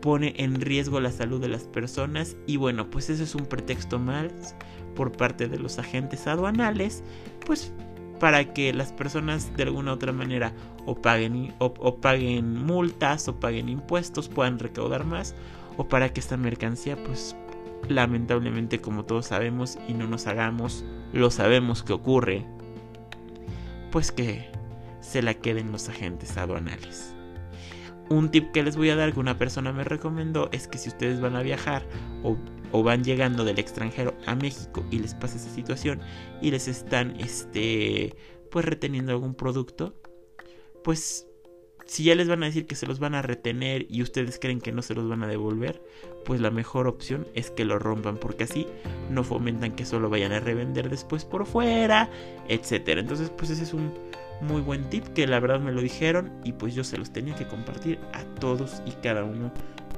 pone 0.00 0.34
en 0.36 0.60
riesgo 0.60 1.00
la 1.00 1.10
salud 1.10 1.40
de 1.40 1.48
las 1.48 1.64
personas. 1.64 2.36
Y 2.46 2.56
bueno 2.56 2.90
pues 2.90 3.10
ese 3.10 3.24
es 3.24 3.34
un 3.34 3.46
pretexto 3.46 3.98
más 3.98 4.54
por 4.94 5.12
parte 5.12 5.48
de 5.48 5.58
los 5.58 5.78
agentes 5.78 6.26
aduanales 6.26 7.02
pues 7.46 7.72
para 8.20 8.54
que 8.54 8.72
las 8.72 8.92
personas 8.92 9.54
de 9.56 9.64
alguna 9.64 9.90
u 9.90 9.94
otra 9.94 10.12
manera 10.12 10.52
o 10.86 10.94
paguen, 10.94 11.52
o 11.58 11.96
paguen 11.96 12.64
multas 12.64 13.28
o 13.28 13.40
paguen 13.40 13.68
impuestos 13.68 14.28
puedan 14.28 14.58
recaudar 14.58 15.04
más 15.04 15.34
o 15.76 15.88
para 15.88 16.12
que 16.12 16.20
esta 16.20 16.36
mercancía 16.36 16.96
pues 17.02 17.36
lamentablemente 17.88 18.80
como 18.80 19.04
todos 19.04 19.26
sabemos 19.26 19.78
y 19.88 19.94
no 19.94 20.06
nos 20.06 20.26
hagamos, 20.26 20.84
lo 21.12 21.30
sabemos 21.30 21.82
que 21.82 21.92
ocurre, 21.92 22.46
pues 23.90 24.12
que 24.12 24.50
se 25.00 25.22
la 25.22 25.34
queden 25.34 25.70
los 25.72 25.88
agentes 25.88 26.36
aduanales. 26.36 27.14
Un 28.10 28.30
tip 28.30 28.52
que 28.52 28.62
les 28.62 28.76
voy 28.76 28.90
a 28.90 28.96
dar 28.96 29.12
que 29.12 29.20
una 29.20 29.38
persona 29.38 29.72
me 29.72 29.84
recomendó 29.84 30.48
es 30.52 30.68
que 30.68 30.78
si 30.78 30.88
ustedes 30.88 31.20
van 31.20 31.36
a 31.36 31.42
viajar 31.42 31.86
o, 32.22 32.36
van 32.82 33.04
llegando 33.04 33.44
del 33.44 33.58
extranjero 33.58 34.14
a 34.26 34.34
México 34.34 34.84
y 34.90 34.98
les 34.98 35.14
pasa 35.14 35.36
esa 35.36 35.48
situación 35.48 36.00
y 36.42 36.50
les 36.50 36.66
están 36.66 37.18
este 37.20 38.16
pues 38.50 38.64
reteniendo 38.64 39.12
algún 39.12 39.34
producto, 39.34 40.00
pues 40.82 41.26
si 41.86 42.04
ya 42.04 42.14
les 42.14 42.28
van 42.28 42.42
a 42.42 42.46
decir 42.46 42.66
que 42.66 42.74
se 42.74 42.86
los 42.86 42.98
van 42.98 43.14
a 43.14 43.22
retener 43.22 43.86
y 43.88 44.02
ustedes 44.02 44.38
creen 44.38 44.60
que 44.60 44.72
no 44.72 44.82
se 44.82 44.94
los 44.94 45.08
van 45.08 45.22
a 45.22 45.26
devolver, 45.26 45.82
pues 46.24 46.40
la 46.40 46.50
mejor 46.50 46.86
opción 46.86 47.26
es 47.34 47.50
que 47.50 47.64
lo 47.64 47.78
rompan 47.78 48.16
porque 48.16 48.44
así 48.44 48.66
no 49.10 49.24
fomentan 49.24 49.72
que 49.72 49.84
solo 49.84 50.08
vayan 50.08 50.32
a 50.32 50.40
revender 50.40 50.88
después 50.88 51.24
por 51.24 51.46
fuera, 51.46 52.08
etcétera. 52.48 53.00
Entonces, 53.00 53.30
pues 53.30 53.50
ese 53.50 53.64
es 53.64 53.74
un 53.74 53.92
muy 54.40 54.60
buen 54.60 54.88
tip 54.90 55.04
que 55.08 55.26
la 55.26 55.40
verdad 55.40 55.60
me 55.60 55.72
lo 55.72 55.80
dijeron 55.80 56.32
y 56.44 56.52
pues 56.52 56.74
yo 56.74 56.84
se 56.84 56.98
los 56.98 57.12
tenía 57.12 57.34
que 57.34 57.46
compartir 57.46 57.98
a 58.12 58.24
todos 58.40 58.82
y 58.86 58.90
cada 59.02 59.24
uno 59.24 59.52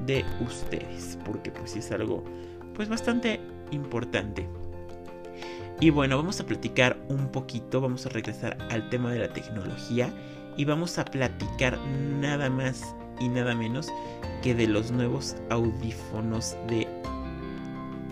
de 0.05 0.25
ustedes, 0.45 1.19
porque 1.25 1.51
pues 1.51 1.77
es 1.77 1.91
algo 1.93 2.25
pues 2.75 2.89
bastante 2.89 3.41
importante. 3.71 4.47
Y 5.81 5.91
bueno, 5.91 6.17
vamos 6.17 6.41
a 6.41 6.47
platicar 6.47 6.97
un 7.09 7.31
poquito, 7.31 7.81
vamos 7.81 8.07
a 8.07 8.09
regresar 8.09 8.57
al 8.71 8.89
tema 8.89 9.13
de 9.13 9.19
la 9.19 9.29
tecnología 9.29 10.11
y 10.57 10.65
vamos 10.65 10.99
a 10.99 11.05
platicar 11.05 11.79
nada 12.21 12.51
más 12.51 12.95
y 13.21 13.29
nada 13.29 13.55
menos 13.55 13.89
que 14.43 14.55
de 14.55 14.67
los 14.67 14.91
nuevos 14.91 15.37
audífonos 15.51 16.57
de 16.69 16.87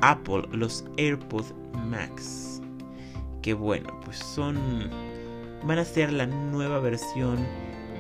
Apple, 0.01 0.43
los 0.53 0.85
AirPods 0.97 1.55
Max. 1.89 2.61
Que 3.43 3.55
bueno, 3.55 3.89
pues 4.05 4.19
son 4.19 4.91
van 5.67 5.79
a 5.79 5.85
ser 5.85 6.13
la 6.13 6.27
nueva 6.27 6.79
versión 6.79 7.39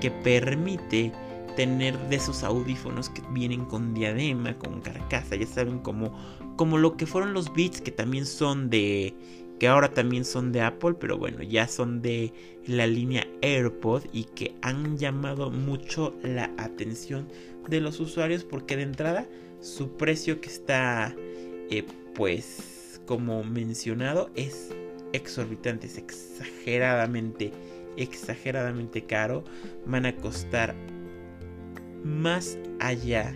que 0.00 0.10
permite 0.10 1.12
tener 1.56 1.98
de 2.08 2.16
esos 2.16 2.42
audífonos 2.42 3.08
que 3.08 3.22
vienen 3.30 3.64
con 3.64 3.94
diadema, 3.94 4.58
con 4.58 4.80
carcasa, 4.80 5.36
ya 5.36 5.46
saben 5.46 5.78
como 5.78 6.12
como 6.56 6.78
lo 6.78 6.96
que 6.96 7.06
fueron 7.06 7.32
los 7.32 7.52
Beats 7.52 7.80
que 7.80 7.90
también 7.90 8.26
son 8.26 8.70
de 8.70 9.14
que 9.58 9.68
ahora 9.68 9.92
también 9.92 10.24
son 10.24 10.52
de 10.52 10.60
Apple, 10.60 10.94
pero 10.98 11.18
bueno, 11.18 11.42
ya 11.42 11.68
son 11.68 12.02
de 12.02 12.32
la 12.66 12.86
línea 12.86 13.26
AirPod 13.42 14.04
y 14.12 14.24
que 14.24 14.54
han 14.62 14.98
llamado 14.98 15.50
mucho 15.50 16.14
la 16.22 16.50
atención 16.56 17.28
de 17.68 17.80
los 17.80 18.00
usuarios 18.00 18.44
porque 18.44 18.76
de 18.76 18.82
entrada 18.82 19.26
su 19.60 19.96
precio 19.96 20.40
que 20.40 20.48
está 20.48 21.14
eh, 21.70 21.84
pues 22.14 23.00
como 23.06 23.44
mencionado 23.44 24.30
es 24.34 24.70
exorbitante, 25.12 25.86
es 25.86 25.98
exageradamente, 25.98 27.52
exageradamente 27.96 29.04
caro, 29.04 29.44
van 29.86 30.06
a 30.06 30.16
costar 30.16 30.74
más 32.02 32.58
allá 32.80 33.34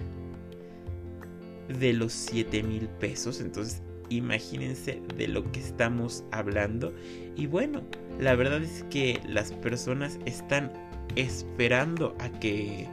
de 1.68 1.92
los 1.92 2.12
7 2.12 2.62
mil 2.62 2.88
pesos, 2.88 3.40
entonces 3.40 3.82
imagínense 4.09 5.02
de 5.16 5.28
lo 5.28 5.50
que 5.52 5.61
estamos 5.61 6.24
hablando. 6.32 6.94
Y 7.36 7.46
bueno, 7.46 7.82
la 8.18 8.34
verdad 8.34 8.62
es 8.62 8.84
que 8.90 9.20
las 9.26 9.52
personas 9.52 10.18
están 10.26 10.72
esperando 11.16 12.14
a 12.18 12.28
que 12.28 12.88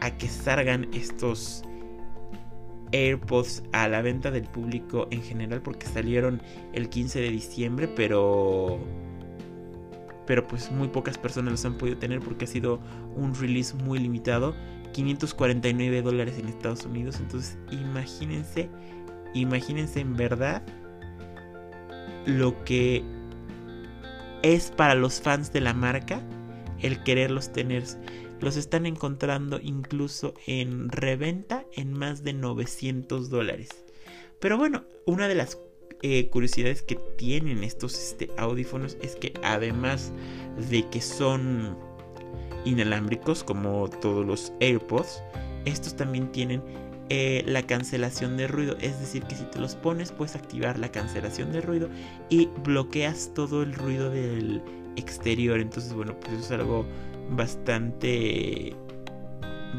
a 0.00 0.16
que 0.16 0.28
salgan 0.28 0.88
estos 0.94 1.62
AirPods 2.92 3.62
a 3.72 3.88
la 3.88 4.02
venta 4.02 4.30
del 4.30 4.44
público 4.44 5.08
en 5.10 5.22
general 5.22 5.62
porque 5.62 5.86
salieron 5.86 6.40
el 6.72 6.88
15 6.88 7.20
de 7.20 7.30
diciembre, 7.30 7.88
pero 7.88 8.78
pero 10.26 10.46
pues 10.46 10.70
muy 10.70 10.88
pocas 10.88 11.16
personas 11.16 11.52
los 11.52 11.64
han 11.64 11.78
podido 11.78 11.96
tener 11.96 12.20
porque 12.20 12.44
ha 12.44 12.48
sido 12.48 12.80
un 13.16 13.34
release 13.34 13.74
muy 13.74 13.98
limitado, 13.98 14.54
549 14.92 16.02
dólares 16.02 16.38
en 16.38 16.48
Estados 16.48 16.84
Unidos, 16.84 17.18
entonces 17.18 17.56
imagínense 17.70 18.68
imagínense 19.40 20.00
en 20.00 20.16
verdad 20.16 20.62
lo 22.26 22.64
que 22.64 23.02
es 24.42 24.70
para 24.70 24.94
los 24.94 25.20
fans 25.20 25.52
de 25.52 25.60
la 25.60 25.74
marca 25.74 26.20
el 26.80 27.02
quererlos 27.02 27.52
tener. 27.52 27.84
Los 28.40 28.56
están 28.56 28.86
encontrando 28.86 29.58
incluso 29.60 30.34
en 30.46 30.88
reventa 30.90 31.64
en 31.74 31.92
más 31.92 32.22
de 32.22 32.32
900 32.34 33.30
dólares. 33.30 33.68
Pero 34.38 34.56
bueno, 34.56 34.84
una 35.06 35.26
de 35.26 35.34
las 35.34 35.58
eh, 36.02 36.28
curiosidades 36.28 36.82
que 36.82 36.94
tienen 37.16 37.64
estos 37.64 37.98
este, 37.98 38.30
audífonos 38.36 38.96
es 39.02 39.16
que 39.16 39.34
además 39.42 40.12
de 40.70 40.88
que 40.88 41.00
son 41.00 41.76
inalámbricos 42.64 43.42
como 43.42 43.90
todos 43.90 44.24
los 44.24 44.52
AirPods, 44.60 45.22
estos 45.64 45.96
también 45.96 46.30
tienen 46.30 46.62
eh, 47.10 47.42
la 47.46 47.62
cancelación 47.62 48.36
de 48.36 48.48
ruido. 48.48 48.76
Es 48.80 49.00
decir, 49.00 49.24
que 49.24 49.34
si 49.34 49.44
te 49.44 49.58
los 49.58 49.74
pones 49.74 50.12
puedes 50.12 50.36
activar 50.36 50.78
la 50.78 50.90
cancelación 50.90 51.52
de 51.52 51.60
ruido 51.60 51.88
y 52.28 52.48
bloqueas 52.64 53.32
todo 53.34 53.62
el 53.62 53.74
ruido 53.74 54.10
del 54.10 54.62
exterior. 54.96 55.60
Entonces, 55.60 55.92
bueno, 55.92 56.14
pues 56.20 56.44
es 56.44 56.50
algo 56.50 56.86
bastante... 57.30 58.74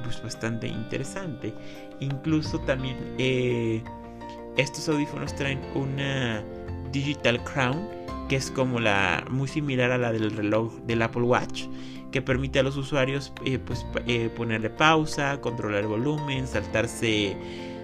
Pues 0.04 0.22
bastante 0.22 0.68
interesante. 0.68 1.54
Incluso 2.00 2.60
también 2.60 2.96
eh, 3.18 3.84
estos 4.56 4.88
audífonos 4.88 5.36
traen 5.36 5.60
una 5.76 6.44
Digital 6.92 7.44
Crown 7.44 8.00
que 8.30 8.36
es 8.36 8.52
como 8.52 8.80
la 8.80 9.26
muy 9.30 9.48
similar 9.48 9.92
a 9.92 9.98
la 9.98 10.12
del 10.12 10.32
reloj 10.32 10.72
del 10.86 11.02
Apple 11.02 11.24
Watch 11.24 11.64
que 12.12 12.22
permite 12.22 12.60
a 12.60 12.64
los 12.64 12.78
usuarios 12.78 13.34
eh, 13.46 13.60
pues, 13.60 13.86
eh, 14.08 14.30
ponerle 14.36 14.70
pausa, 14.70 15.40
controlar 15.42 15.82
el 15.82 15.88
volumen, 15.88 16.48
saltarse, 16.48 17.36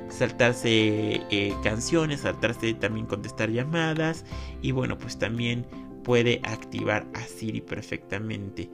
saltarse 0.09 1.21
eh, 1.30 1.53
canciones, 1.63 2.21
saltarse 2.21 2.73
también 2.73 3.05
contestar 3.05 3.49
llamadas 3.49 4.26
y 4.61 4.71
bueno 4.71 4.97
pues 4.97 5.17
también 5.17 5.65
puede 6.03 6.39
activar 6.43 7.07
a 7.15 7.21
Siri 7.21 7.61
perfectamente. 7.61 8.69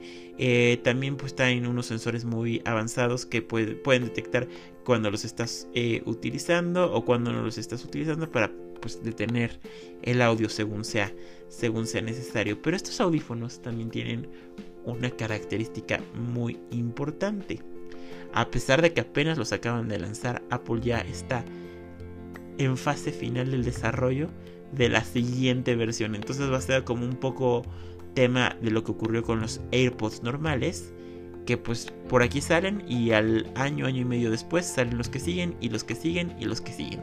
también 0.82 1.16
pues 1.16 1.34
en 1.38 1.66
unos 1.66 1.86
sensores 1.86 2.26
muy 2.26 2.60
avanzados 2.66 3.24
que 3.24 3.40
pueden 3.40 4.04
detectar 4.04 4.48
cuando 4.84 5.10
los 5.10 5.24
estás 5.24 5.66
utilizando 6.04 6.92
o 6.92 7.06
cuando 7.06 7.32
no 7.32 7.40
los 7.42 7.56
estás 7.56 7.86
utilizando 7.86 8.30
para 8.30 8.52
pues 8.82 9.02
detener 9.02 9.60
el 10.02 10.20
audio 10.20 10.50
según 10.50 10.84
sea, 10.84 11.10
según 11.48 11.86
sea 11.86 12.02
necesario. 12.02 12.60
Pero 12.60 12.76
estos 12.76 13.00
audífonos 13.00 13.62
también 13.62 13.88
tienen 13.88 14.28
una 14.84 15.10
característica 15.10 16.00
muy 16.14 16.58
importante. 16.70 17.60
A 18.32 18.50
pesar 18.50 18.80
de 18.82 18.92
que 18.92 19.02
apenas 19.02 19.38
los 19.38 19.52
acaban 19.52 19.88
de 19.88 19.98
lanzar, 19.98 20.42
Apple 20.50 20.80
ya 20.82 21.00
está 21.00 21.44
en 22.58 22.76
fase 22.76 23.12
final 23.12 23.50
del 23.50 23.64
desarrollo 23.64 24.28
de 24.72 24.88
la 24.88 25.04
siguiente 25.04 25.76
versión. 25.76 26.14
Entonces 26.14 26.50
va 26.50 26.56
a 26.56 26.62
ser 26.62 26.84
como 26.84 27.04
un 27.04 27.16
poco 27.16 27.62
tema 28.14 28.56
de 28.60 28.70
lo 28.70 28.84
que 28.84 28.92
ocurrió 28.92 29.22
con 29.22 29.40
los 29.40 29.60
AirPods 29.70 30.22
normales. 30.22 30.92
Que 31.46 31.56
pues 31.56 31.92
por 32.08 32.22
aquí 32.22 32.40
salen 32.40 32.84
y 32.88 33.10
al 33.10 33.50
año, 33.56 33.86
año 33.86 34.02
y 34.02 34.04
medio 34.04 34.30
después 34.30 34.64
salen 34.64 34.96
los 34.96 35.08
que 35.08 35.18
siguen 35.18 35.56
y 35.60 35.70
los 35.70 35.82
que 35.82 35.96
siguen 35.96 36.34
y 36.38 36.44
los 36.44 36.60
que 36.60 36.72
siguen. 36.72 37.02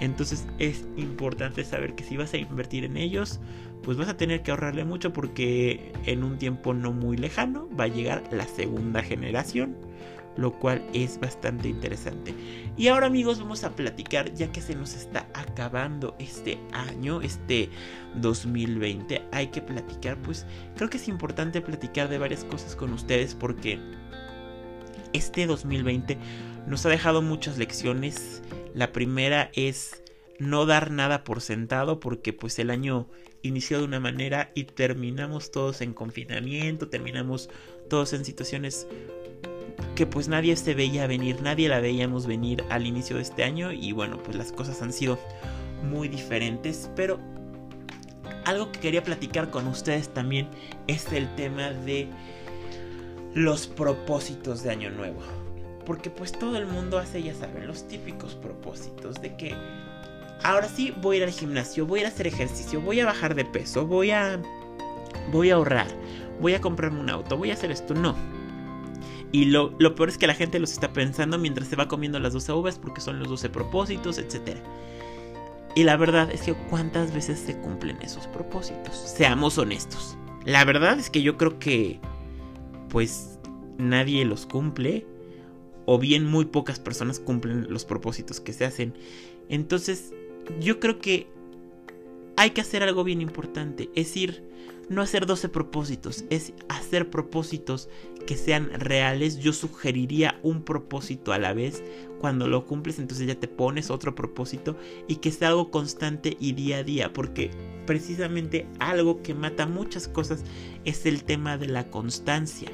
Entonces 0.00 0.46
es 0.58 0.86
importante 0.96 1.64
saber 1.64 1.94
que 1.94 2.04
si 2.04 2.16
vas 2.16 2.34
a 2.34 2.38
invertir 2.38 2.84
en 2.84 2.96
ellos, 2.96 3.40
pues 3.82 3.96
vas 3.96 4.08
a 4.08 4.16
tener 4.16 4.42
que 4.42 4.50
ahorrarle 4.50 4.84
mucho 4.84 5.12
porque 5.12 5.92
en 6.04 6.24
un 6.24 6.38
tiempo 6.38 6.74
no 6.74 6.92
muy 6.92 7.16
lejano 7.16 7.68
va 7.78 7.84
a 7.84 7.88
llegar 7.88 8.24
la 8.30 8.46
segunda 8.46 9.02
generación 9.02 9.76
lo 10.36 10.52
cual 10.52 10.82
es 10.92 11.18
bastante 11.18 11.68
interesante. 11.68 12.34
Y 12.76 12.88
ahora 12.88 13.06
amigos 13.06 13.40
vamos 13.40 13.64
a 13.64 13.74
platicar, 13.74 14.32
ya 14.34 14.52
que 14.52 14.60
se 14.60 14.74
nos 14.74 14.94
está 14.94 15.26
acabando 15.34 16.14
este 16.18 16.58
año, 16.72 17.22
este 17.22 17.70
2020, 18.16 19.22
hay 19.32 19.46
que 19.48 19.62
platicar, 19.62 20.16
pues 20.18 20.46
creo 20.76 20.90
que 20.90 20.98
es 20.98 21.08
importante 21.08 21.60
platicar 21.60 22.08
de 22.08 22.18
varias 22.18 22.44
cosas 22.44 22.76
con 22.76 22.92
ustedes 22.92 23.34
porque 23.34 23.78
este 25.12 25.46
2020 25.46 26.18
nos 26.66 26.84
ha 26.84 26.90
dejado 26.90 27.22
muchas 27.22 27.58
lecciones. 27.58 28.42
La 28.76 28.92
primera 28.92 29.50
es 29.54 30.02
no 30.38 30.66
dar 30.66 30.90
nada 30.90 31.24
por 31.24 31.40
sentado 31.40 31.98
porque 31.98 32.34
pues 32.34 32.58
el 32.58 32.68
año 32.68 33.08
inició 33.40 33.78
de 33.78 33.84
una 33.84 34.00
manera 34.00 34.50
y 34.54 34.64
terminamos 34.64 35.50
todos 35.50 35.80
en 35.80 35.94
confinamiento, 35.94 36.90
terminamos 36.90 37.48
todos 37.88 38.12
en 38.12 38.26
situaciones 38.26 38.86
que 39.94 40.04
pues 40.04 40.28
nadie 40.28 40.54
se 40.56 40.74
veía 40.74 41.06
venir, 41.06 41.40
nadie 41.40 41.70
la 41.70 41.80
veíamos 41.80 42.26
venir 42.26 42.64
al 42.68 42.86
inicio 42.86 43.16
de 43.16 43.22
este 43.22 43.44
año 43.44 43.72
y 43.72 43.92
bueno, 43.92 44.22
pues 44.22 44.36
las 44.36 44.52
cosas 44.52 44.82
han 44.82 44.92
sido 44.92 45.18
muy 45.82 46.08
diferentes, 46.08 46.90
pero 46.94 47.18
algo 48.44 48.72
que 48.72 48.80
quería 48.80 49.02
platicar 49.02 49.48
con 49.48 49.68
ustedes 49.68 50.12
también 50.12 50.50
es 50.86 51.10
el 51.14 51.34
tema 51.34 51.70
de 51.70 52.10
los 53.32 53.68
propósitos 53.68 54.62
de 54.62 54.70
año 54.70 54.90
nuevo. 54.90 55.45
Porque 55.86 56.10
pues 56.10 56.32
todo 56.32 56.58
el 56.58 56.66
mundo 56.66 56.98
hace, 56.98 57.22
ya 57.22 57.34
saben, 57.34 57.66
los 57.66 57.88
típicos 57.88 58.34
propósitos 58.34 59.22
de 59.22 59.36
que 59.36 59.54
ahora 60.42 60.68
sí 60.68 60.92
voy 61.00 61.16
a 61.16 61.18
ir 61.20 61.24
al 61.24 61.30
gimnasio, 61.30 61.86
voy 61.86 62.00
a 62.00 62.02
ir 62.02 62.06
a 62.06 62.10
hacer 62.10 62.26
ejercicio, 62.26 62.80
voy 62.80 63.00
a 63.00 63.06
bajar 63.06 63.34
de 63.34 63.44
peso, 63.44 63.86
voy 63.86 64.10
a 64.10 64.40
voy 65.32 65.50
a 65.50 65.54
ahorrar, 65.54 65.86
voy 66.40 66.54
a 66.54 66.60
comprarme 66.60 67.00
un 67.00 67.08
auto, 67.08 67.36
voy 67.36 67.50
a 67.50 67.54
hacer 67.54 67.70
esto, 67.70 67.94
no 67.94 68.14
y 69.32 69.46
lo, 69.46 69.76
peor 69.94 70.08
es 70.08 70.18
que 70.18 70.26
la 70.26 70.34
gente 70.34 70.58
los 70.58 70.72
está 70.72 70.92
pensando 70.92 71.38
mientras 71.38 71.68
se 71.68 71.76
va 71.76 71.88
comiendo 71.88 72.18
las 72.18 72.32
12 72.32 72.52
uvas 72.52 72.78
porque 72.78 73.00
son 73.00 73.18
los 73.18 73.28
12 73.28 73.50
propósitos, 73.50 74.18
etc. 74.18 74.56
Y 75.74 75.84
la 75.84 75.96
verdad 75.96 76.30
es 76.32 76.42
que 76.42 76.54
cuántas 76.54 77.12
veces 77.12 77.40
se 77.40 77.54
cumplen 77.58 77.98
esos 78.00 78.26
propósitos. 78.28 78.94
Seamos 78.94 79.58
honestos. 79.58 80.16
La 80.44 80.64
verdad 80.64 80.98
es 80.98 81.10
que 81.10 81.22
yo 81.22 81.36
creo 81.36 81.58
que 81.58 82.00
pues 82.88 83.38
nadie 83.78 84.24
los 84.24 84.46
cumple. 84.46 85.06
O 85.86 85.98
bien 85.98 86.26
muy 86.26 86.44
pocas 86.44 86.78
personas 86.78 87.20
cumplen 87.20 87.66
los 87.70 87.84
propósitos 87.84 88.40
que 88.40 88.52
se 88.52 88.64
hacen. 88.64 88.94
Entonces 89.48 90.12
yo 90.60 90.80
creo 90.80 90.98
que 90.98 91.28
hay 92.36 92.50
que 92.50 92.60
hacer 92.60 92.82
algo 92.82 93.04
bien 93.04 93.22
importante. 93.22 93.88
Es 93.94 94.16
ir 94.16 94.44
no 94.88 95.02
hacer 95.02 95.26
12 95.26 95.48
propósitos, 95.48 96.24
es 96.30 96.52
hacer 96.68 97.10
propósitos 97.10 97.88
que 98.26 98.36
sean 98.36 98.70
reales. 98.78 99.38
Yo 99.38 99.52
sugeriría 99.52 100.38
un 100.42 100.62
propósito 100.62 101.32
a 101.32 101.38
la 101.38 101.52
vez. 101.52 101.82
Cuando 102.20 102.46
lo 102.46 102.66
cumples, 102.66 102.98
entonces 102.98 103.26
ya 103.26 103.34
te 103.34 103.48
pones 103.48 103.90
otro 103.90 104.14
propósito 104.14 104.76
y 105.08 105.16
que 105.16 105.32
sea 105.32 105.48
algo 105.48 105.70
constante 105.70 106.36
y 106.38 106.52
día 106.52 106.78
a 106.78 106.82
día. 106.84 107.12
Porque 107.12 107.50
precisamente 107.86 108.68
algo 108.78 109.22
que 109.22 109.34
mata 109.34 109.66
muchas 109.66 110.06
cosas 110.06 110.44
es 110.84 111.04
el 111.06 111.24
tema 111.24 111.58
de 111.58 111.66
la 111.66 111.90
constancia. 111.90 112.70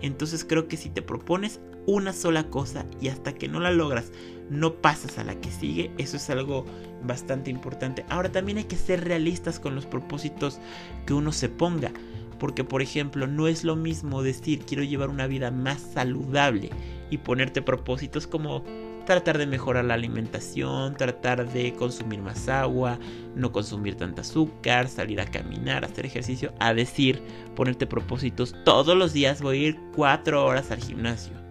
Entonces 0.00 0.44
creo 0.44 0.66
que 0.66 0.76
si 0.76 0.90
te 0.90 1.02
propones 1.02 1.60
una 1.86 2.12
sola 2.12 2.44
cosa 2.44 2.86
y 3.00 3.08
hasta 3.08 3.34
que 3.34 3.48
no 3.48 3.60
la 3.60 3.70
logras 3.70 4.12
no 4.50 4.74
pasas 4.74 5.18
a 5.18 5.24
la 5.24 5.40
que 5.40 5.50
sigue, 5.50 5.90
eso 5.98 6.16
es 6.16 6.28
algo 6.30 6.64
bastante 7.04 7.50
importante. 7.50 8.04
Ahora 8.08 8.30
también 8.30 8.58
hay 8.58 8.64
que 8.64 8.76
ser 8.76 9.04
realistas 9.04 9.58
con 9.58 9.74
los 9.74 9.86
propósitos 9.86 10.60
que 11.06 11.14
uno 11.14 11.32
se 11.32 11.48
ponga, 11.48 11.90
porque 12.38 12.64
por 12.64 12.82
ejemplo 12.82 13.26
no 13.26 13.48
es 13.48 13.64
lo 13.64 13.76
mismo 13.76 14.22
decir 14.22 14.60
quiero 14.66 14.82
llevar 14.82 15.08
una 15.08 15.26
vida 15.26 15.50
más 15.50 15.80
saludable 15.80 16.70
y 17.10 17.18
ponerte 17.18 17.62
propósitos 17.62 18.26
como 18.26 18.62
tratar 19.06 19.38
de 19.38 19.46
mejorar 19.46 19.84
la 19.84 19.94
alimentación, 19.94 20.96
tratar 20.96 21.50
de 21.52 21.72
consumir 21.74 22.20
más 22.20 22.48
agua, 22.48 22.98
no 23.34 23.52
consumir 23.52 23.96
tanta 23.96 24.20
azúcar, 24.20 24.88
salir 24.88 25.20
a 25.20 25.26
caminar, 25.26 25.84
hacer 25.84 26.06
ejercicio, 26.06 26.52
a 26.60 26.72
decir, 26.72 27.22
ponerte 27.56 27.86
propósitos, 27.86 28.54
todos 28.64 28.96
los 28.96 29.12
días 29.12 29.42
voy 29.42 29.56
a 29.56 29.68
ir 29.68 29.80
cuatro 29.94 30.44
horas 30.44 30.70
al 30.70 30.80
gimnasio. 30.80 31.41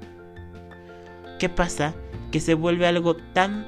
¿Qué 1.42 1.50
pasa? 1.50 1.96
Que 2.32 2.40
se 2.40 2.54
vuelve 2.54 2.86
algo 2.86 3.16
tan 3.16 3.66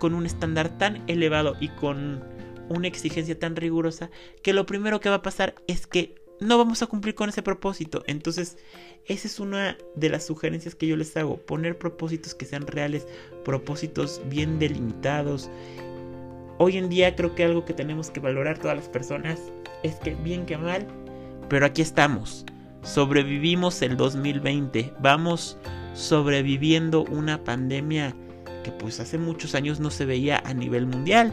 con 0.00 0.12
un 0.12 0.26
estándar 0.26 0.76
tan 0.76 1.08
elevado 1.08 1.54
y 1.60 1.68
con 1.68 2.24
una 2.68 2.88
exigencia 2.88 3.38
tan 3.38 3.54
rigurosa 3.54 4.10
que 4.42 4.52
lo 4.52 4.66
primero 4.66 4.98
que 4.98 5.08
va 5.08 5.14
a 5.14 5.22
pasar 5.22 5.54
es 5.68 5.86
que 5.86 6.16
no 6.40 6.58
vamos 6.58 6.82
a 6.82 6.88
cumplir 6.88 7.14
con 7.14 7.28
ese 7.28 7.42
propósito. 7.42 8.02
Entonces, 8.08 8.58
esa 9.06 9.28
es 9.28 9.38
una 9.38 9.78
de 9.94 10.08
las 10.08 10.26
sugerencias 10.26 10.74
que 10.74 10.88
yo 10.88 10.96
les 10.96 11.16
hago. 11.16 11.36
Poner 11.36 11.78
propósitos 11.78 12.34
que 12.34 12.44
sean 12.44 12.66
reales, 12.66 13.06
propósitos 13.44 14.20
bien 14.28 14.58
delimitados. 14.58 15.50
Hoy 16.58 16.76
en 16.76 16.88
día 16.88 17.14
creo 17.14 17.36
que 17.36 17.44
algo 17.44 17.64
que 17.64 17.74
tenemos 17.74 18.10
que 18.10 18.18
valorar 18.18 18.58
todas 18.58 18.76
las 18.76 18.88
personas 18.88 19.40
es 19.84 19.94
que 20.00 20.16
bien 20.16 20.44
que 20.44 20.58
mal, 20.58 20.88
pero 21.48 21.66
aquí 21.66 21.82
estamos. 21.82 22.44
Sobrevivimos 22.82 23.80
el 23.80 23.96
2020. 23.96 24.92
Vamos 24.98 25.56
sobreviviendo 25.94 27.04
una 27.04 27.42
pandemia 27.42 28.14
que 28.62 28.72
pues 28.72 29.00
hace 29.00 29.18
muchos 29.18 29.54
años 29.54 29.80
no 29.80 29.90
se 29.90 30.04
veía 30.04 30.42
a 30.44 30.54
nivel 30.54 30.86
mundial. 30.86 31.32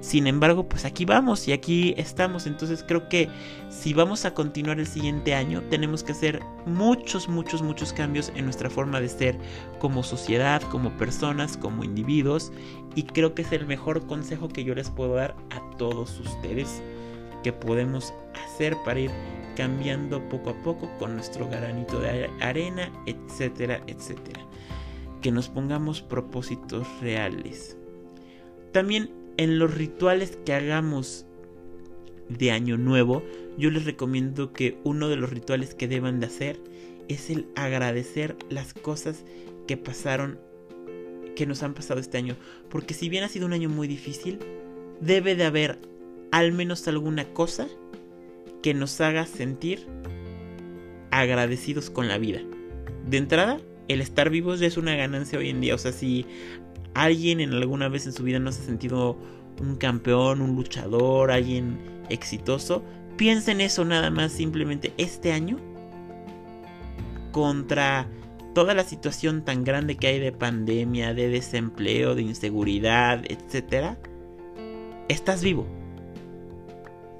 Sin 0.00 0.26
embargo, 0.26 0.68
pues 0.68 0.84
aquí 0.84 1.04
vamos 1.04 1.46
y 1.46 1.52
aquí 1.52 1.94
estamos. 1.96 2.48
Entonces 2.48 2.84
creo 2.86 3.08
que 3.08 3.28
si 3.70 3.94
vamos 3.94 4.24
a 4.24 4.34
continuar 4.34 4.80
el 4.80 4.86
siguiente 4.88 5.32
año, 5.32 5.62
tenemos 5.70 6.02
que 6.02 6.10
hacer 6.10 6.40
muchos, 6.66 7.28
muchos, 7.28 7.62
muchos 7.62 7.92
cambios 7.92 8.32
en 8.34 8.46
nuestra 8.46 8.68
forma 8.68 9.00
de 9.00 9.08
ser 9.08 9.38
como 9.78 10.02
sociedad, 10.02 10.60
como 10.70 10.90
personas, 10.96 11.56
como 11.56 11.84
individuos. 11.84 12.52
Y 12.96 13.04
creo 13.04 13.34
que 13.36 13.42
es 13.42 13.52
el 13.52 13.64
mejor 13.66 14.04
consejo 14.08 14.48
que 14.48 14.64
yo 14.64 14.74
les 14.74 14.90
puedo 14.90 15.14
dar 15.14 15.36
a 15.50 15.76
todos 15.76 16.18
ustedes 16.18 16.82
que 17.42 17.52
podemos 17.52 18.14
hacer 18.34 18.76
para 18.84 19.00
ir 19.00 19.10
cambiando 19.56 20.26
poco 20.28 20.50
a 20.50 20.62
poco 20.62 20.90
con 20.98 21.14
nuestro 21.14 21.48
granito 21.48 22.00
de 22.00 22.30
arena, 22.40 22.90
etcétera, 23.06 23.82
etcétera. 23.86 24.40
Que 25.20 25.30
nos 25.30 25.48
pongamos 25.48 26.02
propósitos 26.02 26.86
reales. 27.00 27.76
También 28.72 29.10
en 29.36 29.58
los 29.58 29.74
rituales 29.74 30.38
que 30.44 30.54
hagamos 30.54 31.26
de 32.28 32.50
año 32.50 32.78
nuevo, 32.78 33.22
yo 33.58 33.70
les 33.70 33.84
recomiendo 33.84 34.52
que 34.52 34.78
uno 34.84 35.08
de 35.08 35.16
los 35.16 35.30
rituales 35.30 35.74
que 35.74 35.88
deban 35.88 36.20
de 36.20 36.26
hacer 36.26 36.58
es 37.08 37.30
el 37.30 37.46
agradecer 37.54 38.36
las 38.48 38.74
cosas 38.74 39.24
que 39.66 39.76
pasaron, 39.76 40.38
que 41.36 41.46
nos 41.46 41.62
han 41.62 41.74
pasado 41.74 42.00
este 42.00 42.18
año. 42.18 42.36
Porque 42.70 42.94
si 42.94 43.08
bien 43.08 43.24
ha 43.24 43.28
sido 43.28 43.46
un 43.46 43.52
año 43.52 43.68
muy 43.68 43.88
difícil, 43.88 44.38
debe 45.00 45.34
de 45.34 45.44
haber 45.44 45.91
al 46.32 46.50
menos 46.50 46.88
alguna 46.88 47.26
cosa 47.32 47.68
que 48.62 48.74
nos 48.74 49.00
haga 49.00 49.26
sentir 49.26 49.86
agradecidos 51.10 51.90
con 51.90 52.08
la 52.08 52.18
vida. 52.18 52.40
De 53.06 53.18
entrada, 53.18 53.60
el 53.88 54.00
estar 54.00 54.30
vivos 54.30 54.58
ya 54.58 54.66
es 54.66 54.76
una 54.76 54.96
ganancia 54.96 55.38
hoy 55.38 55.50
en 55.50 55.60
día. 55.60 55.74
O 55.74 55.78
sea, 55.78 55.92
si 55.92 56.26
alguien 56.94 57.40
en 57.40 57.52
alguna 57.52 57.88
vez 57.88 58.06
en 58.06 58.12
su 58.12 58.24
vida 58.24 58.38
no 58.38 58.50
se 58.50 58.62
ha 58.62 58.64
sentido 58.64 59.16
un 59.60 59.76
campeón, 59.76 60.40
un 60.40 60.56
luchador, 60.56 61.30
alguien 61.30 61.78
exitoso, 62.08 62.82
piensa 63.16 63.52
en 63.52 63.60
eso 63.60 63.84
nada 63.84 64.10
más 64.10 64.32
simplemente 64.32 64.92
este 64.96 65.32
año 65.32 65.58
contra 67.30 68.08
toda 68.54 68.72
la 68.74 68.84
situación 68.84 69.44
tan 69.44 69.64
grande 69.64 69.96
que 69.96 70.06
hay 70.06 70.18
de 70.18 70.32
pandemia, 70.32 71.12
de 71.12 71.28
desempleo, 71.28 72.14
de 72.14 72.22
inseguridad, 72.22 73.22
etcétera. 73.28 73.98
Estás 75.08 75.42
vivo. 75.42 75.81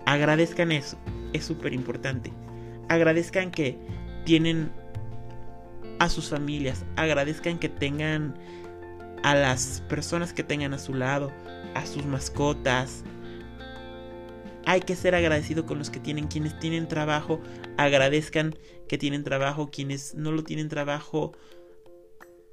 Agradezcan 0.07 0.73
eso 0.73 0.99
es 1.33 1.45
súper 1.45 1.73
importante. 1.73 2.33
Agradezcan 2.89 3.51
que 3.51 3.79
tienen 4.25 4.71
a 5.99 6.09
sus 6.09 6.29
familias, 6.29 6.85
agradezcan 6.97 7.59
que 7.59 7.69
tengan 7.69 8.35
a 9.23 9.35
las 9.35 9.83
personas 9.89 10.33
que 10.33 10.43
tengan 10.43 10.75
a 10.75 10.79
su 10.79 10.95
lado, 10.95 11.33
a 11.75 11.87
sus 11.87 12.05
mascotas. 12.05 13.05
Hay 14.65 14.81
que 14.81 14.97
ser 14.97 15.15
agradecido 15.15 15.67
con 15.67 15.79
los 15.79 15.91
que 15.91 16.01
tienen, 16.01 16.29
quienes 16.29 16.59
tienen 16.59 16.89
trabajo, 16.89 17.41
agradezcan 17.77 18.55
que 18.89 18.99
tienen 18.99 19.25
trabajo, 19.25 19.71
quienes 19.71 20.15
no 20.15 20.33
lo 20.33 20.45
tienen 20.45 20.69
trabajo, 20.69 21.33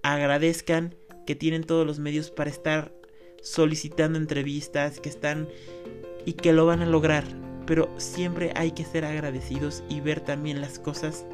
agradezcan 0.04 0.96
que 1.26 1.36
tienen 1.36 1.64
todos 1.64 1.86
los 1.86 2.00
medios 2.00 2.32
para 2.32 2.50
estar 2.50 2.94
solicitando 3.42 4.18
entrevistas, 4.18 5.00
que 5.00 5.10
están 5.10 5.48
y 6.26 6.34
que 6.34 6.54
lo 6.54 6.66
van 6.66 6.82
a 6.82 6.86
lograr. 6.86 7.39
Pero 7.70 7.88
siempre 7.98 8.52
hay 8.56 8.72
que 8.72 8.84
ser 8.84 9.06
agradecidos 9.06 9.84
y 9.90 10.02
ver 10.02 10.22
también 10.22 10.60
las 10.60 10.80
cosas 10.80 11.28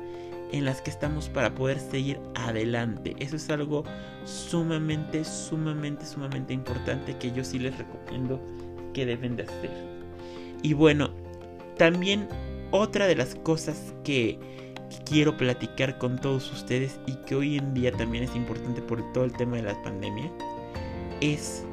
en 0.52 0.66
las 0.66 0.82
que 0.82 0.90
estamos 0.90 1.30
para 1.30 1.56
poder 1.56 1.80
seguir 1.80 2.20
adelante. 2.36 3.16
Eso 3.20 3.38
es 3.38 3.50
algo 3.50 3.86
sumamente, 4.26 5.24
sumamente, 5.24 6.06
sumamente 6.06 6.54
importante 6.54 7.16
que 7.18 7.32
yo 7.32 7.46
sí 7.46 7.58
les 7.58 7.78
recomiendo 7.78 8.42
que 8.94 9.06
deben 9.06 9.38
de 9.38 9.44
hacer. 9.44 9.72
Y 10.62 10.74
bueno, 10.74 11.12
también 11.78 12.28
otra 12.72 13.08
de 13.08 13.16
las 13.16 13.36
cosas 13.36 13.94
que 14.04 14.38
quiero 15.06 15.38
platicar 15.38 15.98
con 15.98 16.20
todos 16.20 16.52
ustedes 16.52 17.00
y 17.08 17.14
que 17.26 17.36
hoy 17.36 17.60
en 17.60 17.74
día 17.74 17.94
también 17.94 18.26
es 18.26 18.36
importante 18.36 18.82
por 18.82 19.02
todo 19.14 19.24
el 19.24 19.32
tema 19.32 19.56
de 19.56 19.64
la 19.64 19.84
pandemia 19.84 20.30
es 21.22 21.66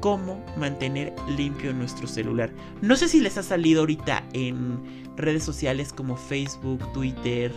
cómo 0.00 0.44
mantener 0.56 1.14
limpio 1.36 1.72
nuestro 1.72 2.06
celular. 2.06 2.50
No 2.82 2.96
sé 2.96 3.08
si 3.08 3.20
les 3.20 3.38
ha 3.38 3.42
salido 3.42 3.80
ahorita 3.80 4.24
en 4.32 4.78
redes 5.16 5.44
sociales 5.44 5.92
como 5.92 6.16
Facebook, 6.16 6.80
Twitter, 6.92 7.52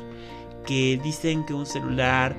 que 0.65 0.99
dicen 1.03 1.45
que 1.45 1.53
un 1.53 1.65
celular 1.65 2.37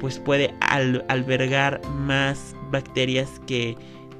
pues 0.00 0.18
puede 0.18 0.54
albergar 0.60 1.80
más 1.88 2.54
bacterias 2.70 3.40
que 3.46 3.76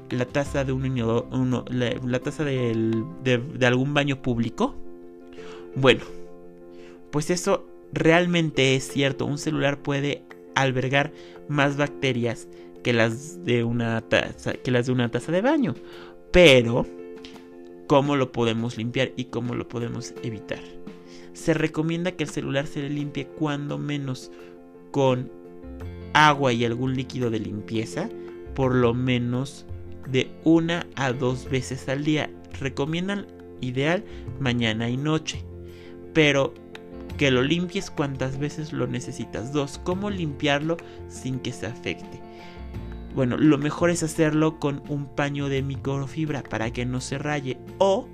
la 0.09 0.25
taza 0.25 0.63
de 0.63 0.71
un 0.71 1.63
la, 1.69 2.19
de 3.23 3.65
algún 3.65 3.93
baño 3.93 4.21
público. 4.21 4.75
Bueno, 5.75 6.01
pues 7.11 7.29
eso 7.29 7.67
realmente 7.93 8.75
es 8.75 8.87
cierto. 8.87 9.25
Un 9.25 9.37
celular 9.37 9.81
puede 9.81 10.23
albergar 10.55 11.11
más 11.47 11.77
bacterias 11.77 12.47
que 12.87 12.93
las 12.93 13.43
de 13.43 13.65
una 13.65 13.99
taza, 13.99 14.53
que 14.53 14.71
las 14.71 14.85
de 14.85 14.93
una 14.93 15.11
taza 15.11 15.33
de 15.33 15.41
baño. 15.41 15.75
Pero, 16.31 16.85
¿cómo 17.85 18.15
lo 18.15 18.31
podemos 18.31 18.77
limpiar 18.77 19.11
y 19.17 19.25
cómo 19.25 19.55
lo 19.55 19.67
podemos 19.67 20.13
evitar? 20.23 20.61
Se 21.33 21.53
recomienda 21.53 22.13
que 22.13 22.23
el 22.23 22.29
celular 22.29 22.65
se 22.65 22.83
le 22.83 22.89
limpie 22.89 23.27
cuando 23.27 23.77
menos 23.77 24.31
con 24.91 25.29
agua 26.13 26.53
y 26.53 26.63
algún 26.63 26.95
líquido 26.95 27.29
de 27.29 27.41
limpieza, 27.41 28.09
por 28.55 28.73
lo 28.73 28.93
menos 28.93 29.65
de 30.09 30.31
una 30.45 30.87
a 30.95 31.11
dos 31.11 31.49
veces 31.49 31.89
al 31.89 32.05
día. 32.05 32.29
Recomiendan 32.61 33.27
ideal 33.59 34.05
mañana 34.39 34.89
y 34.89 34.95
noche. 34.95 35.43
Pero 36.13 36.53
que 37.17 37.31
lo 37.31 37.41
limpies 37.41 37.91
cuantas 37.91 38.39
veces 38.39 38.71
lo 38.71 38.87
necesitas. 38.87 39.51
Dos, 39.51 39.77
cómo 39.83 40.09
limpiarlo 40.09 40.77
sin 41.09 41.39
que 41.39 41.51
se 41.51 41.65
afecte. 41.65 42.26
Bueno, 43.17 43.35
lo 43.35 43.57
mejor 43.57 43.89
es 43.89 44.03
hacerlo 44.03 44.59
con 44.59 44.83
un 44.89 45.07
paño 45.07 45.49
de 45.49 45.63
microfibra 45.63 46.43
para 46.43 46.71
que 46.71 46.85
no 46.85 47.01
se 47.01 47.17
raye 47.17 47.57
o 47.79 48.07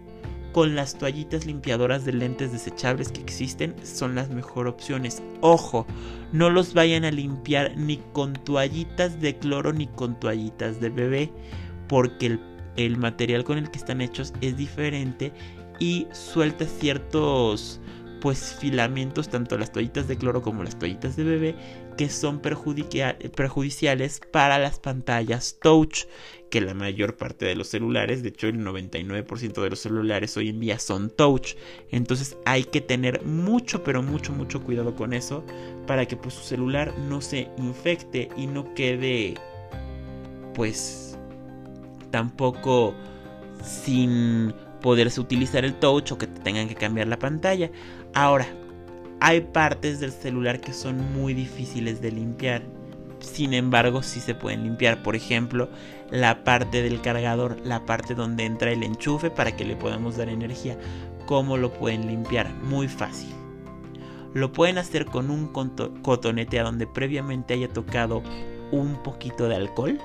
con 0.54 0.76
las 0.76 0.97
toallitas 0.97 1.45
limpiadoras 1.45 2.06
de 2.06 2.14
lentes 2.14 2.54
desechables 2.54 3.12
que 3.12 3.20
existen 3.20 3.76
son 3.84 4.16
las 4.16 4.30
mejores 4.30 4.72
opciones. 4.72 5.22
Ojo, 5.41 5.86
no 6.32 6.49
los 6.49 6.74
vayan 6.74 7.04
a 7.04 7.12
limpiar 7.12 7.76
ni 7.76 7.97
con 8.14 8.32
toallitas 8.32 9.20
de 9.20 9.38
cloro 9.38 9.74
ni 9.74 9.88
con 9.88 10.18
toallitas 10.18 10.80
de 10.80 10.89
bebé 10.89 11.34
porque 11.89 12.28
el, 12.28 12.39
el 12.78 12.95
material 12.95 13.43
con 13.43 13.58
el 13.58 13.70
que 13.72 13.80
están 13.80 13.99
hechos 13.99 14.32
es 14.39 14.56
diferente 14.56 15.34
y 15.80 16.08
suelta 16.14 16.64
ciertos 16.66 17.82
pues 18.24 18.55
filamentos, 18.57 19.28
tanto 19.28 19.57
las 19.57 19.74
toallitas 19.74 20.07
de 20.07 20.17
cloro 20.17 20.41
como 20.41 20.63
las 20.63 20.80
toallitas 20.80 21.17
de 21.17 21.26
bebé, 21.26 21.55
que 21.97 22.07
son 22.07 22.39
perjudiciales 22.39 24.21
para 24.32 24.59
las 24.59 24.80
pantallas 24.80 25.57
touch, 25.61 26.05
que 26.49 26.61
la 26.61 26.74
mayor 26.74 27.17
parte 27.17 27.45
de 27.45 27.57
los 27.57 27.67
celulares, 27.67 28.24
de 28.24 28.30
hecho 28.30 28.47
el 28.47 28.63
99% 28.63 29.61
de 29.61 29.69
los 29.69 29.80
celulares 29.80 30.38
hoy 30.38 30.47
en 30.47 30.61
día 30.61 30.80
son 30.80 31.09
touch. 31.09 31.55
Entonces 31.91 32.38
hay 32.45 32.63
que 32.63 32.80
tener 32.80 33.26
mucho, 33.26 33.84
pero 33.84 34.01
mucho, 34.01 34.32
mucho 34.32 34.63
cuidado 34.63 34.95
con 34.95 35.11
eso, 35.11 35.43
para 35.86 36.05
que 36.05 36.15
pues 36.15 36.34
su 36.36 36.43
celular 36.43 36.97
no 36.97 37.19
se 37.19 37.49
infecte 37.57 38.30
y 38.38 38.47
no 38.47 38.74
quede 38.74 39.34
pues 40.53 41.17
tampoco 42.09 42.95
sin 43.61 44.53
poderse 44.84 45.19
utilizar 45.21 45.65
el 45.65 45.74
touch 45.76 46.11
o 46.11 46.17
que 46.17 46.28
te 46.28 46.41
tengan 46.41 46.67
que 46.67 46.76
cambiar 46.76 47.07
la 47.07 47.17
pantalla. 47.17 47.71
Ahora, 48.14 48.47
hay 49.20 49.41
partes 49.41 49.99
del 49.99 50.11
celular 50.11 50.61
que 50.61 50.74
son 50.74 51.14
muy 51.14 51.34
difíciles 51.34 52.01
de 52.01 52.11
limpiar. 52.11 52.61
Sin 53.20 53.53
embargo, 53.53 54.03
sí 54.03 54.20
se 54.20 54.36
pueden 54.36 54.64
limpiar. 54.64 55.01
Por 55.01 55.16
ejemplo, 55.16 55.70
la 56.11 56.43
parte 56.43 56.82
del 56.82 57.01
cargador, 57.01 57.57
la 57.64 57.86
parte 57.86 58.16
donde 58.16 58.45
entra 58.45 58.72
el 58.72 58.84
enchufe 58.84 59.32
para 59.32 59.55
que 59.55 59.66
le 59.66 59.76
podamos 59.76 60.18
dar 60.18 60.30
energía. 60.30 60.78
¿Cómo 61.26 61.57
lo 61.57 61.72
pueden 61.74 62.05
limpiar? 62.07 62.53
Muy 62.64 62.88
fácil. 62.88 63.34
Lo 64.34 64.51
pueden 64.51 64.78
hacer 64.78 65.05
con 65.05 65.32
un 65.32 65.47
cotonete 66.01 66.59
a 66.59 66.64
donde 66.64 66.86
previamente 66.86 67.53
haya 67.53 67.70
tocado 67.70 68.22
un 68.72 69.01
poquito 69.03 69.47
de 69.47 69.55
alcohol. 69.55 69.99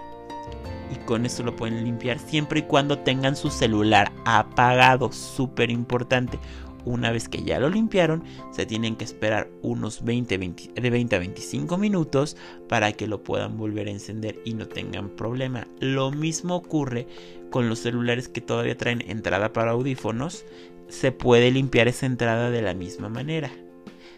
Y 0.94 0.96
con 1.04 1.26
eso 1.26 1.42
lo 1.42 1.56
pueden 1.56 1.84
limpiar 1.84 2.18
siempre 2.18 2.60
y 2.60 2.62
cuando 2.62 2.98
tengan 3.00 3.36
su 3.36 3.50
celular 3.50 4.12
apagado. 4.24 5.12
Súper 5.12 5.70
importante. 5.70 6.38
Una 6.84 7.10
vez 7.10 7.28
que 7.28 7.42
ya 7.42 7.58
lo 7.58 7.68
limpiaron, 7.68 8.22
se 8.50 8.66
tienen 8.66 8.96
que 8.96 9.04
esperar 9.04 9.48
unos 9.62 10.04
20, 10.04 10.38
de 10.38 10.90
20 10.90 11.16
a 11.16 11.18
25 11.18 11.78
minutos 11.78 12.36
para 12.68 12.92
que 12.92 13.06
lo 13.06 13.22
puedan 13.22 13.56
volver 13.56 13.88
a 13.88 13.92
encender 13.92 14.40
y 14.44 14.54
no 14.54 14.66
tengan 14.66 15.10
problema. 15.10 15.66
Lo 15.80 16.10
mismo 16.10 16.56
ocurre 16.56 17.06
con 17.50 17.68
los 17.68 17.80
celulares 17.80 18.28
que 18.28 18.40
todavía 18.40 18.76
traen 18.76 19.02
entrada 19.08 19.52
para 19.52 19.72
audífonos. 19.72 20.44
Se 20.88 21.12
puede 21.12 21.50
limpiar 21.50 21.88
esa 21.88 22.06
entrada 22.06 22.50
de 22.50 22.62
la 22.62 22.74
misma 22.74 23.08
manera. 23.08 23.50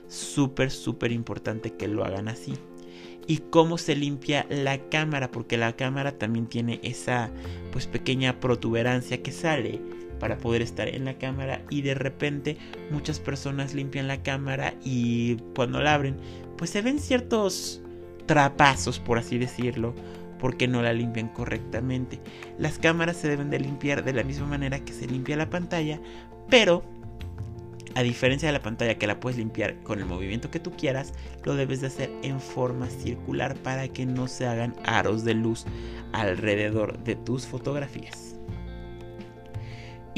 Súper, 0.06 0.70
súper 0.70 1.12
importante 1.12 1.72
que 1.72 1.88
lo 1.88 2.04
hagan 2.04 2.28
así 2.28 2.54
y 3.30 3.38
cómo 3.38 3.78
se 3.78 3.94
limpia 3.94 4.44
la 4.50 4.88
cámara 4.88 5.30
porque 5.30 5.56
la 5.56 5.76
cámara 5.76 6.18
también 6.18 6.46
tiene 6.46 6.80
esa 6.82 7.30
pues 7.70 7.86
pequeña 7.86 8.40
protuberancia 8.40 9.22
que 9.22 9.30
sale 9.30 9.80
para 10.20 10.38
poder 10.38 10.62
estar 10.62 10.86
en 10.86 11.04
la 11.04 11.18
cámara 11.18 11.62
y 11.68 11.82
de 11.82 11.94
repente 11.94 12.56
muchas 12.90 13.18
personas 13.18 13.74
limpian 13.74 14.06
la 14.06 14.22
cámara 14.22 14.74
y 14.84 15.38
cuando 15.56 15.80
la 15.80 15.94
abren 15.94 16.16
pues 16.56 16.70
se 16.70 16.82
ven 16.82 17.00
ciertos 17.00 17.82
trapazos 18.26 19.00
por 19.00 19.18
así 19.18 19.38
decirlo 19.38 19.94
porque 20.38 20.68
no 20.68 20.82
la 20.82 20.92
limpian 20.92 21.28
correctamente. 21.28 22.20
Las 22.58 22.78
cámaras 22.78 23.16
se 23.16 23.28
deben 23.28 23.50
de 23.50 23.60
limpiar 23.60 24.04
de 24.04 24.12
la 24.12 24.22
misma 24.22 24.46
manera 24.46 24.80
que 24.84 24.92
se 24.92 25.06
limpia 25.06 25.36
la 25.36 25.50
pantalla, 25.50 26.00
pero 26.48 26.82
a 27.94 28.02
diferencia 28.02 28.48
de 28.48 28.52
la 28.52 28.62
pantalla 28.62 28.98
que 28.98 29.06
la 29.06 29.20
puedes 29.20 29.38
limpiar 29.38 29.76
con 29.82 29.98
el 29.98 30.06
movimiento 30.06 30.50
que 30.50 30.60
tú 30.60 30.72
quieras, 30.72 31.12
lo 31.44 31.54
debes 31.54 31.80
de 31.80 31.88
hacer 31.88 32.10
en 32.22 32.40
forma 32.40 32.88
circular 32.88 33.56
para 33.56 33.88
que 33.88 34.06
no 34.06 34.28
se 34.28 34.46
hagan 34.46 34.74
aros 34.84 35.24
de 35.24 35.34
luz 35.34 35.66
alrededor 36.12 37.02
de 37.04 37.16
tus 37.16 37.46
fotografías. 37.46 38.39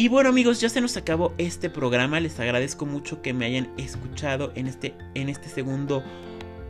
Y 0.02 0.08
bueno 0.08 0.30
amigos, 0.30 0.60
ya 0.60 0.68
se 0.68 0.80
nos 0.80 0.96
acabó 0.96 1.32
este 1.38 1.70
programa. 1.70 2.18
Les 2.18 2.40
agradezco 2.40 2.86
mucho 2.86 3.22
que 3.22 3.32
me 3.32 3.46
hayan 3.46 3.72
escuchado 3.78 4.50
en 4.56 4.66
este, 4.66 4.96
en 5.14 5.28
este 5.28 5.48
segundo 5.48 6.02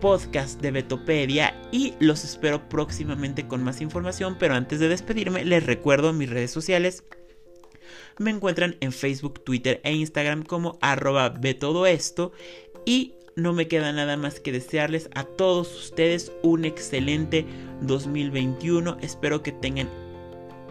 podcast 0.03 0.61
de 0.61 0.71
Betopedia 0.71 1.59
y 1.73 1.95
los 1.99 2.25
espero 2.25 2.69
próximamente 2.69 3.49
con 3.49 3.65
más 3.65 3.81
información. 3.81 4.37
Pero 4.39 4.53
antes 4.53 4.81
de 4.81 4.89
despedirme, 4.91 5.47
les 5.47 5.65
recuerdo 5.65 6.13
mis 6.13 6.29
redes 6.29 6.51
sociales. 6.51 7.05
Me 8.19 8.33
encuentran 8.33 8.77
en 8.81 8.93
Facebook, 8.93 9.43
Twitter 9.43 9.81
e 9.83 9.95
Instagram 9.95 10.43
como 10.43 10.77
arroba 10.83 11.33
esto. 11.89 12.33
Y 12.85 13.15
no 13.35 13.55
me 13.55 13.67
queda 13.67 13.95
nada 13.95 14.19
más 14.19 14.41
que 14.41 14.53
desearles 14.53 15.09
a 15.15 15.25
todos 15.25 15.75
ustedes 15.75 16.33
un 16.43 16.67
excelente 16.67 17.47
2021. 17.81 18.99
Espero 19.01 19.43
que 19.43 19.53
tengan 19.53 19.89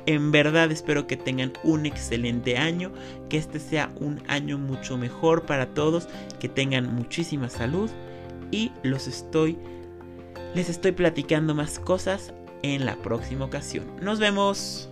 en 0.06 0.32
verdad 0.32 0.72
espero 0.72 1.08
que 1.08 1.18
tengan 1.18 1.54
un 1.64 1.86
excelente 1.86 2.58
año, 2.58 2.92
que 3.30 3.38
este 3.38 3.60
sea 3.60 3.92
un 4.00 4.22
año 4.28 4.58
mucho 4.58 4.98
mejor 4.98 5.46
para 5.46 5.74
todos, 5.74 6.08
que 6.40 6.50
tengan 6.50 6.94
muchísima 6.94 7.50
salud 7.50 7.90
y 8.52 8.72
les 8.84 9.08
estoy 9.08 9.58
platicando 10.92 11.56
más 11.56 11.80
cosas 11.80 12.34
en 12.64 12.86
la 12.86 12.96
próxima 12.98 13.46
ocasión. 13.46 13.86
Nos 14.02 14.20
vemos. 14.20 14.91